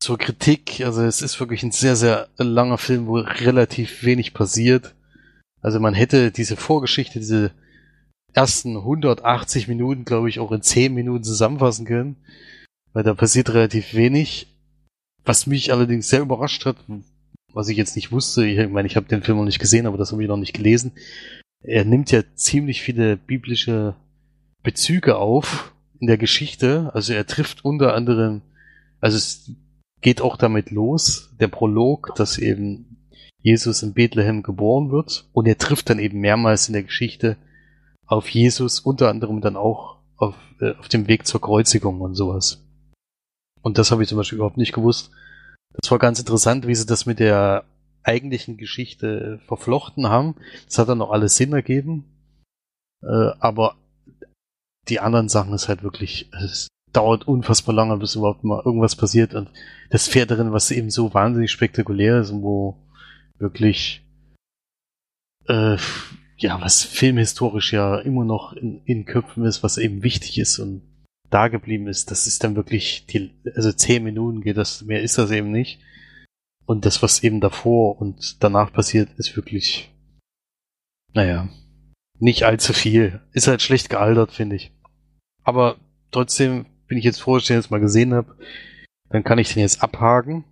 zur 0.00 0.16
Kritik, 0.16 0.80
also 0.86 1.02
es 1.02 1.20
ist 1.20 1.38
wirklich 1.38 1.62
ein 1.62 1.70
sehr, 1.70 1.96
sehr 1.96 2.28
langer 2.38 2.78
Film, 2.78 3.08
wo 3.08 3.16
relativ 3.16 4.04
wenig 4.04 4.32
passiert. 4.32 4.94
Also 5.60 5.80
man 5.80 5.92
hätte 5.92 6.30
diese 6.30 6.56
Vorgeschichte, 6.56 7.18
diese 7.18 7.50
ersten 8.36 8.76
180 8.76 9.66
Minuten, 9.66 10.04
glaube 10.04 10.28
ich, 10.28 10.38
auch 10.38 10.52
in 10.52 10.62
10 10.62 10.92
Minuten 10.92 11.24
zusammenfassen 11.24 11.86
können, 11.86 12.16
weil 12.92 13.02
da 13.02 13.14
passiert 13.14 13.50
relativ 13.50 13.94
wenig. 13.94 14.48
Was 15.24 15.46
mich 15.46 15.72
allerdings 15.72 16.08
sehr 16.08 16.20
überrascht 16.20 16.66
hat, 16.66 16.76
was 17.52 17.68
ich 17.68 17.76
jetzt 17.76 17.96
nicht 17.96 18.12
wusste, 18.12 18.46
ich 18.46 18.68
meine, 18.68 18.86
ich 18.86 18.96
habe 18.96 19.08
den 19.08 19.22
Film 19.22 19.38
noch 19.38 19.44
nicht 19.44 19.58
gesehen, 19.58 19.86
aber 19.86 19.96
das 19.96 20.12
habe 20.12 20.22
ich 20.22 20.28
noch 20.28 20.36
nicht 20.36 20.52
gelesen. 20.52 20.92
Er 21.62 21.84
nimmt 21.84 22.12
ja 22.12 22.22
ziemlich 22.34 22.82
viele 22.82 23.16
biblische 23.16 23.96
Bezüge 24.62 25.16
auf 25.16 25.72
in 25.98 26.06
der 26.06 26.18
Geschichte. 26.18 26.90
Also 26.92 27.14
er 27.14 27.26
trifft 27.26 27.64
unter 27.64 27.94
anderem, 27.94 28.42
also 29.00 29.16
es 29.16 29.50
geht 30.02 30.20
auch 30.20 30.36
damit 30.36 30.70
los, 30.70 31.34
der 31.40 31.48
Prolog, 31.48 32.14
dass 32.16 32.36
eben 32.36 33.08
Jesus 33.42 33.82
in 33.82 33.94
Bethlehem 33.94 34.42
geboren 34.42 34.90
wird 34.90 35.26
und 35.32 35.48
er 35.48 35.56
trifft 35.56 35.88
dann 35.88 35.98
eben 35.98 36.20
mehrmals 36.20 36.68
in 36.68 36.74
der 36.74 36.82
Geschichte 36.82 37.36
auf 38.06 38.28
Jesus, 38.28 38.80
unter 38.80 39.08
anderem 39.08 39.40
dann 39.40 39.56
auch 39.56 39.98
auf, 40.16 40.34
äh, 40.60 40.74
auf 40.76 40.88
dem 40.88 41.08
Weg 41.08 41.26
zur 41.26 41.40
Kreuzigung 41.40 42.00
und 42.00 42.14
sowas. 42.14 42.62
Und 43.62 43.78
das 43.78 43.90
habe 43.90 44.02
ich 44.02 44.08
zum 44.08 44.18
Beispiel 44.18 44.36
überhaupt 44.36 44.56
nicht 44.56 44.72
gewusst. 44.72 45.10
Das 45.74 45.90
war 45.90 45.98
ganz 45.98 46.18
interessant, 46.18 46.66
wie 46.66 46.74
sie 46.74 46.86
das 46.86 47.06
mit 47.06 47.18
der 47.18 47.64
eigentlichen 48.02 48.56
Geschichte 48.56 49.40
verflochten 49.46 50.08
haben. 50.08 50.36
Das 50.66 50.78
hat 50.78 50.88
dann 50.88 50.98
noch 50.98 51.10
alles 51.10 51.36
Sinn 51.36 51.52
ergeben. 51.52 52.04
Äh, 53.02 53.32
aber 53.40 53.76
die 54.88 55.00
anderen 55.00 55.28
Sachen 55.28 55.52
ist 55.52 55.68
halt 55.68 55.82
wirklich, 55.82 56.30
es 56.32 56.68
dauert 56.92 57.26
unfassbar 57.26 57.74
lange, 57.74 57.96
bis 57.96 58.14
überhaupt 58.14 58.44
mal 58.44 58.62
irgendwas 58.64 58.96
passiert. 58.96 59.34
Und 59.34 59.50
das 59.90 60.08
Pferd 60.08 60.30
darin, 60.30 60.52
was 60.52 60.70
eben 60.70 60.90
so 60.90 61.12
wahnsinnig 61.12 61.50
spektakulär 61.50 62.20
ist 62.20 62.30
und 62.30 62.42
wo 62.42 62.78
wirklich, 63.38 64.06
äh, 65.46 65.76
ja, 66.38 66.60
was 66.60 66.84
filmhistorisch 66.84 67.72
ja 67.72 67.98
immer 67.98 68.24
noch 68.24 68.52
in, 68.52 68.82
in 68.84 69.04
Köpfen 69.04 69.44
ist, 69.44 69.62
was 69.62 69.78
eben 69.78 70.02
wichtig 70.02 70.38
ist 70.38 70.58
und 70.58 70.82
da 71.30 71.48
geblieben 71.48 71.88
ist, 71.88 72.10
das 72.10 72.26
ist 72.26 72.44
dann 72.44 72.56
wirklich 72.56 73.06
die, 73.06 73.32
also 73.54 73.72
zehn 73.72 74.04
Minuten 74.04 74.42
geht 74.42 74.56
das, 74.56 74.82
mehr 74.82 75.02
ist 75.02 75.18
das 75.18 75.30
eben 75.30 75.50
nicht. 75.50 75.80
Und 76.66 76.84
das, 76.84 77.02
was 77.02 77.22
eben 77.22 77.40
davor 77.40 78.00
und 78.00 78.42
danach 78.42 78.72
passiert, 78.72 79.10
ist 79.18 79.36
wirklich, 79.36 79.92
naja, 81.12 81.48
nicht 82.18 82.42
allzu 82.44 82.72
viel. 82.72 83.20
Ist 83.32 83.46
halt 83.46 83.62
schlecht 83.62 83.88
gealtert, 83.88 84.32
finde 84.32 84.56
ich. 84.56 84.72
Aber 85.44 85.76
trotzdem 86.10 86.66
bin 86.88 86.98
ich 86.98 87.04
jetzt 87.04 87.20
froh, 87.20 87.34
dass 87.34 87.44
ich 87.44 87.48
den 87.48 87.56
jetzt 87.56 87.70
mal 87.70 87.80
gesehen 87.80 88.14
habe. 88.14 88.36
Dann 89.10 89.22
kann 89.22 89.38
ich 89.38 89.52
den 89.52 89.62
jetzt 89.62 89.82
abhaken 89.82 90.44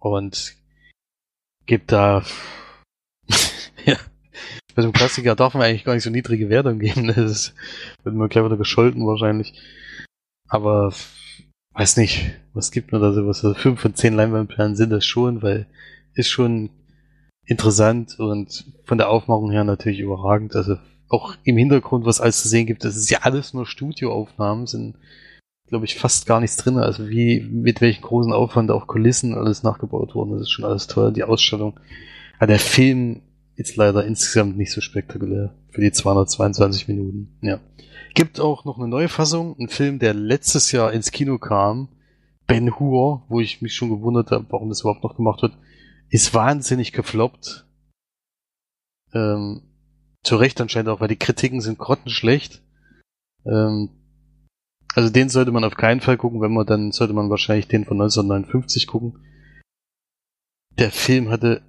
und 0.00 0.56
gebe 1.66 1.84
da, 1.86 2.24
ja, 3.84 3.96
bei 4.74 4.82
so 4.82 4.86
einem 4.86 4.92
Klassiker 4.92 5.34
darf 5.34 5.54
man 5.54 5.62
eigentlich 5.62 5.84
gar 5.84 5.94
nicht 5.94 6.04
so 6.04 6.10
niedrige 6.10 6.48
Wertung 6.48 6.78
geben. 6.78 7.06
Das 7.14 7.54
wird 8.02 8.14
mir 8.14 8.28
gleich 8.28 8.44
wieder 8.44 8.56
gescholten 8.56 9.06
wahrscheinlich. 9.06 9.54
Aber 10.48 10.92
weiß 11.74 11.96
nicht, 11.96 12.32
was 12.52 12.70
gibt 12.70 12.92
mir 12.92 13.00
da 13.00 13.12
sowas? 13.12 13.44
Also 13.44 13.58
5 13.58 13.80
von 13.80 13.94
10 13.94 14.14
Leinwandperlen 14.14 14.76
sind 14.76 14.90
das 14.90 15.06
schon, 15.06 15.42
weil 15.42 15.66
ist 16.14 16.28
schon 16.28 16.70
interessant 17.46 18.18
und 18.18 18.66
von 18.84 18.98
der 18.98 19.08
Aufmachung 19.08 19.50
her 19.50 19.64
natürlich 19.64 20.00
überragend. 20.00 20.54
Also 20.54 20.76
auch 21.08 21.34
im 21.44 21.56
Hintergrund, 21.56 22.04
was 22.04 22.20
alles 22.20 22.42
zu 22.42 22.48
sehen 22.48 22.66
gibt, 22.66 22.84
das 22.84 22.96
ist 22.96 23.10
ja 23.10 23.20
alles 23.22 23.54
nur 23.54 23.66
Studioaufnahmen, 23.66 24.66
sind 24.66 24.96
glaube 25.68 25.86
ich 25.86 25.94
fast 25.94 26.26
gar 26.26 26.40
nichts 26.40 26.56
drin. 26.56 26.78
Also 26.78 27.08
wie 27.08 27.40
mit 27.40 27.80
welchem 27.80 28.02
großen 28.02 28.32
Aufwand 28.32 28.70
auch 28.70 28.86
Kulissen 28.86 29.34
alles 29.34 29.62
nachgebaut 29.62 30.14
wurden, 30.14 30.32
das 30.32 30.42
ist 30.42 30.50
schon 30.50 30.66
alles 30.66 30.86
toll. 30.86 31.12
Die 31.12 31.24
Ausstattung. 31.24 31.80
Aber 32.36 32.46
der 32.46 32.58
Film 32.58 33.22
ist 33.56 33.76
leider 33.76 34.04
insgesamt 34.04 34.56
nicht 34.56 34.72
so 34.72 34.80
spektakulär 34.80 35.54
für 35.70 35.80
die 35.80 35.92
222 35.92 36.88
Minuten. 36.88 37.38
Ja. 37.42 37.60
Gibt 38.14 38.40
auch 38.40 38.64
noch 38.64 38.78
eine 38.78 38.88
neue 38.88 39.08
Fassung, 39.08 39.56
ein 39.58 39.68
Film, 39.68 39.98
der 39.98 40.14
letztes 40.14 40.72
Jahr 40.72 40.92
ins 40.92 41.10
Kino 41.10 41.38
kam, 41.38 41.88
Ben 42.46 42.78
Hur, 42.78 43.24
wo 43.28 43.40
ich 43.40 43.62
mich 43.62 43.74
schon 43.74 43.90
gewundert 43.90 44.30
habe, 44.30 44.46
warum 44.50 44.68
das 44.68 44.80
überhaupt 44.80 45.04
noch 45.04 45.16
gemacht 45.16 45.42
wird, 45.42 45.56
ist 46.08 46.34
wahnsinnig 46.34 46.92
gefloppt. 46.92 47.66
Ähm, 49.14 49.62
zu 50.22 50.36
Recht 50.36 50.60
anscheinend 50.60 50.90
auch, 50.90 51.00
weil 51.00 51.08
die 51.08 51.16
Kritiken 51.16 51.60
sind 51.60 51.78
grottenschlecht. 51.78 52.62
Ähm, 53.46 53.90
also 54.94 55.08
den 55.08 55.28
sollte 55.28 55.52
man 55.52 55.64
auf 55.64 55.76
keinen 55.76 56.00
Fall 56.00 56.16
gucken, 56.16 56.40
wenn 56.40 56.52
man 56.52 56.66
dann 56.66 56.92
sollte 56.92 57.14
man 57.14 57.30
wahrscheinlich 57.30 57.68
den 57.68 57.84
von 57.84 58.00
1959 58.00 58.86
gucken. 58.86 59.24
Der 60.78 60.90
Film 60.90 61.30
hatte 61.30 61.62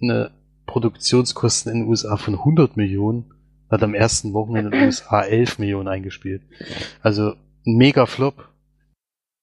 eine 0.00 0.32
Produktionskosten 0.66 1.72
in 1.72 1.80
den 1.80 1.88
USA 1.88 2.16
von 2.16 2.34
100 2.34 2.76
Millionen, 2.76 3.32
hat 3.70 3.82
am 3.82 3.94
ersten 3.94 4.32
Wochenende 4.32 4.70
in 4.70 4.78
den 4.78 4.86
USA 4.86 5.22
11 5.22 5.58
Millionen 5.58 5.88
eingespielt. 5.88 6.42
Also 7.00 7.32
ein 7.66 7.76
mega 7.76 8.06
Flop. 8.06 8.48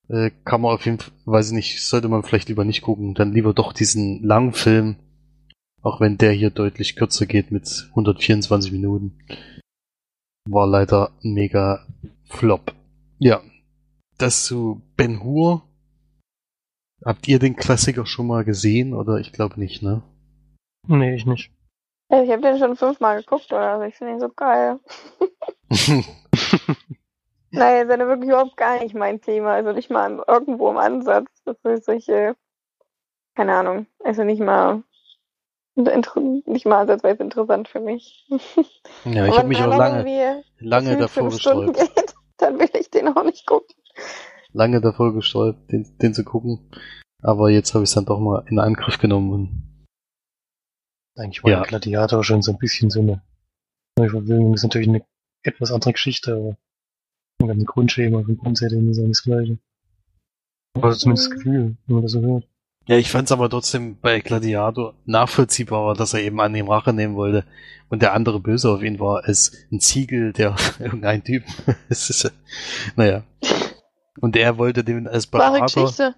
Äh, 0.10 0.32
kann 0.44 0.62
man 0.62 0.74
auf 0.74 0.86
jeden 0.86 1.00
Fall, 1.00 1.14
weiß 1.26 1.48
ich 1.48 1.54
nicht, 1.54 1.88
sollte 1.88 2.10
man 2.10 2.24
vielleicht 2.24 2.50
lieber 2.50 2.66
nicht 2.66 2.82
gucken. 2.82 3.14
Dann 3.14 3.34
lieber 3.34 3.54
doch 3.54 3.74
diesen 3.74 4.24
langen 4.24 4.54
Film, 4.54 4.98
auch 5.82 6.00
wenn 6.00 6.18
der 6.18 6.32
hier 6.32 6.50
deutlich 6.50 6.96
kürzer 6.96 7.26
geht 7.26 7.52
mit 7.52 7.88
124 7.90 8.72
Minuten. 8.72 9.18
War 10.50 10.68
leider 10.68 11.12
ein 11.24 11.34
mega 11.34 11.86
Flop. 12.26 12.74
Ja, 13.18 13.42
das 14.18 14.44
zu 14.44 14.82
Ben 14.98 15.24
Hur. 15.24 15.64
Habt 17.06 17.28
ihr 17.28 17.40
den 17.40 17.56
Klassiker 17.56 18.06
schon 18.06 18.28
mal 18.28 18.46
gesehen 18.46 18.94
oder 18.94 19.18
ich 19.20 19.34
glaube 19.34 19.60
nicht, 19.60 19.82
ne? 19.82 20.04
Nee, 20.88 21.16
ich 21.16 21.26
nicht. 21.26 21.52
Ich 22.10 22.30
habe 22.30 22.42
den 22.42 22.60
schon 22.60 22.76
fünfmal 22.76 23.20
geguckt, 23.22 23.52
oder? 23.52 23.72
Also 23.72 23.86
ich 23.86 23.96
finde 23.96 24.14
ihn 24.14 24.20
so 24.20 24.30
geil. 24.30 24.80
Nein, 27.52 27.88
ist 27.88 28.00
ja 28.00 28.08
wirklich 28.08 28.30
überhaupt 28.30 28.58
gar 28.58 28.80
nicht 28.82 28.94
mein 28.94 29.22
Thema. 29.22 29.54
Also 29.54 29.72
nicht 29.72 29.90
mal 29.90 30.24
irgendwo 30.28 30.70
im 30.70 30.78
Ansatz. 30.78 31.30
Das 31.46 31.58
ist 31.64 31.86
solche, 31.86 32.36
keine 33.36 33.56
Ahnung, 33.56 33.88
also 34.04 34.24
nicht 34.24 34.42
mal 34.42 34.84
nicht 35.76 36.66
mal 36.66 36.82
ansatzweise 36.82 37.24
interessant 37.24 37.68
für 37.68 37.80
mich. 37.80 38.30
Ja, 39.06 39.26
ich 39.26 39.38
habe 39.38 39.48
mich 39.48 39.60
auch 39.60 39.76
lange, 39.76 40.44
lange 40.60 40.98
davor 40.98 41.30
gesträubt. 41.30 41.80
geht, 41.80 42.14
dann 42.38 42.60
will 42.60 42.70
ich 42.80 42.92
den 42.92 43.08
auch 43.08 43.24
nicht 43.24 43.48
gucken. 43.48 43.76
Lange 44.52 44.82
davor 44.82 45.14
gesträubt, 45.14 45.72
den, 45.72 45.98
den 46.00 46.14
zu 46.14 46.24
gucken. 46.24 46.70
Aber 47.24 47.50
jetzt 47.50 47.74
habe 47.74 47.84
ich 47.84 47.90
es 47.90 47.96
dann 47.96 48.06
doch 48.06 48.20
mal 48.20 48.46
in 48.50 48.60
Angriff 48.60 49.00
genommen 49.00 49.32
und 49.32 49.73
Eigentlich 51.16 51.44
war 51.44 51.52
Ja. 51.52 51.62
Gladiator 51.64 52.24
schon 52.24 52.42
so 52.42 52.52
ein 52.52 52.58
bisschen 52.58 52.90
so 52.90 53.02
eine 53.02 53.22
neue 53.98 54.10
Verfilmung. 54.10 54.52
Das 54.52 54.62
ist 54.62 54.64
natürlich 54.64 54.90
eine 54.90 55.06
etwas 55.44 55.72
andere 55.72 55.94
Geschichte, 55.94 56.34
aber 57.42 57.54
die 57.54 57.66
Grundschema 57.66 58.24
vom 58.24 58.38
Grundsetting 58.38 58.90
ist 58.90 59.02
das 59.02 59.24
gleiche. 59.24 59.58
Also 60.82 60.98
zumindest 60.98 61.30
das 61.30 61.38
Gefühl, 61.38 61.78
wenn 61.86 61.96
man 61.96 62.04
das 62.04 62.14
so 62.14 62.22
hört. 62.22 62.48
Ja, 62.88 62.98
ich 62.98 63.10
fand 63.10 63.26
es 63.26 63.32
aber 63.32 63.50
trotzdem 63.50 63.98
bei 64.00 64.20
Gladiator 64.20 64.94
nachvollziehbarer, 65.06 65.94
dass 65.94 66.14
er 66.14 66.22
eben 66.22 66.42
an 66.42 66.54
ihm 66.54 66.68
Rache 66.68 66.92
nehmen 66.92 67.16
wollte 67.16 67.46
und 67.90 68.02
der 68.02 68.14
andere 68.14 68.42
böse 68.42 68.70
auf 68.70 68.84
ihn 68.84 69.00
war, 69.00 69.24
als 69.24 69.54
ein 69.72 69.80
Ziegel, 69.80 70.34
der 70.34 70.56
irgendein 70.80 71.24
Typ. 71.24 71.44
Es 71.90 72.10
ist, 72.10 72.26
äh, 72.26 72.32
naja. 72.96 73.24
Und 74.20 74.36
er 74.36 74.58
wollte 74.58 74.84
den 74.84 75.08
als 75.08 75.32
Wahre 75.32 75.54
Berater, 75.54 75.82
Geschichte. 75.82 76.16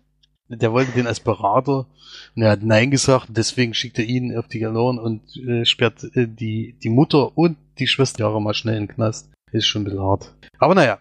Der 0.47 0.71
wollte 0.71 0.91
den 0.91 1.07
als 1.07 1.19
Berater 1.19 1.87
und 2.35 2.41
er 2.41 2.51
hat 2.51 2.63
Nein 2.63 2.91
gesagt, 2.91 3.29
deswegen 3.29 3.73
schickt 3.73 3.97
er 3.97 4.05
ihn 4.05 4.37
auf 4.37 4.47
die 4.47 4.59
Galoren 4.59 4.99
und 4.99 5.35
äh, 5.37 5.65
sperrt 5.65 6.03
äh, 6.15 6.27
die, 6.27 6.75
die 6.83 6.89
Mutter 6.89 7.37
und 7.37 7.57
die 7.79 7.87
Schwester 7.87 8.19
Jahre 8.19 8.41
mal 8.41 8.53
schnell 8.53 8.75
in 8.75 8.83
den 8.83 8.95
Knast. 8.95 9.29
Ist 9.51 9.67
schon 9.67 9.81
ein 9.81 9.85
bisschen 9.85 10.01
hart. 10.01 10.33
Aber 10.59 10.75
naja, 10.75 10.99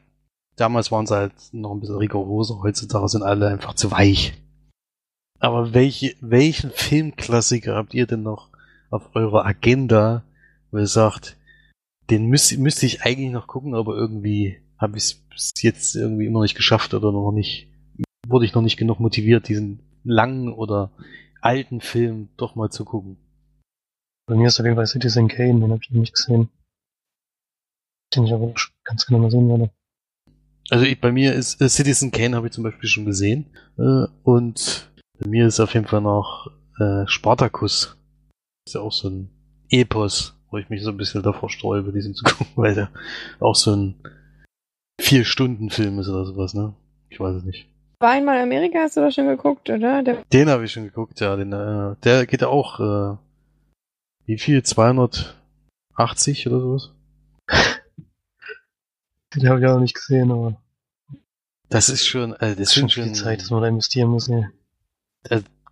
damals 0.56 0.90
waren 0.90 1.06
sie 1.06 1.16
halt 1.16 1.34
noch 1.52 1.72
ein 1.72 1.80
bisschen 1.80 1.96
rigoroser, 1.96 2.60
heutzutage 2.62 3.08
sind 3.08 3.22
alle 3.22 3.48
einfach 3.48 3.74
zu 3.74 3.90
weich. 3.90 4.34
Aber 5.40 5.74
welche, 5.74 6.14
welchen 6.20 6.70
Filmklassiker 6.70 7.74
habt 7.74 7.94
ihr 7.94 8.06
denn 8.06 8.22
noch 8.22 8.48
auf 8.90 9.14
eurer 9.14 9.44
Agenda, 9.44 10.22
wo 10.70 10.78
ihr 10.78 10.86
sagt, 10.86 11.36
den 12.10 12.26
müsste 12.26 12.58
müsste 12.58 12.86
ich 12.86 13.02
eigentlich 13.02 13.30
noch 13.30 13.46
gucken, 13.46 13.74
aber 13.74 13.94
irgendwie 13.94 14.58
habe 14.78 14.96
ich 14.96 15.16
es 15.34 15.50
jetzt 15.60 15.96
irgendwie 15.96 16.26
immer 16.26 16.42
nicht 16.42 16.54
geschafft 16.54 16.94
oder 16.94 17.12
noch 17.12 17.32
nicht, 17.32 17.68
wurde 18.28 18.44
ich 18.44 18.54
noch 18.54 18.62
nicht 18.62 18.76
genug 18.76 19.00
motiviert, 19.00 19.48
diesen 19.48 19.80
langen 20.04 20.52
oder 20.52 20.90
alten 21.40 21.80
Film 21.80 22.28
doch 22.36 22.54
mal 22.54 22.70
zu 22.70 22.84
gucken. 22.84 23.16
Bei 24.26 24.34
mir 24.34 24.48
ist 24.48 24.58
auf 24.58 24.64
jeden 24.64 24.76
Fall 24.76 24.86
Citizen 24.86 25.28
Kane, 25.28 25.60
den 25.60 25.70
habe 25.70 25.80
ich 25.82 25.90
noch 25.90 26.00
nicht 26.00 26.14
gesehen. 26.14 26.48
Den 28.14 28.26
ich 28.26 28.32
aber 28.32 28.54
ganz 28.84 29.06
genau 29.06 29.18
mal 29.18 29.30
sehen 29.30 29.48
werde. 29.48 29.70
Also 30.70 30.86
ich, 30.86 31.00
bei 31.00 31.12
mir 31.12 31.34
ist 31.34 31.60
äh, 31.60 31.68
Citizen 31.68 32.10
Kane 32.10 32.36
habe 32.36 32.46
ich 32.46 32.52
zum 32.52 32.64
Beispiel 32.64 32.88
schon 32.88 33.04
gesehen 33.04 33.46
äh, 33.76 34.06
und 34.22 34.90
bei 35.18 35.28
mir 35.28 35.46
ist 35.46 35.60
auf 35.60 35.74
jeden 35.74 35.86
Fall 35.86 36.00
noch 36.00 36.50
äh, 36.78 37.06
Spartacus. 37.06 37.96
Ist 38.66 38.74
ja 38.74 38.80
auch 38.80 38.92
so 38.92 39.10
ein 39.10 39.28
Epos, 39.68 40.40
wo 40.50 40.56
ich 40.56 40.70
mich 40.70 40.82
so 40.82 40.90
ein 40.90 40.96
bisschen 40.96 41.22
davor 41.22 41.50
sträube, 41.50 41.92
diesen 41.92 42.14
zu 42.14 42.24
gucken, 42.24 42.46
weil 42.56 42.74
der 42.74 42.90
auch 43.40 43.54
so 43.54 43.74
ein 43.74 43.94
vier 45.00 45.24
Stunden 45.24 45.68
Film 45.68 45.98
ist 45.98 46.08
oder 46.08 46.24
sowas, 46.24 46.54
ne? 46.54 46.74
Ich 47.10 47.20
weiß 47.20 47.36
es 47.36 47.44
nicht. 47.44 47.68
War 48.00 48.10
einmal 48.10 48.38
Amerika, 48.40 48.80
hast 48.80 48.96
du 48.96 49.00
doch 49.00 49.10
schon 49.12 49.28
geguckt, 49.28 49.70
oder? 49.70 50.02
Der, 50.02 50.22
Den 50.32 50.48
habe 50.48 50.64
ich 50.64 50.72
schon 50.72 50.84
geguckt, 50.84 51.20
ja. 51.20 51.36
Den, 51.36 51.52
äh, 51.52 51.96
der 52.02 52.26
geht 52.26 52.42
ja 52.42 52.48
auch 52.48 52.80
äh, 52.80 53.16
wie 54.26 54.38
viel? 54.38 54.62
280 54.62 56.46
oder 56.46 56.60
sowas? 56.60 56.92
Den 59.34 59.48
habe 59.48 59.60
ich 59.60 59.66
auch 59.66 59.74
noch 59.74 59.80
nicht 59.80 59.94
gesehen, 59.94 60.30
aber 60.30 60.56
Das 61.68 61.88
ist 61.88 62.06
schon, 62.06 62.32
äh, 62.34 62.38
das 62.38 62.56
das 62.56 62.68
ist 62.68 62.74
schon 62.74 62.88
schon 62.88 63.04
viel 63.04 63.12
Zeit, 63.14 63.42
dass 63.42 63.50
man 63.50 63.62
da 63.62 63.68
investieren 63.68 64.08
muss. 64.10 64.28
Ja. 64.28 64.48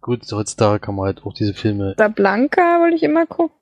gut. 0.01 0.31
Heutzutage 0.31 0.81
kann 0.81 0.97
man 0.97 1.07
halt 1.07 1.25
auch 1.25 1.33
diese 1.33 1.55
Filme 1.55 1.95
der 1.97 2.09
Blanca 2.09 2.81
wollte 2.81 2.97
ich 2.97 3.03
immer 3.03 3.27
gucken. 3.27 3.57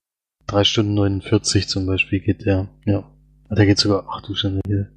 3 0.47 0.65
Stunden 0.65 0.95
49 0.95 1.69
zum 1.69 1.87
Beispiel 1.87 2.21
geht 2.21 2.45
der. 2.47 2.69
Ja. 2.85 3.05
Der 3.51 3.67
geht 3.67 3.79
sogar, 3.79 4.07
ach 4.09 4.23
du 4.23 4.35
Schande, 4.35 4.61
hier. 4.67 4.91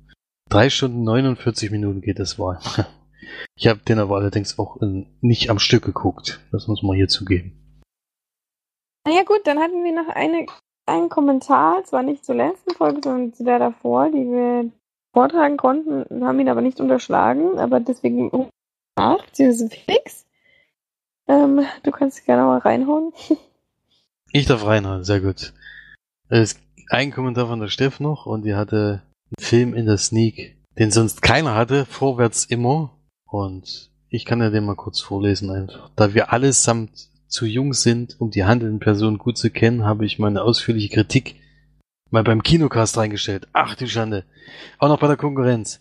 3 0.50 0.70
Stunden 0.70 1.04
49 1.04 1.70
Minuten 1.70 2.02
geht 2.02 2.18
das 2.20 2.40
war. 2.40 2.60
Ich 3.56 3.68
habe 3.68 3.80
den 3.80 4.00
aber 4.00 4.16
allerdings 4.18 4.60
auch 4.60 4.82
in, 4.82 5.08
nicht 5.22 5.50
am 5.50 5.60
Stück 5.60 5.84
geguckt. 5.84 6.42
Das 6.52 6.68
muss 6.68 6.84
man 6.84 6.96
hier 6.96 7.08
zugeben. 7.08 7.82
Naja 9.06 9.24
gut, 9.24 9.42
dann 9.46 9.60
hatten 9.60 9.84
wir 9.84 9.94
noch 9.94 10.10
eine, 10.14 10.46
einen 10.86 11.10
Kommentar, 11.10 11.84
zwar 11.84 12.04
nicht 12.04 12.24
zur 12.26 12.36
letzten 12.36 12.72
Folge, 12.72 13.02
sondern 13.04 13.34
zu 13.34 13.44
der 13.44 13.60
davor, 13.60 14.10
die 14.10 14.26
wir 14.26 14.72
vortragen 15.14 15.58
konnten, 15.58 16.26
haben 16.26 16.40
ihn 16.40 16.50
aber 16.50 16.62
nicht 16.62 16.80
unterschlagen, 16.80 17.60
aber 17.60 17.80
deswegen 17.80 18.50
nach, 18.98 19.26
beziehungsweise 19.26 19.70
fix. 19.70 20.26
Ähm, 21.28 21.66
du 21.84 21.92
kannst 21.92 22.26
gerne 22.26 22.44
mal 22.44 22.60
reinhauen. 22.60 23.14
Ich 24.36 24.48
darf 24.48 24.66
reinhauen, 24.66 25.04
sehr 25.04 25.22
gut. 25.22 25.54
Es 26.28 26.54
ist 26.54 26.60
ein 26.90 27.12
Kommentar 27.12 27.46
von 27.46 27.60
der 27.60 27.68
Steff 27.68 28.00
noch 28.00 28.26
und 28.26 28.44
die 28.46 28.56
hatte 28.56 29.04
einen 29.28 29.46
Film 29.46 29.74
in 29.76 29.86
der 29.86 29.98
Sneak, 29.98 30.58
den 30.80 30.90
sonst 30.90 31.22
keiner 31.22 31.54
hatte, 31.54 31.86
vorwärts 31.86 32.46
immer. 32.46 32.98
Und 33.34 33.90
ich 34.10 34.26
kann 34.26 34.42
ja 34.42 34.52
den 34.52 34.64
mal 34.64 34.76
kurz 34.76 35.00
vorlesen 35.00 35.50
einfach. 35.50 35.90
Da 35.96 36.14
wir 36.14 36.32
allesamt 36.32 37.10
zu 37.28 37.48
jung 37.48 37.74
sind, 37.74 38.22
um 38.22 38.30
die 38.30 38.44
handelnden 38.44 38.80
Personen 38.80 39.18
gut 39.18 39.40
zu 39.40 39.50
kennen, 39.50 39.86
habe 39.86 40.06
ich 40.06 40.20
meine 40.20 40.44
ausführliche 40.44 40.90
Kritik 40.90 41.42
mal 42.12 42.24
beim 42.24 42.44
Kinocast 42.44 42.96
reingestellt. 42.96 43.48
Ach 43.52 43.74
du 43.74 43.88
Schande. 43.88 44.24
Auch 44.78 44.88
noch 44.88 45.00
bei 45.00 45.08
der 45.08 45.18
Konkurrenz. 45.18 45.80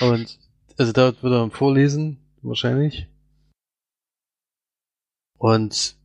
Und 0.00 0.38
also 0.76 0.92
da 0.92 1.20
wird 1.20 1.32
er 1.32 1.50
vorlesen, 1.50 2.18
wahrscheinlich. 2.42 3.08
Und 5.36 5.96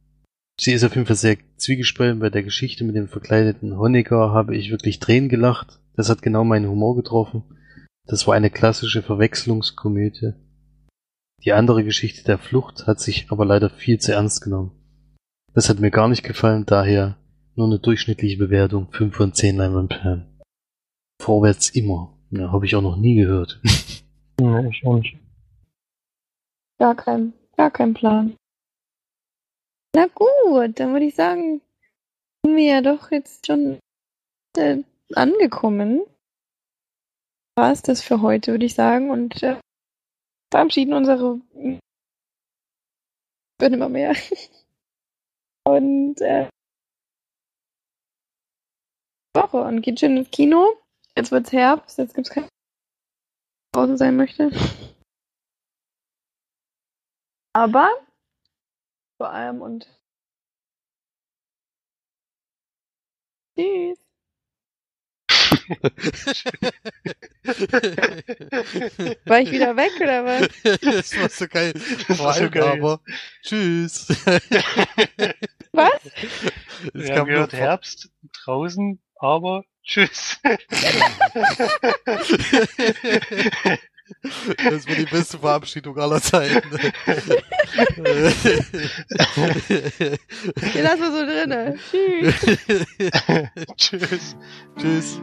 sie 0.60 0.74
ist 0.74 0.84
auf 0.84 0.96
jeden 0.96 1.06
Fall 1.06 1.18
sehr 1.18 1.38
zwiegespalten. 1.56 2.20
Bei 2.20 2.32
der 2.32 2.42
Geschichte 2.42 2.84
mit 2.84 2.96
dem 2.96 3.10
verkleideten 3.10 3.78
Honecker 3.78 4.32
habe 4.32 4.56
ich 4.56 4.72
wirklich 4.72 5.00
Tränen 5.00 5.30
gelacht. 5.30 5.80
Das 5.96 6.10
hat 6.10 6.24
genau 6.24 6.44
meinen 6.44 6.68
Humor 6.68 6.96
getroffen. 6.96 7.44
Das 8.08 8.26
war 8.26 8.34
eine 8.34 8.50
klassische 8.50 9.04
Verwechslungskomödie. 9.04 10.34
Die 11.46 11.52
andere 11.52 11.84
Geschichte 11.84 12.24
der 12.24 12.38
Flucht 12.38 12.88
hat 12.88 13.00
sich 13.00 13.28
aber 13.30 13.46
leider 13.46 13.70
viel 13.70 14.00
zu 14.00 14.14
ernst 14.14 14.42
genommen. 14.42 14.72
Das 15.54 15.70
hat 15.70 15.80
mir 15.80 15.92
gar 15.92 16.08
nicht 16.08 16.24
gefallen, 16.24 16.66
daher 16.66 17.18
nur 17.56 17.68
eine 17.68 17.80
durchschnittliche 17.80 18.38
Bewertung 18.38 18.92
5 18.92 19.16
von 19.16 19.34
10 19.34 19.58
Leinwandperlen. 19.58 20.42
Vorwärts 21.22 21.70
immer. 21.70 22.18
Ja, 22.32 22.52
habe 22.52 22.66
ich 22.66 22.76
auch 22.76 22.82
noch 22.82 22.98
nie 22.98 23.16
gehört. 23.16 23.62
Nee, 24.42 24.68
ich 24.68 24.84
auch 24.84 24.96
nicht. 24.98 25.16
Gar 26.80 26.96
kein, 26.96 27.34
gar 27.56 27.70
kein 27.70 27.94
Plan. 27.94 28.36
Na 29.96 30.08
gut, 30.08 30.80
dann 30.80 30.92
würde 30.92 31.06
ich 31.06 31.14
sagen, 31.14 31.62
sind 32.44 32.56
wir 32.56 32.66
ja 32.66 32.82
doch 32.82 33.12
jetzt 33.12 33.46
schon 33.46 33.78
äh, 34.58 34.82
angekommen. 35.14 36.02
War 37.56 37.72
es 37.72 37.84
das 37.84 38.02
für 38.02 38.24
heute, 38.24 38.54
würde 38.54 38.66
ich 38.66 38.74
sagen, 38.74 39.12
und 39.12 39.44
äh, 39.44 39.58
verabschieden 40.54 40.94
unsere 40.94 41.42
wird 43.60 43.74
immer 43.74 43.90
mehr. 43.90 44.14
Und 45.66 46.22
äh, 46.22 46.48
Woche 49.36 49.64
und 49.64 49.82
geht 49.82 50.00
schön 50.00 50.18
ins 50.18 50.30
Kino. 50.30 50.78
Jetzt 51.18 51.32
wird's 51.32 51.52
Herbst, 51.54 51.98
jetzt 51.98 52.14
gibt's 52.14 52.30
keine 52.30 52.50
Pause 53.72 53.98
sein 53.98 54.16
möchte. 54.18 54.52
Aber 57.54 57.90
vor 59.18 59.30
allem 59.30 59.62
und 59.62 59.88
tschüss. 63.56 64.03
War 69.26 69.40
ich 69.42 69.52
wieder 69.52 69.76
weg 69.76 69.92
oder 70.00 70.24
was? 70.26 70.48
das 70.82 71.20
war 71.20 71.30
so 71.30 71.48
geil. 71.48 71.74
Vor 72.08 72.20
war 72.20 72.34
so 72.34 72.50
geil. 72.50 72.64
aber. 72.64 73.02
Tschüss. 73.42 74.08
Was? 75.74 75.92
Es 76.06 76.14
Wir 76.94 77.08
kam 77.08 77.18
haben 77.20 77.28
gehört 77.28 77.54
Herbst 77.54 78.10
draußen, 78.44 79.00
aber 79.16 79.64
tschüss. 79.84 80.40
Das 84.58 84.86
war 84.88 84.96
die 84.96 85.06
beste 85.06 85.40
Verabschiedung 85.40 85.98
aller 85.98 86.22
Zeiten. 86.22 86.62
Den 90.58 90.84
lassen 90.84 91.02
wir 91.02 91.12
so 91.12 91.26
drinne. 91.26 91.78
Tschüss. 93.78 93.78
tschüss. 93.78 94.36
Tschüss. 94.78 95.22